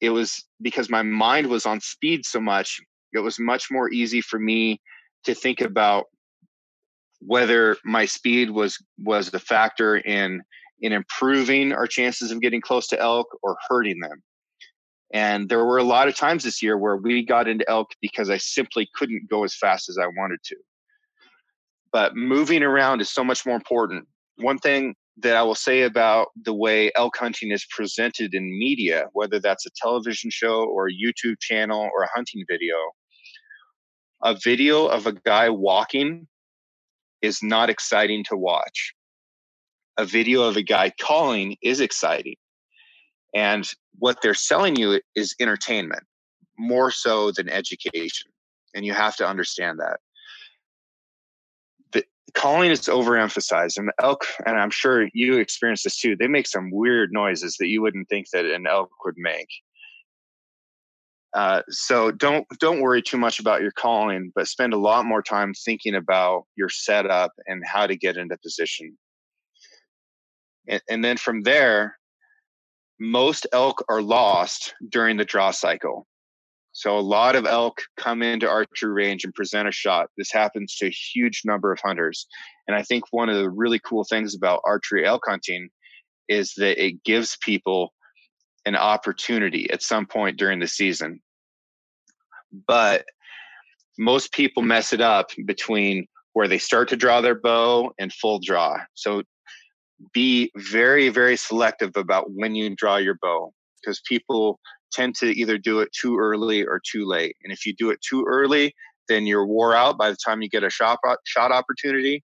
[0.00, 2.80] it was because my mind was on speed so much,
[3.12, 4.80] it was much more easy for me
[5.24, 6.06] to think about
[7.20, 10.42] whether my speed was was the factor in
[10.80, 14.22] in improving our chances of getting close to elk or hurting them.
[15.12, 18.28] And there were a lot of times this year where we got into elk because
[18.28, 20.56] I simply couldn't go as fast as I wanted to.
[21.92, 24.06] But moving around is so much more important.
[24.36, 29.06] One thing that I will say about the way elk hunting is presented in media,
[29.12, 32.74] whether that's a television show or a YouTube channel or a hunting video,
[34.22, 36.26] a video of a guy walking
[37.22, 38.95] is not exciting to watch
[39.98, 42.36] a video of a guy calling is exciting.
[43.34, 43.68] And
[43.98, 46.02] what they're selling you is entertainment
[46.58, 48.30] more so than education.
[48.74, 49.98] And you have to understand that.
[51.92, 52.04] The
[52.34, 56.46] calling is overemphasized, and the elk, and I'm sure you experience this too, they make
[56.46, 59.48] some weird noises that you wouldn't think that an elk would make.
[61.34, 65.22] Uh, so don't don't worry too much about your calling, but spend a lot more
[65.22, 68.96] time thinking about your setup and how to get into position.
[70.68, 71.98] And, and then from there,
[72.98, 76.06] most elk are lost during the draw cycle.
[76.72, 80.08] So a lot of elk come into archery range and present a shot.
[80.16, 82.26] This happens to a huge number of hunters.
[82.66, 85.70] And I think one of the really cool things about archery elk hunting
[86.28, 87.92] is that it gives people
[88.66, 91.20] an opportunity at some point during the season
[92.66, 93.04] but
[93.98, 98.38] most people mess it up between where they start to draw their bow and full
[98.38, 98.78] draw.
[98.94, 99.22] So
[100.12, 104.58] be very, very selective about when you draw your bow because people
[104.92, 107.36] tend to either do it too early or too late.
[107.42, 108.74] And if you do it too early,
[109.08, 112.24] then you're wore out by the time you get a shot shot opportunity.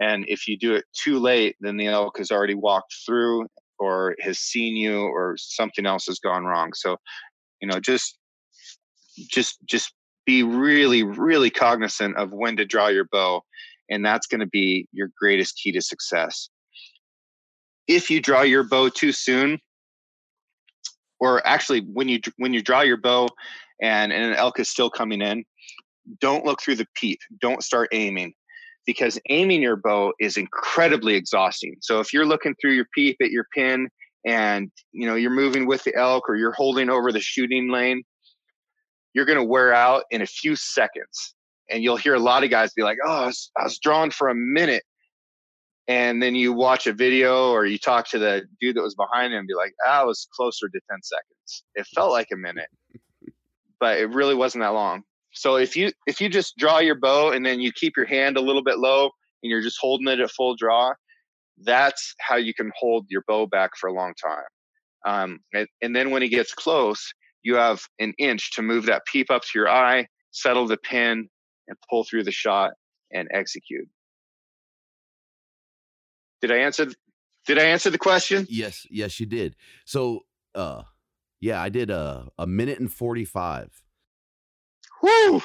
[0.00, 3.46] And if you do it too late, then the elk has already walked through
[3.78, 6.72] or has seen you or something else has gone wrong.
[6.74, 6.96] So,
[7.60, 8.18] you know, just
[9.30, 9.92] just just
[10.26, 13.42] be really really cognizant of when to draw your bow
[13.88, 16.50] and that's going to be your greatest key to success
[17.88, 19.58] if you draw your bow too soon
[21.20, 23.28] or actually when you when you draw your bow
[23.82, 25.44] and, and an elk is still coming in
[26.20, 28.32] don't look through the peep don't start aiming
[28.86, 33.30] because aiming your bow is incredibly exhausting so if you're looking through your peep at
[33.30, 33.88] your pin
[34.24, 38.02] and you know you're moving with the elk or you're holding over the shooting lane
[39.16, 41.34] you're going to wear out in a few seconds.
[41.70, 44.10] And you'll hear a lot of guys be like, oh, I was, I was drawn
[44.10, 44.84] for a minute.
[45.88, 49.32] And then you watch a video or you talk to the dude that was behind
[49.32, 51.64] him and be like, ah, it was closer to 10 seconds.
[51.74, 52.68] It felt like a minute,
[53.80, 55.02] but it really wasn't that long.
[55.32, 58.38] So if you if you just draw your bow and then you keep your hand
[58.38, 59.10] a little bit low
[59.42, 60.94] and you're just holding it at full draw,
[61.62, 64.44] that's how you can hold your bow back for a long time.
[65.04, 69.06] Um, and, and, then when he gets close, you have an inch to move that
[69.06, 71.28] peep up to your eye, settle the pin,
[71.68, 72.72] and pull through the shot
[73.12, 73.88] and execute.
[76.40, 76.86] Did I answer?
[77.46, 78.46] Did I answer the question?
[78.48, 79.56] Yes, yes, you did.
[79.84, 80.82] So, uh,
[81.40, 83.82] yeah, I did a a minute and forty five.
[85.02, 85.42] Woo!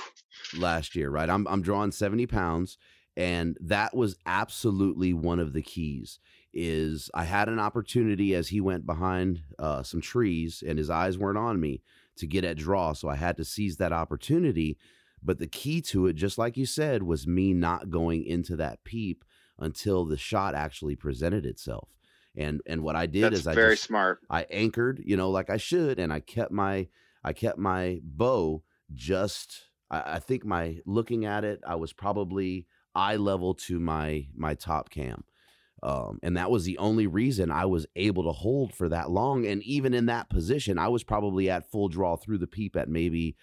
[0.57, 1.30] Last year, right?
[1.30, 2.77] I'm I'm drawing seventy pounds,
[3.15, 6.19] and that was absolutely one of the keys
[6.53, 11.18] is I had an opportunity as he went behind uh, some trees and his eyes
[11.18, 11.81] weren't on me
[12.18, 12.93] to get at draw.
[12.93, 14.77] So I had to seize that opportunity.
[15.23, 18.84] But the key to it, just like you said, was me not going into that
[18.84, 19.23] peep
[19.62, 21.90] until the shot actually presented itself.
[22.36, 24.20] And and what I did That's is I very just, smart.
[24.30, 26.88] I anchored, you know, like I should, and I kept my
[27.24, 28.64] I kept my bow
[28.94, 34.28] just I, I think my looking at it, I was probably eye level to my
[34.36, 35.24] my top cam
[35.84, 39.46] um, and that was the only reason I was able to hold for that long.
[39.48, 42.88] And even in that position, I was probably at full draw through the peep at
[42.88, 43.36] maybe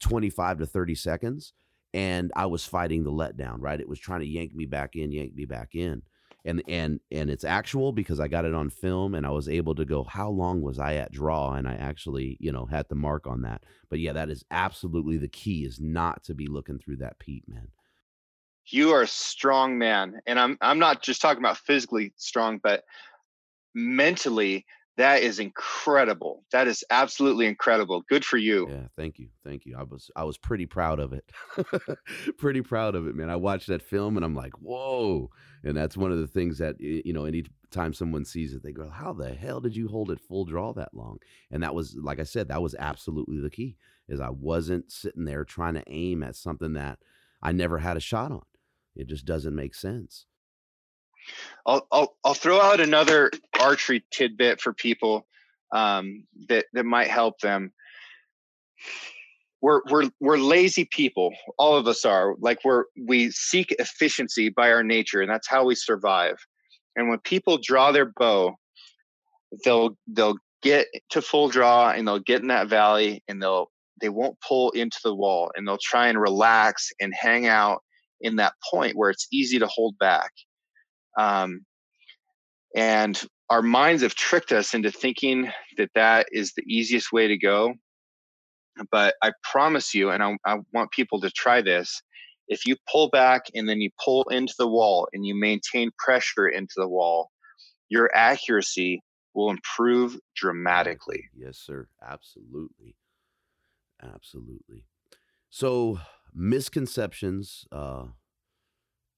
[0.00, 1.52] 25 to 30 seconds.
[1.96, 3.80] And I was fighting the letdown, right?
[3.80, 6.02] It was trying to yank me back in, yank me back in.
[6.44, 9.74] And and and it's actual because I got it on film and I was able
[9.76, 11.54] to go, how long was I at draw?
[11.54, 13.64] And I actually, you know, had the mark on that.
[13.88, 17.48] But yeah, that is absolutely the key is not to be looking through that peep,
[17.48, 17.68] man
[18.68, 22.82] you are a strong man and i'm i'm not just talking about physically strong but
[23.76, 24.66] mentally
[24.96, 26.44] that is incredible.
[26.52, 28.02] That is absolutely incredible.
[28.08, 28.66] Good for you.
[28.70, 29.76] Yeah thank you thank you.
[29.78, 31.30] I was i was pretty proud of it.
[32.38, 33.30] Pretty proud of it man.
[33.30, 35.30] I watched that film and i'm like whoa.
[35.64, 38.72] And that's one of the things that you know any time someone sees it they
[38.72, 41.18] go how the hell did you hold it full draw that long?
[41.50, 43.76] And that was like i said that was absolutely the key
[44.08, 46.98] is i wasn't sitting there trying to aim at something that
[47.42, 48.42] i never had a shot on.
[48.94, 50.26] It just doesn't make sense.
[51.66, 53.30] I'll I'll, I'll throw out another
[53.60, 55.26] archery tidbit for people
[55.72, 57.72] um, that that might help them.
[59.60, 61.32] We're we're we're lazy people.
[61.58, 62.34] All of us are.
[62.38, 66.36] Like we're we seek efficiency by our nature, and that's how we survive.
[66.94, 68.54] And when people draw their bow,
[69.64, 73.70] they'll they'll get to full draw and they'll get in that valley and they'll
[74.00, 77.82] they won't pull into the wall and they'll try and relax and hang out
[78.20, 80.32] in that point where it's easy to hold back.
[81.18, 81.64] Um,
[82.74, 87.38] and our minds have tricked us into thinking that that is the easiest way to
[87.38, 87.74] go.
[88.90, 92.02] But I promise you, and I, I want people to try this
[92.48, 96.48] if you pull back and then you pull into the wall and you maintain pressure
[96.48, 97.30] into the wall,
[97.88, 99.02] your accuracy
[99.34, 101.24] will improve dramatically.
[101.36, 101.88] Yes, sir.
[102.02, 102.96] Absolutely.
[104.02, 104.84] Absolutely.
[105.50, 106.00] So,
[106.34, 108.06] misconceptions uh,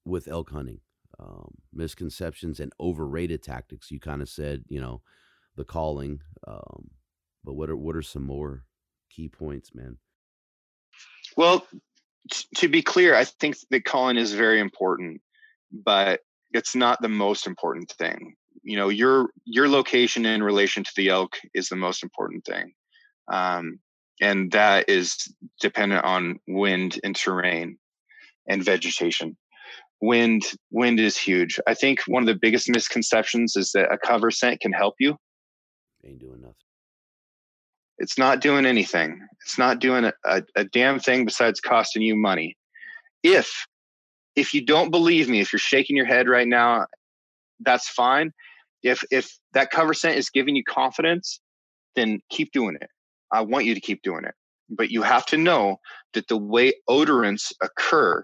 [0.05, 0.79] with elk hunting,
[1.19, 3.91] um, misconceptions and overrated tactics.
[3.91, 5.01] You kind of said, you know,
[5.55, 6.21] the calling.
[6.47, 6.91] Um,
[7.43, 8.63] but what are what are some more
[9.09, 9.97] key points, man?
[11.35, 11.65] Well,
[12.31, 15.21] t- to be clear, I think that calling is very important,
[15.71, 16.21] but
[16.51, 18.35] it's not the most important thing.
[18.63, 22.73] You know, your your location in relation to the elk is the most important thing.
[23.31, 23.79] Um,
[24.21, 27.77] and that is dependent on wind and terrain
[28.47, 29.37] and vegetation
[30.01, 31.59] wind wind is huge.
[31.67, 35.17] I think one of the biggest misconceptions is that a cover scent can help you.
[36.03, 36.55] Ain't doing nothing.
[37.97, 39.19] It's not doing anything.
[39.45, 42.55] It's not doing a, a, a damn thing besides costing you money.
[43.23, 43.65] If
[44.35, 46.85] if you don't believe me if you're shaking your head right now
[47.61, 48.31] that's fine.
[48.83, 51.41] If if that cover scent is giving you confidence
[51.95, 52.89] then keep doing it.
[53.31, 54.33] I want you to keep doing it.
[54.69, 55.77] But you have to know
[56.13, 58.23] that the way odorants occur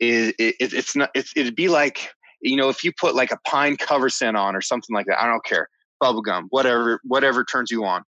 [0.00, 2.10] it, it, it's not it's, it'd be like
[2.40, 5.22] you know if you put like a pine cover scent on or something like that
[5.22, 5.68] i don't care
[6.02, 8.02] bubblegum whatever whatever turns you on.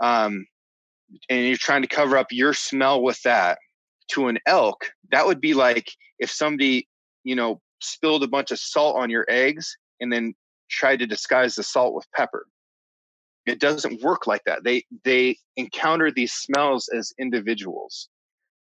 [0.00, 0.46] Um
[1.28, 3.58] and you're trying to cover up your smell with that
[4.12, 6.88] to an elk that would be like if somebody
[7.24, 10.34] you know spilled a bunch of salt on your eggs and then
[10.70, 12.46] tried to disguise the salt with pepper.
[13.46, 14.64] It doesn't work like that.
[14.64, 18.08] They they encounter these smells as individuals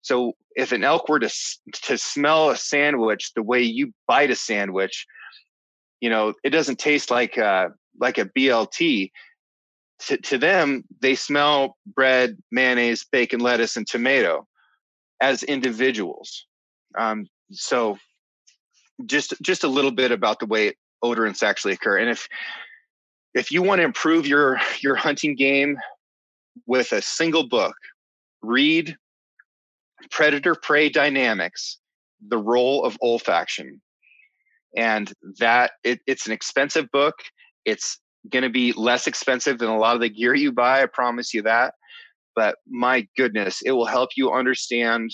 [0.01, 1.29] so if an elk were to
[1.71, 5.05] to smell a sandwich the way you bite a sandwich
[6.01, 7.67] you know it doesn't taste like uh
[7.99, 9.11] like a blt
[9.99, 14.47] to, to them they smell bread mayonnaise bacon lettuce and tomato
[15.21, 16.45] as individuals.
[16.97, 17.97] Um, so
[19.05, 20.73] just just a little bit about the way
[21.03, 21.97] odorants actually occur.
[21.97, 22.27] And if
[23.33, 25.77] if you want to improve your your hunting game
[26.65, 27.75] with a single book
[28.41, 28.95] read
[30.11, 31.77] predator prey dynamics
[32.27, 33.79] the role of olfaction.
[34.75, 37.15] And that it, it's an expensive book.
[37.65, 37.99] It's
[38.29, 41.33] going to be less expensive than a lot of the gear you buy i promise
[41.33, 41.73] you that.
[42.35, 45.11] But my goodness it will help you understand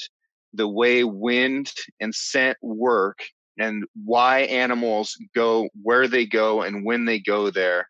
[0.54, 3.20] the way wind and scent work
[3.58, 7.88] and why animals go where they go and when they go there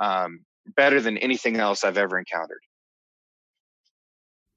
[0.00, 0.40] um,
[0.76, 2.60] better than anything else I've ever encountered.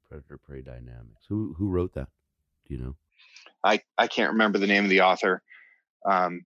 [0.10, 1.26] Predator prey dynamics.
[1.30, 2.08] Who who wrote that?
[2.68, 2.96] Do you know?
[3.64, 5.42] I I can't remember the name of the author.
[6.10, 6.46] Um,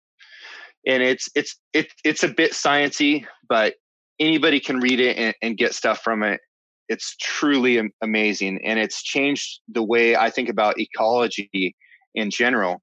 [0.86, 3.76] and it's it's it, it's a bit sciency, but
[4.20, 6.42] anybody can read it and, and get stuff from it.
[6.90, 11.76] It's truly amazing, and it's changed the way I think about ecology
[12.16, 12.82] in general.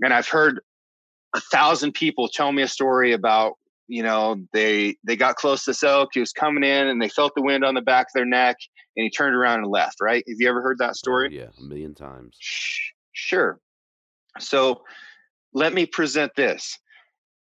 [0.00, 0.60] And I've heard
[1.34, 3.54] a thousand people tell me a story about
[3.92, 7.32] you know they they got close to elk he was coming in and they felt
[7.36, 8.56] the wind on the back of their neck
[8.96, 10.24] and he turned around and left right?
[10.26, 11.36] Have you ever heard that oh, story?
[11.36, 12.36] Yeah a million times.
[13.12, 13.60] Sure.
[14.38, 14.82] So
[15.52, 16.78] let me present this.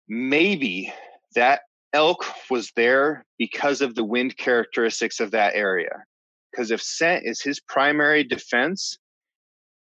[0.09, 0.93] Maybe
[1.37, 1.61] that
[1.93, 6.03] elk was there because of the wind characteristics of that area
[6.51, 8.99] because if scent is his primary defense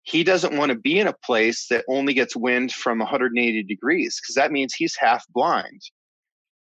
[0.04, 4.20] he doesn't want to be in a place that only gets wind from 180 degrees
[4.20, 5.80] because that means he's half blind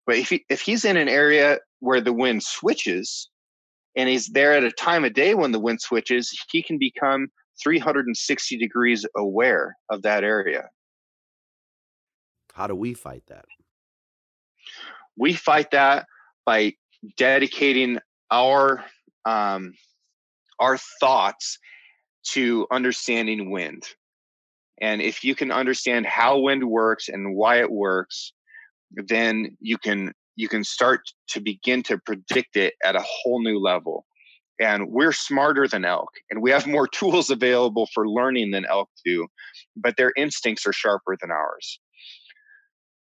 [0.06, 3.28] but if he, if he's in an area where the wind switches
[3.96, 7.28] and he's there at a time of day when the wind switches, he can become
[7.62, 10.68] 360 degrees aware of that area.
[12.54, 13.44] How do we fight that?
[15.16, 16.06] We fight that
[16.44, 16.74] by
[17.16, 17.98] dedicating
[18.30, 18.84] our
[19.24, 19.74] um,
[20.58, 21.58] our thoughts
[22.30, 23.84] to understanding wind.
[24.80, 28.32] And if you can understand how wind works and why it works,
[29.08, 33.58] then you can you can start to begin to predict it at a whole new
[33.58, 34.06] level.
[34.60, 38.88] And we're smarter than elk and we have more tools available for learning than elk
[39.04, 39.26] do
[39.76, 41.80] but their instincts are sharper than ours.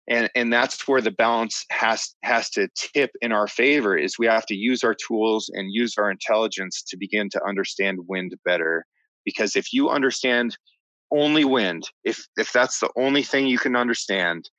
[0.07, 4.26] And and that's where the balance has has to tip in our favor is we
[4.26, 8.85] have to use our tools and use our intelligence to begin to understand wind better.
[9.26, 10.57] Because if you understand
[11.11, 14.49] only wind if if that's the only thing you can understand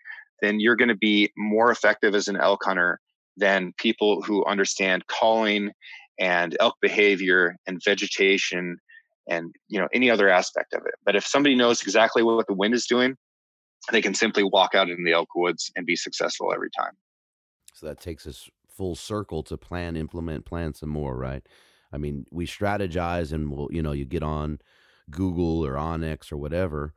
[0.43, 3.01] then you're going to be more effective as an elk hunter
[3.39, 5.71] than people who understand calling
[6.21, 8.77] and elk behavior and vegetation
[9.31, 10.95] and you know any other aspect of it.
[11.07, 13.17] But if somebody knows exactly what the wind is doing
[13.91, 16.93] they can simply walk out in the elk woods and be successful every time.
[17.75, 21.47] So that takes us full circle to plan implement plan some more right?
[21.93, 24.61] I mean we strategize and we'll you know you get on
[25.11, 26.95] google or onX or whatever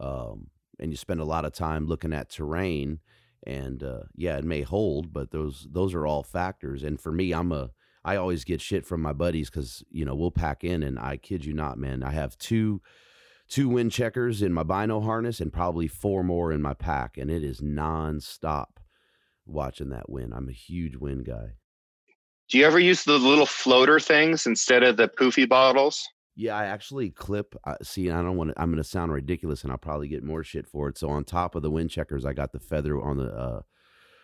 [0.00, 0.48] um,
[0.78, 3.00] and you spend a lot of time looking at terrain
[3.46, 6.82] and uh, yeah, it may hold, but those those are all factors.
[6.82, 7.70] And for me, I'm a
[8.04, 11.16] I always get shit from my buddies because you know we'll pack in, and I
[11.16, 12.82] kid you not, man, I have two
[13.48, 17.30] two wind checkers in my bino harness and probably four more in my pack, and
[17.30, 18.78] it is nonstop
[19.46, 20.34] watching that wind.
[20.34, 21.54] I'm a huge wind guy.
[22.50, 26.08] Do you ever use the little floater things instead of the poofy bottles?
[26.38, 27.56] Yeah, I actually clip.
[27.64, 28.62] Uh, see, I don't want to.
[28.62, 30.96] I'm going to sound ridiculous, and I'll probably get more shit for it.
[30.96, 33.62] So on top of the wind checkers, I got the feather on the uh,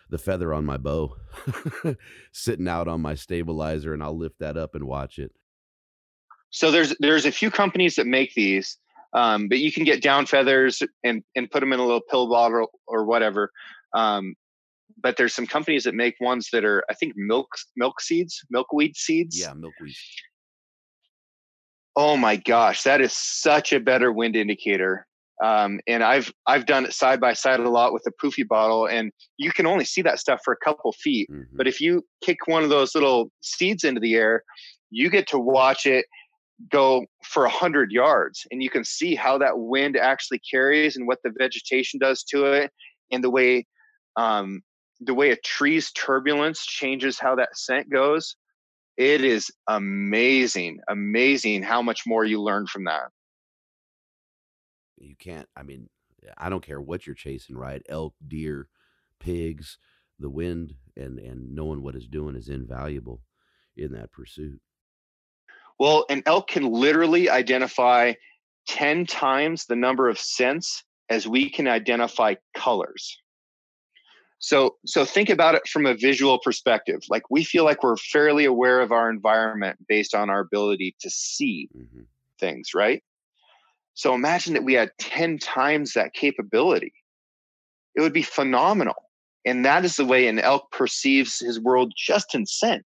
[0.09, 1.17] the feather on my bow,
[2.31, 5.33] sitting out on my stabilizer, and I'll lift that up and watch it.
[6.51, 8.77] So there's there's a few companies that make these,
[9.11, 12.29] um, but you can get down feathers and and put them in a little pill
[12.29, 13.51] bottle or whatever.
[13.93, 14.35] Um,
[15.03, 18.95] but there's some companies that make ones that are I think milk milk seeds, milkweed
[18.95, 19.37] seeds.
[19.37, 19.95] Yeah, milkweed.
[21.95, 25.07] Oh my gosh, that is such a better wind indicator.
[25.43, 28.87] Um, and I've I've done it side by side a lot with a poofy bottle,
[28.87, 31.29] and you can only see that stuff for a couple feet.
[31.29, 31.57] Mm-hmm.
[31.57, 34.43] But if you kick one of those little seeds into the air,
[34.91, 36.05] you get to watch it
[36.71, 41.05] go for a hundred yards, and you can see how that wind actually carries and
[41.07, 42.71] what the vegetation does to it,
[43.11, 43.65] and the way
[44.15, 44.61] um,
[45.01, 48.37] the way a tree's turbulence changes how that scent goes
[48.97, 53.09] it is amazing, amazing how much more you learn from that.
[54.97, 55.89] You can't, I mean,
[56.37, 57.81] I don't care what you're chasing, right?
[57.89, 58.69] Elk, deer,
[59.19, 59.77] pigs,
[60.19, 63.21] the wind, and and knowing what it's doing is invaluable
[63.75, 64.59] in that pursuit.
[65.77, 68.13] Well, an elk can literally identify
[68.67, 73.21] 10 times the number of scents as we can identify colors.
[74.45, 76.99] So so think about it from a visual perspective.
[77.09, 81.09] Like we feel like we're fairly aware of our environment based on our ability to
[81.09, 82.03] see mm-hmm.
[82.39, 83.03] things, right?
[83.95, 86.93] So imagine that we had 10 times that capability.
[87.95, 89.09] It would be phenomenal.
[89.47, 92.83] And that is the way an elk perceives his world just in scent.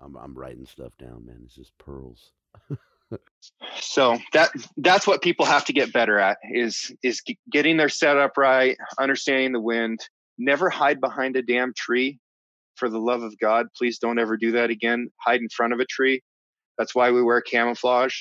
[0.00, 1.42] I'm I'm writing stuff down, man.
[1.44, 2.30] It's just pearls.
[3.80, 8.36] so that that's what people have to get better at is is getting their setup
[8.36, 10.00] right understanding the wind.
[10.38, 12.18] Never hide behind a damn tree.
[12.74, 15.10] For the love of god please don't ever do that again.
[15.20, 16.22] Hide in front of a tree.
[16.78, 18.14] That's why we wear camouflage.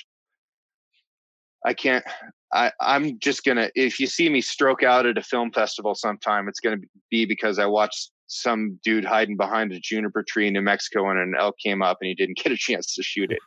[1.66, 2.06] I can't
[2.54, 6.48] i i'm just gonna if you see me stroke out at a film festival sometime
[6.48, 6.78] it's gonna
[7.10, 11.20] be because i watched some dude hiding behind a juniper tree in New Mexico and
[11.20, 13.40] an elk came up and he didn't get a chance to shoot it.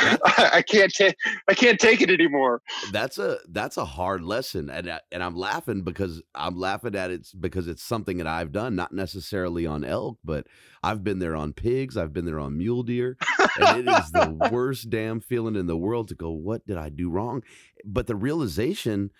[0.00, 1.16] I can't take
[1.48, 2.62] I can't take it anymore.
[2.92, 7.26] That's a that's a hard lesson and and I'm laughing because I'm laughing at it
[7.38, 10.46] because it's something that I've done not necessarily on elk but
[10.84, 13.16] I've been there on pigs, I've been there on mule deer
[13.58, 16.90] and it is the worst damn feeling in the world to go what did I
[16.90, 17.42] do wrong?
[17.84, 19.10] But the realization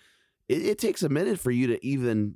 [0.47, 2.35] it, it takes a minute for you to even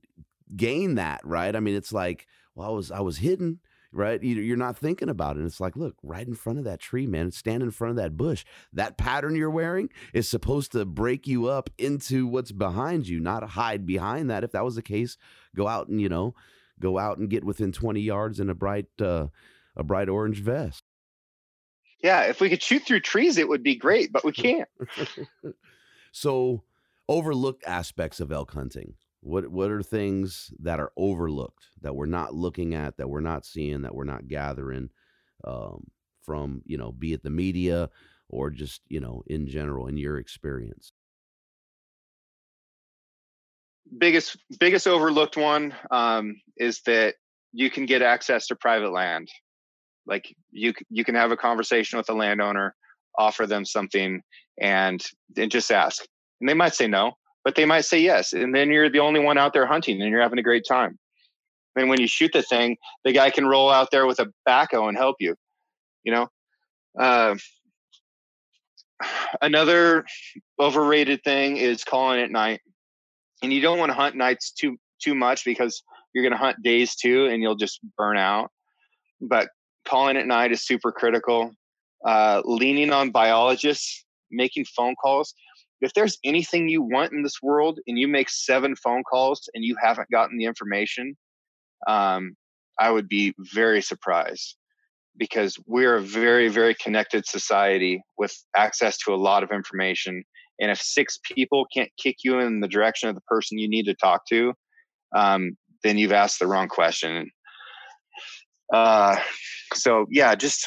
[0.56, 1.56] gain that, right?
[1.56, 3.60] I mean, it's like, well, I was I was hidden,
[3.92, 4.22] right?
[4.22, 5.46] You're not thinking about it.
[5.46, 7.32] It's like, look, right in front of that tree, man.
[7.32, 8.44] Stand in front of that bush.
[8.74, 13.50] That pattern you're wearing is supposed to break you up into what's behind you, not
[13.52, 14.44] hide behind that.
[14.44, 15.18] If that was the case,
[15.56, 16.36] go out and you know,
[16.80, 19.28] go out and get within 20 yards in a bright uh,
[19.76, 20.84] a bright orange vest.
[22.04, 24.68] Yeah, if we could shoot through trees, it would be great, but we can't.
[26.12, 26.64] so,
[27.08, 28.96] overlooked aspects of elk hunting.
[29.24, 33.46] What what are things that are overlooked that we're not looking at, that we're not
[33.46, 34.90] seeing, that we're not gathering
[35.46, 35.88] um,
[36.24, 37.90] from you know, be it the media
[38.28, 40.92] or just you know in general in your experience?
[43.98, 47.16] Biggest biggest overlooked one um, is that
[47.54, 49.30] you can get access to private land.
[50.06, 52.76] Like you you can have a conversation with a landowner,
[53.18, 54.22] offer them something,
[54.60, 55.02] and
[55.38, 56.04] and just ask,
[56.42, 57.14] and they might say no
[57.44, 58.34] but they might say yes.
[58.34, 60.98] And then you're the only one out there hunting and you're having a great time.
[61.76, 64.88] And when you shoot the thing, the guy can roll out there with a backhoe
[64.88, 65.36] and help you,
[66.04, 66.28] you know?
[67.00, 67.36] Uh,
[69.42, 70.06] another
[70.60, 72.62] overrated thing is calling at night.
[73.42, 75.84] And you don't want to hunt nights too too much because
[76.14, 78.52] you're going to hunt days too and you'll just burn out.
[79.20, 79.50] But
[79.86, 81.52] calling at night is super critical.
[82.06, 85.34] Uh, leaning on biologists, making phone calls
[85.84, 89.66] if there's anything you want in this world and you make seven phone calls and
[89.66, 91.18] you haven't gotten the information,
[91.88, 92.36] um,
[92.80, 94.56] I would be very surprised
[95.18, 100.24] because we're a very, very connected society with access to a lot of information.
[100.60, 103.86] And if six people can't kick you in the direction of the person you need
[103.86, 104.54] to talk to,
[105.16, 107.30] um, then you've asked the wrong question.
[108.74, 109.18] Uh,
[109.74, 110.66] so yeah, just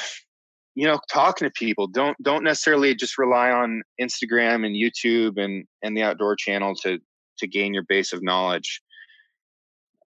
[0.76, 5.64] you know talking to people don't don't necessarily just rely on instagram and youtube and
[5.82, 7.00] and the outdoor channel to
[7.38, 8.80] to gain your base of knowledge.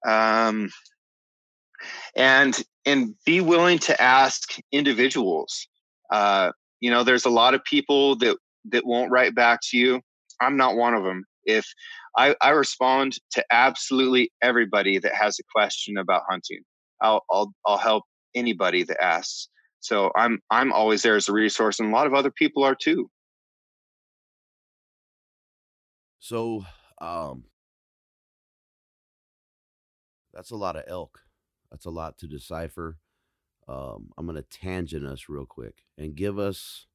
[0.06, 0.70] Um
[2.16, 5.68] and and be willing to ask individuals.
[6.12, 10.02] Uh you know there's a lot of people that that won't write back to you.
[10.42, 11.66] I'm not one of them if
[12.18, 16.60] i i respond to absolutely everybody that has a question about hunting
[17.02, 18.04] i'll i'll, I'll help
[18.36, 19.48] anybody that asks
[19.80, 22.76] so I'm I'm always there as a resource, and a lot of other people are
[22.76, 23.10] too.
[26.20, 26.66] So,
[27.02, 27.46] um,
[30.34, 31.22] that's a lot of elk.
[31.72, 32.98] That's a lot to decipher.
[33.68, 36.88] Um, I'm going to tangent us real quick and give us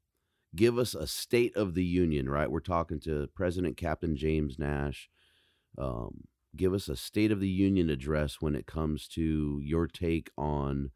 [0.55, 2.29] give us a state of the union.
[2.29, 5.09] Right, we're talking to President Captain James Nash.
[5.79, 6.25] Um,
[6.57, 10.91] give us a state of the union address when it comes to your take on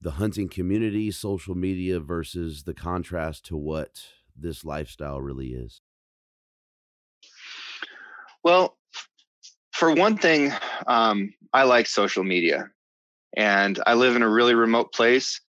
[0.00, 4.02] the hunting community, social media versus the contrast to what
[4.36, 5.80] this lifestyle really is?
[8.44, 8.76] Well,
[9.72, 10.52] for one thing,
[10.86, 12.68] um, I like social media,
[13.36, 15.40] and I live in a really remote place.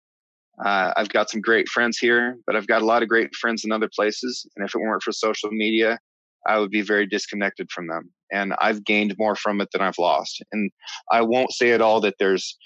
[0.64, 3.64] Uh, I've got some great friends here, but I've got a lot of great friends
[3.64, 4.44] in other places.
[4.56, 5.98] And if it weren't for social media,
[6.46, 8.10] I would be very disconnected from them.
[8.32, 10.42] And I've gained more from it than I've lost.
[10.50, 10.70] And
[11.12, 12.56] I won't say at all that there's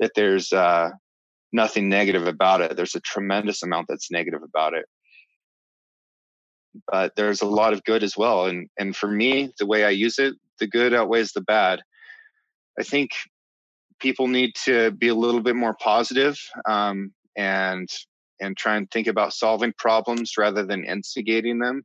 [0.00, 0.90] that there's uh,
[1.54, 2.76] nothing negative about it.
[2.76, 4.86] There's a tremendous amount that's negative about it.
[6.90, 8.46] But there's a lot of good as well.
[8.46, 11.80] And and for me, the way I use it, the good outweighs the bad.
[12.78, 13.12] I think
[14.00, 16.36] people need to be a little bit more positive,
[16.68, 17.88] um, and
[18.40, 21.84] and try and think about solving problems rather than instigating them.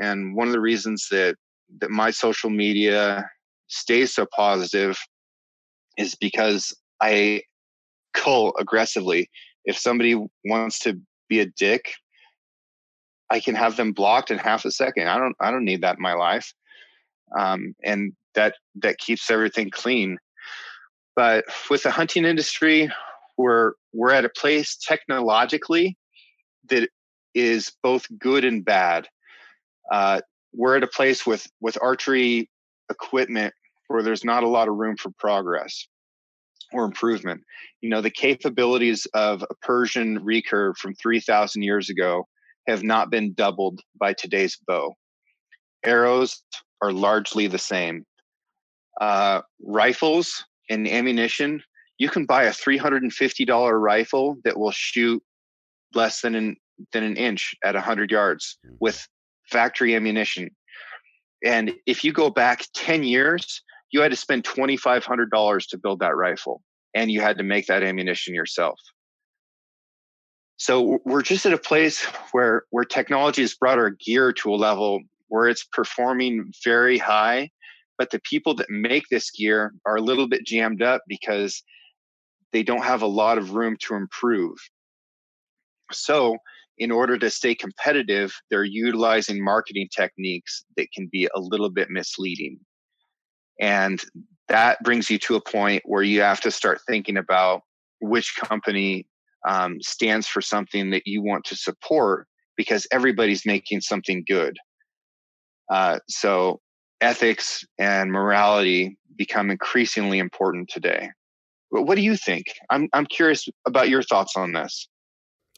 [0.00, 1.36] And one of the reasons that
[1.78, 3.30] that my social media
[3.68, 4.98] stays so positive
[5.96, 7.42] is because I
[8.14, 9.30] cull aggressively.
[9.64, 11.94] If somebody wants to be a dick,
[13.30, 15.08] I can have them blocked in half a second.
[15.08, 16.52] I don't I don't need that in my life.
[17.36, 20.18] Um, and that that keeps everything clean.
[21.16, 22.90] But with the hunting industry,
[23.38, 25.96] we're we're at a place technologically
[26.68, 26.88] that
[27.34, 29.08] is both good and bad.
[29.90, 30.20] Uh,
[30.52, 32.50] we're at a place with with archery
[32.90, 33.54] equipment
[33.88, 35.86] where there's not a lot of room for progress
[36.72, 37.42] or improvement.
[37.80, 42.26] You know, the capabilities of a Persian recurve from 3,000 years ago
[42.66, 44.94] have not been doubled by today's bow.
[45.84, 46.42] Arrows
[46.80, 48.04] are largely the same.
[49.00, 51.62] Uh, rifles and ammunition,
[51.98, 55.22] you can buy a $350 rifle that will shoot
[55.94, 56.56] less than an,
[56.92, 58.74] than an inch at 100 yards hmm.
[58.80, 59.06] with
[59.50, 60.50] factory ammunition.
[61.44, 63.62] And if you go back 10 years,
[63.92, 66.62] you had to spend $2,500 to build that rifle
[66.94, 68.80] and you had to make that ammunition yourself.
[70.56, 74.56] So we're just at a place where, where technology has brought our gear to a
[74.56, 77.50] level where it's performing very high,
[77.98, 81.62] but the people that make this gear are a little bit jammed up because
[82.52, 84.56] they don't have a lot of room to improve.
[85.90, 86.36] So,
[86.78, 91.90] in order to stay competitive, they're utilizing marketing techniques that can be a little bit
[91.90, 92.58] misleading.
[93.60, 94.00] And
[94.48, 97.62] that brings you to a point where you have to start thinking about
[98.00, 99.06] which company
[99.48, 102.26] um, stands for something that you want to support
[102.56, 104.56] because everybody's making something good.
[105.70, 106.60] Uh, so
[107.00, 111.10] ethics and morality become increasingly important today.
[111.70, 112.46] But what do you think?
[112.70, 114.88] I'm I'm curious about your thoughts on this.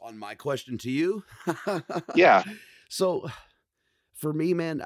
[0.00, 1.24] On my question to you?
[2.14, 2.44] yeah.
[2.88, 3.28] So
[4.14, 4.82] for me, man,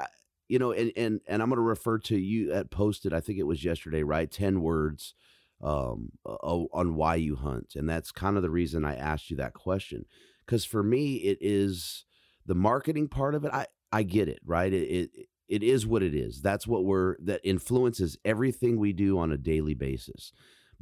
[0.48, 3.12] you know, and and and I'm going to refer to you at posted.
[3.12, 4.30] I think it was yesterday, right?
[4.30, 5.14] Ten words
[5.62, 9.54] um, on why you hunt, and that's kind of the reason I asked you that
[9.54, 10.04] question.
[10.44, 12.06] Because for me, it is
[12.46, 13.52] the marketing part of it.
[13.52, 14.72] I I get it, right?
[14.72, 15.10] It, it
[15.48, 16.40] it is what it is.
[16.42, 20.32] That's what we're that influences everything we do on a daily basis.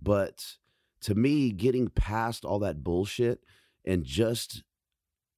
[0.00, 0.44] But
[1.02, 3.40] to me, getting past all that bullshit
[3.84, 4.62] and just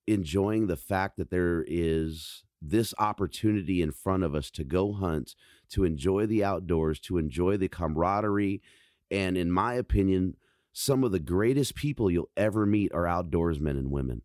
[0.06, 5.34] enjoying the fact that there is this opportunity in front of us to go hunt,
[5.70, 8.62] to enjoy the outdoors, to enjoy the camaraderie.
[9.10, 10.36] And in my opinion,
[10.72, 14.22] some of the greatest people you'll ever meet are outdoorsmen and women.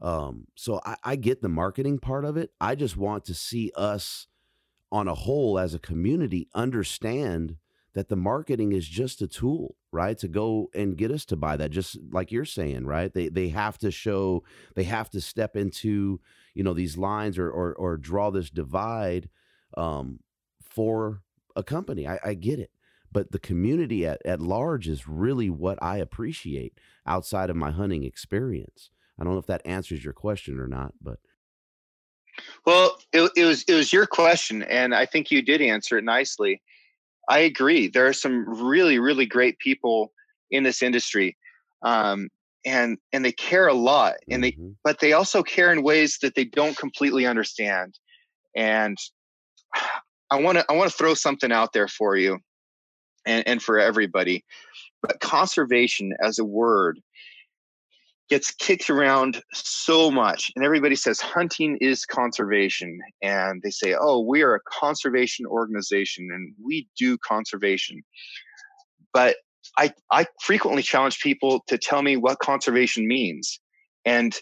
[0.00, 2.52] Um, so I, I get the marketing part of it.
[2.60, 4.26] I just want to see us
[4.90, 7.56] on a whole as a community understand
[7.94, 10.16] that the marketing is just a tool, right?
[10.18, 13.12] To go and get us to buy that, just like you're saying, right?
[13.12, 14.42] They they have to show,
[14.74, 16.20] they have to step into,
[16.54, 19.28] you know, these lines or or, or draw this divide
[19.76, 20.20] um,
[20.62, 21.22] for
[21.54, 22.08] a company.
[22.08, 22.70] I, I get it,
[23.12, 28.04] but the community at, at large is really what I appreciate outside of my hunting
[28.04, 28.90] experience.
[29.18, 31.18] I don't know if that answers your question or not, but
[32.64, 36.04] well, it, it was it was your question, and I think you did answer it
[36.04, 36.62] nicely.
[37.32, 37.88] I agree.
[37.88, 40.12] There are some really really great people
[40.50, 41.38] in this industry,
[41.82, 42.28] um,
[42.66, 44.72] and and they care a lot, and they mm-hmm.
[44.84, 47.98] but they also care in ways that they don't completely understand.
[48.54, 48.98] And
[50.30, 52.38] I want to I want to throw something out there for you
[53.24, 54.44] and, and for everybody.
[55.00, 57.00] But conservation as a word
[58.28, 60.50] gets kicked around so much.
[60.56, 62.98] And everybody says hunting is conservation.
[63.22, 68.02] And they say, oh, we are a conservation organization and we do conservation.
[69.12, 69.36] But
[69.78, 73.60] I, I frequently challenge people to tell me what conservation means.
[74.04, 74.34] And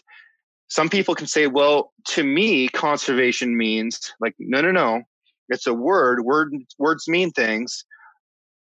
[0.69, 5.01] some people can say, well, to me, conservation means like, no, no, no.
[5.49, 6.23] It's a word.
[6.23, 7.83] Word words mean things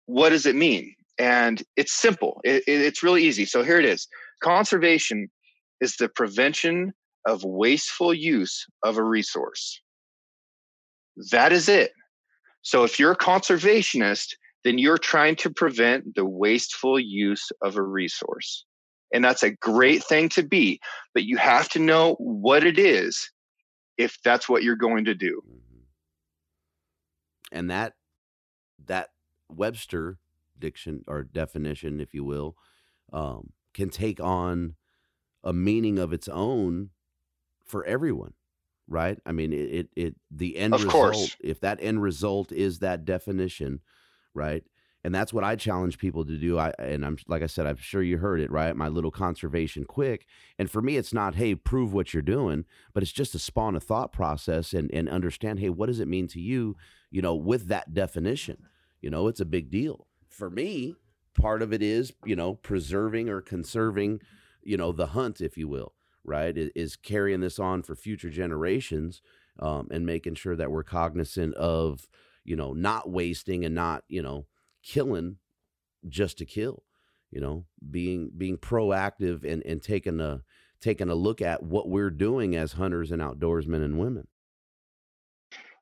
[0.06, 0.94] what does it mean?
[1.18, 2.40] And it's simple.
[2.44, 3.44] It, it, it's really easy.
[3.44, 4.06] So here it is.
[4.44, 5.28] Conservation
[5.80, 6.92] is the prevention
[7.26, 9.80] of wasteful use of a resource.
[11.30, 11.92] That is it.
[12.60, 17.82] So if you're a conservationist, then you're trying to prevent the wasteful use of a
[17.82, 18.66] resource.
[19.14, 20.78] And that's a great thing to be,
[21.14, 23.30] but you have to know what it is
[23.96, 25.40] if that's what you're going to do.
[25.48, 25.78] Mm-hmm.
[27.52, 27.94] And that
[28.86, 29.08] that
[29.48, 30.18] Webster
[30.58, 32.56] diction or definition, if you will,
[33.10, 34.76] um, can take on
[35.42, 36.90] a meaning of its own
[37.64, 38.32] for everyone,
[38.88, 39.18] right?
[39.26, 40.92] I mean, it it, it the end of result.
[40.92, 41.36] Course.
[41.40, 43.80] If that end result is that definition,
[44.32, 44.64] right?
[45.06, 46.58] And that's what I challenge people to do.
[46.58, 48.74] I and I'm like I said, I'm sure you heard it, right?
[48.74, 50.24] My little conservation quick.
[50.58, 52.64] And for me, it's not, hey, prove what you're doing,
[52.94, 56.08] but it's just to spawn a thought process and and understand, hey, what does it
[56.08, 56.76] mean to you,
[57.10, 58.56] you know, with that definition?
[59.02, 60.06] You know, it's a big deal.
[60.30, 60.96] For me,
[61.34, 64.20] part of it is, you know, preserving or conserving,
[64.62, 65.94] you know, the hunt, if you will,
[66.24, 66.54] right?
[66.56, 69.20] Is carrying this on for future generations
[69.60, 72.08] um, and making sure that we're cognizant of,
[72.44, 74.46] you know, not wasting and not, you know,
[74.82, 75.38] killing
[76.08, 76.84] just to kill
[77.34, 80.40] you know being being proactive and and taking a
[80.80, 84.26] taking a look at what we're doing as hunters and outdoorsmen and women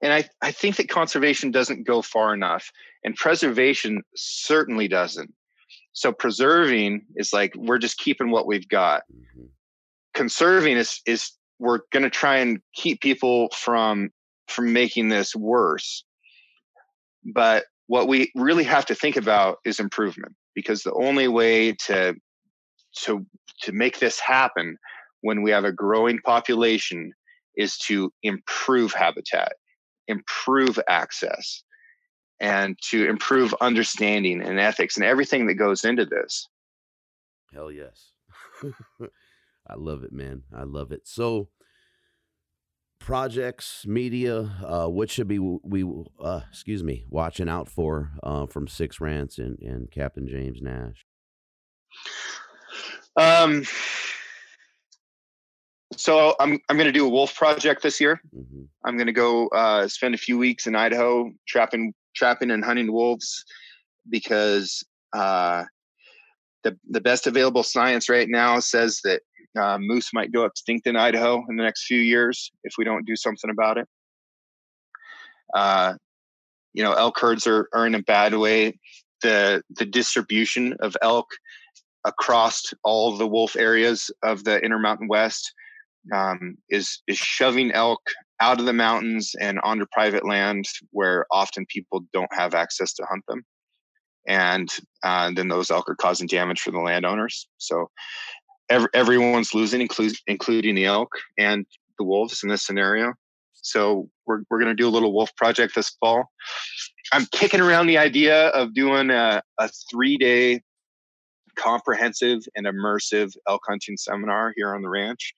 [0.00, 2.72] and I, I think that conservation doesn't go far enough,
[3.04, 5.32] and preservation certainly doesn't.
[5.93, 9.02] So preserving is like we're just keeping what we've got.
[9.12, 9.47] Mm-hmm.
[10.14, 14.10] Conserving is is we're going to try and keep people from
[14.48, 16.05] from making this worse.
[17.24, 22.14] But what we really have to think about is improvement because the only way to
[23.05, 23.27] to
[23.60, 24.77] to make this happen
[25.20, 27.12] when we have a growing population
[27.56, 29.52] is to improve habitat
[30.09, 31.62] improve access
[32.40, 36.48] and to improve understanding and ethics and everything that goes into this.
[37.52, 38.12] Hell yes.
[39.66, 40.42] I love it, man.
[40.54, 41.06] I love it.
[41.06, 41.48] So,
[42.98, 45.84] projects, media, uh, what should be we
[46.20, 51.06] uh, excuse me watching out for uh, from Six Ranch and, and Captain James Nash?
[53.16, 53.64] Um,
[55.96, 58.20] so I'm I'm going to do a wolf project this year.
[58.34, 58.62] Mm-hmm.
[58.84, 62.93] I'm going to go uh, spend a few weeks in Idaho trapping trapping and hunting
[62.93, 63.44] wolves
[64.09, 65.64] because uh,
[66.64, 69.22] the the best available science right now says that
[69.59, 73.06] uh, moose might go extinct in Idaho in the next few years if we don't
[73.06, 73.89] do something about it.
[75.55, 75.94] Uh,
[76.72, 78.78] you know, elk herds are, are in a bad way.
[79.22, 81.26] The the distribution of elk
[82.05, 85.52] across all the wolf areas of the Intermountain West
[86.12, 88.01] um, is is shoving elk
[88.40, 93.04] out of the mountains and onto private land where often people don't have access to
[93.09, 93.44] hunt them,
[94.26, 94.68] and
[95.02, 97.48] uh, then those elk are causing damage for the landowners.
[97.59, 97.90] So
[98.68, 101.66] every, everyone's losing, including including the elk and
[101.98, 103.12] the wolves in this scenario.
[103.54, 106.24] So we're we're going to do a little wolf project this fall.
[107.12, 110.62] I'm kicking around the idea of doing a, a three day
[111.56, 115.34] comprehensive and immersive elk hunting seminar here on the ranch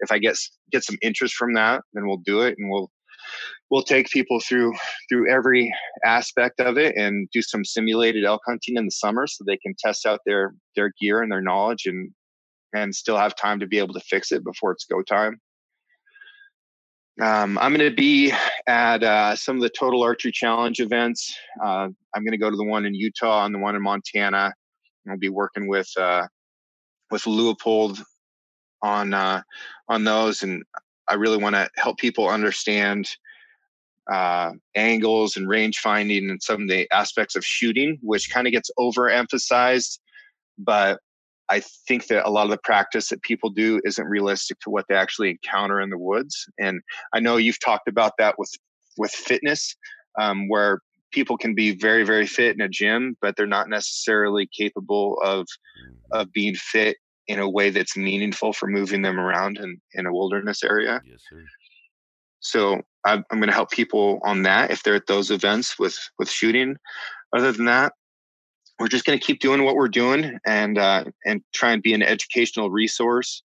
[0.00, 0.36] if I get
[0.70, 2.90] get some interest from that, then we'll do it, and we'll
[3.70, 4.74] we'll take people through
[5.08, 5.72] through every
[6.04, 9.74] aspect of it and do some simulated elk hunting in the summer so they can
[9.78, 12.10] test out their their gear and their knowledge and
[12.74, 15.40] and still have time to be able to fix it before it's go time.
[17.20, 18.32] Um, I'm going to be
[18.66, 21.34] at uh, some of the Total Archery Challenge events.
[21.62, 24.54] Uh, I'm going to go to the one in Utah and the one in Montana.
[25.04, 26.26] And I'll be working with uh,
[27.10, 28.02] with Leupold
[28.82, 29.42] on uh,
[29.88, 30.64] on those, and
[31.08, 33.08] I really want to help people understand
[34.10, 38.52] uh, angles and range finding and some of the aspects of shooting, which kind of
[38.52, 39.98] gets overemphasized.
[40.58, 41.00] But
[41.48, 44.86] I think that a lot of the practice that people do isn't realistic to what
[44.88, 46.46] they actually encounter in the woods.
[46.58, 46.80] And
[47.12, 48.52] I know you've talked about that with
[48.96, 49.76] with fitness,
[50.20, 50.80] um, where
[51.12, 55.46] people can be very very fit in a gym, but they're not necessarily capable of
[56.12, 56.96] of being fit
[57.30, 61.00] in a way that's meaningful for moving them around in, in a wilderness area.
[61.04, 61.44] Yes, sir.
[62.40, 65.96] So I'm, I'm going to help people on that if they're at those events with
[66.18, 66.76] with shooting.
[67.36, 67.92] Other than that,
[68.80, 71.94] we're just going to keep doing what we're doing and uh, and try and be
[71.94, 73.44] an educational resource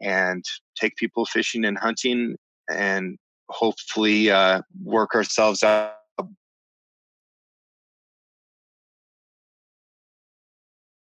[0.00, 0.42] and
[0.80, 2.36] take people fishing and hunting
[2.70, 3.18] and
[3.50, 5.97] hopefully uh, work ourselves out.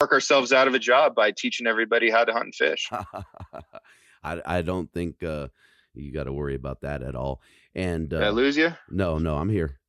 [0.05, 2.87] Work ourselves out of a job by teaching everybody how to hunt and fish.
[4.23, 5.47] I I don't think uh,
[5.95, 7.41] you got to worry about that at all.
[7.73, 8.71] And Did I uh, lose you?
[8.87, 9.79] no, no, I'm here.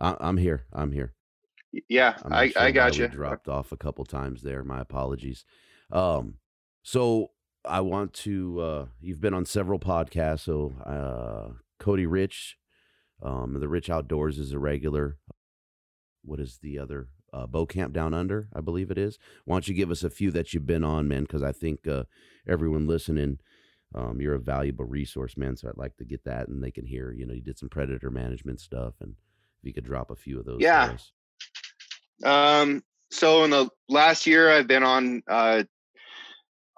[0.00, 0.64] I, I'm here.
[0.72, 1.12] I'm here.
[1.90, 3.06] Yeah, I'm I, sure I got you.
[3.06, 4.64] Dropped off a couple times there.
[4.64, 5.44] My apologies.
[5.90, 6.36] Um,
[6.82, 7.32] so
[7.66, 8.60] I want to.
[8.62, 10.44] Uh, you've been on several podcasts.
[10.44, 12.56] So uh, Cody Rich,
[13.22, 15.18] um, the Rich Outdoors is a regular.
[16.24, 17.08] What is the other?
[17.32, 19.18] Uh, Bow Camp Down Under, I believe it is.
[19.44, 21.22] Why don't you give us a few that you've been on, man?
[21.22, 22.04] Because I think uh,
[22.46, 23.38] everyone listening,
[23.94, 25.56] um, you're a valuable resource, man.
[25.56, 27.12] So I'd like to get that, and they can hear.
[27.12, 29.14] You know, you did some predator management stuff, and
[29.60, 30.60] if you could drop a few of those.
[30.60, 30.96] Yeah.
[32.24, 35.64] Um, so in the last year, I've been on uh,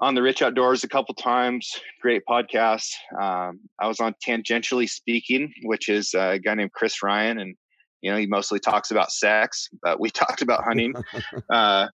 [0.01, 1.81] on the Rich Outdoors a couple times.
[2.03, 2.91] Great podcast.
[3.21, 7.57] Um, I was on Tangentially Speaking, which is uh, a guy named Chris Ryan, and
[8.05, 10.95] you know he mostly talks about sex, but we talked about hunting.
[11.51, 11.89] uh,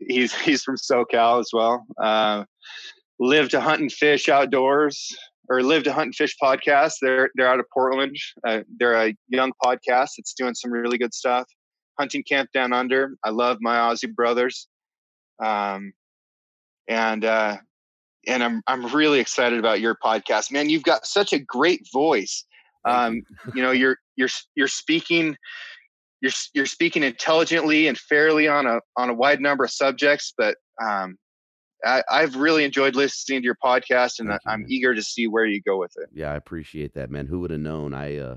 [0.00, 1.86] he's he's from SoCal as well.
[2.02, 2.44] Uh,
[3.20, 5.16] live to hunt and fish outdoors,
[5.48, 6.94] or live to hunt and fish podcast.
[7.00, 8.16] They're they're out of Portland.
[8.44, 11.46] Uh, they're a young podcast that's doing some really good stuff.
[11.96, 13.14] Hunting Camp Down Under.
[13.22, 14.66] I love my Aussie brothers,
[15.40, 15.92] um,
[16.88, 17.58] and uh,
[18.26, 20.70] and I'm I'm really excited about your podcast, man.
[20.70, 22.44] You've got such a great voice.
[22.84, 23.22] Um,
[23.54, 25.36] you know, you're you're you're speaking
[26.20, 30.56] you're you're speaking intelligently and fairly on a on a wide number of subjects, but
[30.82, 31.16] um,
[31.84, 34.70] I, I've really enjoyed listening to your podcast, and you, I'm man.
[34.70, 36.08] eager to see where you go with it.
[36.12, 37.26] Yeah, I appreciate that, man.
[37.26, 37.92] Who would have known?
[37.92, 38.36] I, uh,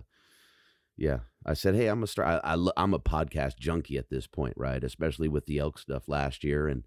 [0.98, 2.26] yeah, I said, hey, I'm a star.
[2.26, 4.84] I, I, I'm a podcast junkie at this point, right?
[4.84, 6.84] Especially with the elk stuff last year, and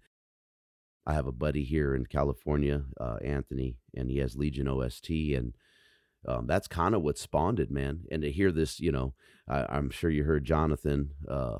[1.05, 5.53] I have a buddy here in California, uh, Anthony, and he has Legion OST, and
[6.27, 8.01] um, that's kind of what spawned it, man.
[8.11, 9.13] And to hear this, you know,
[9.47, 11.59] I, I'm sure you heard Jonathan uh,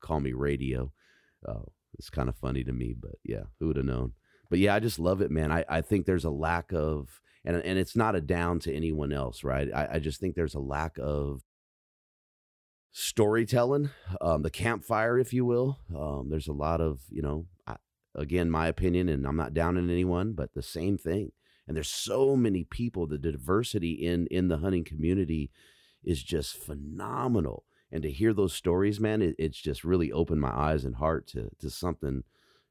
[0.00, 0.92] call me radio.
[1.46, 1.64] Uh,
[1.98, 4.12] it's kind of funny to me, but yeah, who would have known?
[4.48, 5.50] But yeah, I just love it, man.
[5.52, 9.12] I, I think there's a lack of, and and it's not a down to anyone
[9.12, 9.68] else, right?
[9.74, 11.42] I, I just think there's a lack of
[12.92, 13.90] storytelling,
[14.20, 15.78] um, the campfire, if you will.
[15.96, 17.76] Um, there's a lot of, you know, I,
[18.14, 21.32] again, my opinion, and I'm not down on anyone, but the same thing.
[21.70, 23.06] And there's so many people.
[23.06, 25.52] The diversity in in the hunting community
[26.02, 27.64] is just phenomenal.
[27.92, 31.28] And to hear those stories, man, it, it's just really opened my eyes and heart
[31.28, 32.24] to to something,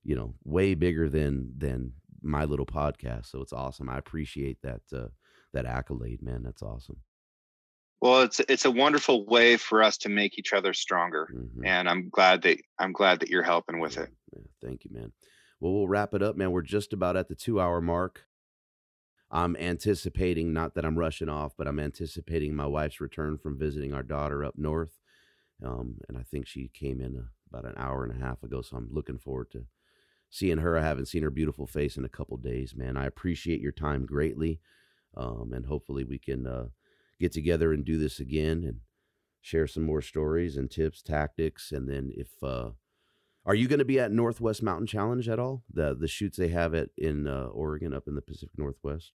[0.04, 3.28] you know, way bigger than than my little podcast.
[3.28, 3.88] So it's awesome.
[3.88, 5.08] I appreciate that uh,
[5.54, 6.44] that accolade, man.
[6.44, 6.98] That's awesome.
[8.02, 11.66] Well, it's it's a wonderful way for us to make each other stronger, Mhm.
[11.66, 14.10] and I'm glad that I'm glad that you're helping with Yeah, it.
[14.34, 15.14] yeah, thank you, man.
[15.62, 16.52] Well, we'll wrap it up, man.
[16.52, 18.26] We're just about at the two hour mark.
[19.32, 23.94] I'm anticipating, not that I'm rushing off, but I'm anticipating my wife's return from visiting
[23.94, 25.00] our daughter up north.
[25.64, 28.62] Um, and I think she came in a, about an hour and a half ago.
[28.62, 29.66] So I'm looking forward to
[30.30, 30.78] seeing her.
[30.78, 32.98] I haven't seen her beautiful face in a couple days, man.
[32.98, 34.60] I appreciate your time greatly.
[35.16, 36.68] Um, and hopefully we can uh,
[37.20, 38.80] get together and do this again and
[39.42, 41.72] share some more stories and tips, tactics.
[41.72, 42.72] And then if, uh,
[43.46, 45.64] are you going to be at Northwest Mountain Challenge at all?
[45.72, 49.14] The the shoots they have it in uh, Oregon, up in the Pacific Northwest.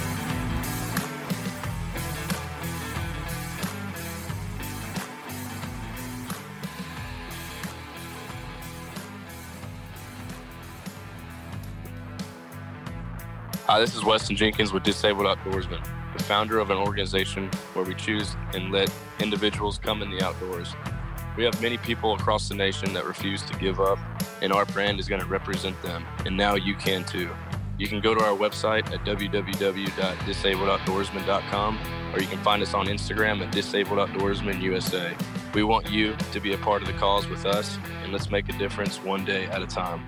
[13.69, 15.98] Hi, this is Weston Jenkins with Disabled Outdoorsmen, the
[16.29, 18.87] founder of an organization where we choose and let
[19.19, 20.75] individuals come in the outdoors.
[21.35, 23.97] We have many people across the nation that refuse to give up,
[24.43, 26.05] and our brand is going to represent them.
[26.27, 27.31] And now you can too.
[27.79, 31.79] You can go to our website at www.disabledoutdoorsman.com
[32.13, 35.15] or you can find us on Instagram at Disabled Outdoorsman USA.
[35.55, 38.49] We want you to be a part of the cause with us, and let's make
[38.49, 40.03] a difference one day at a time.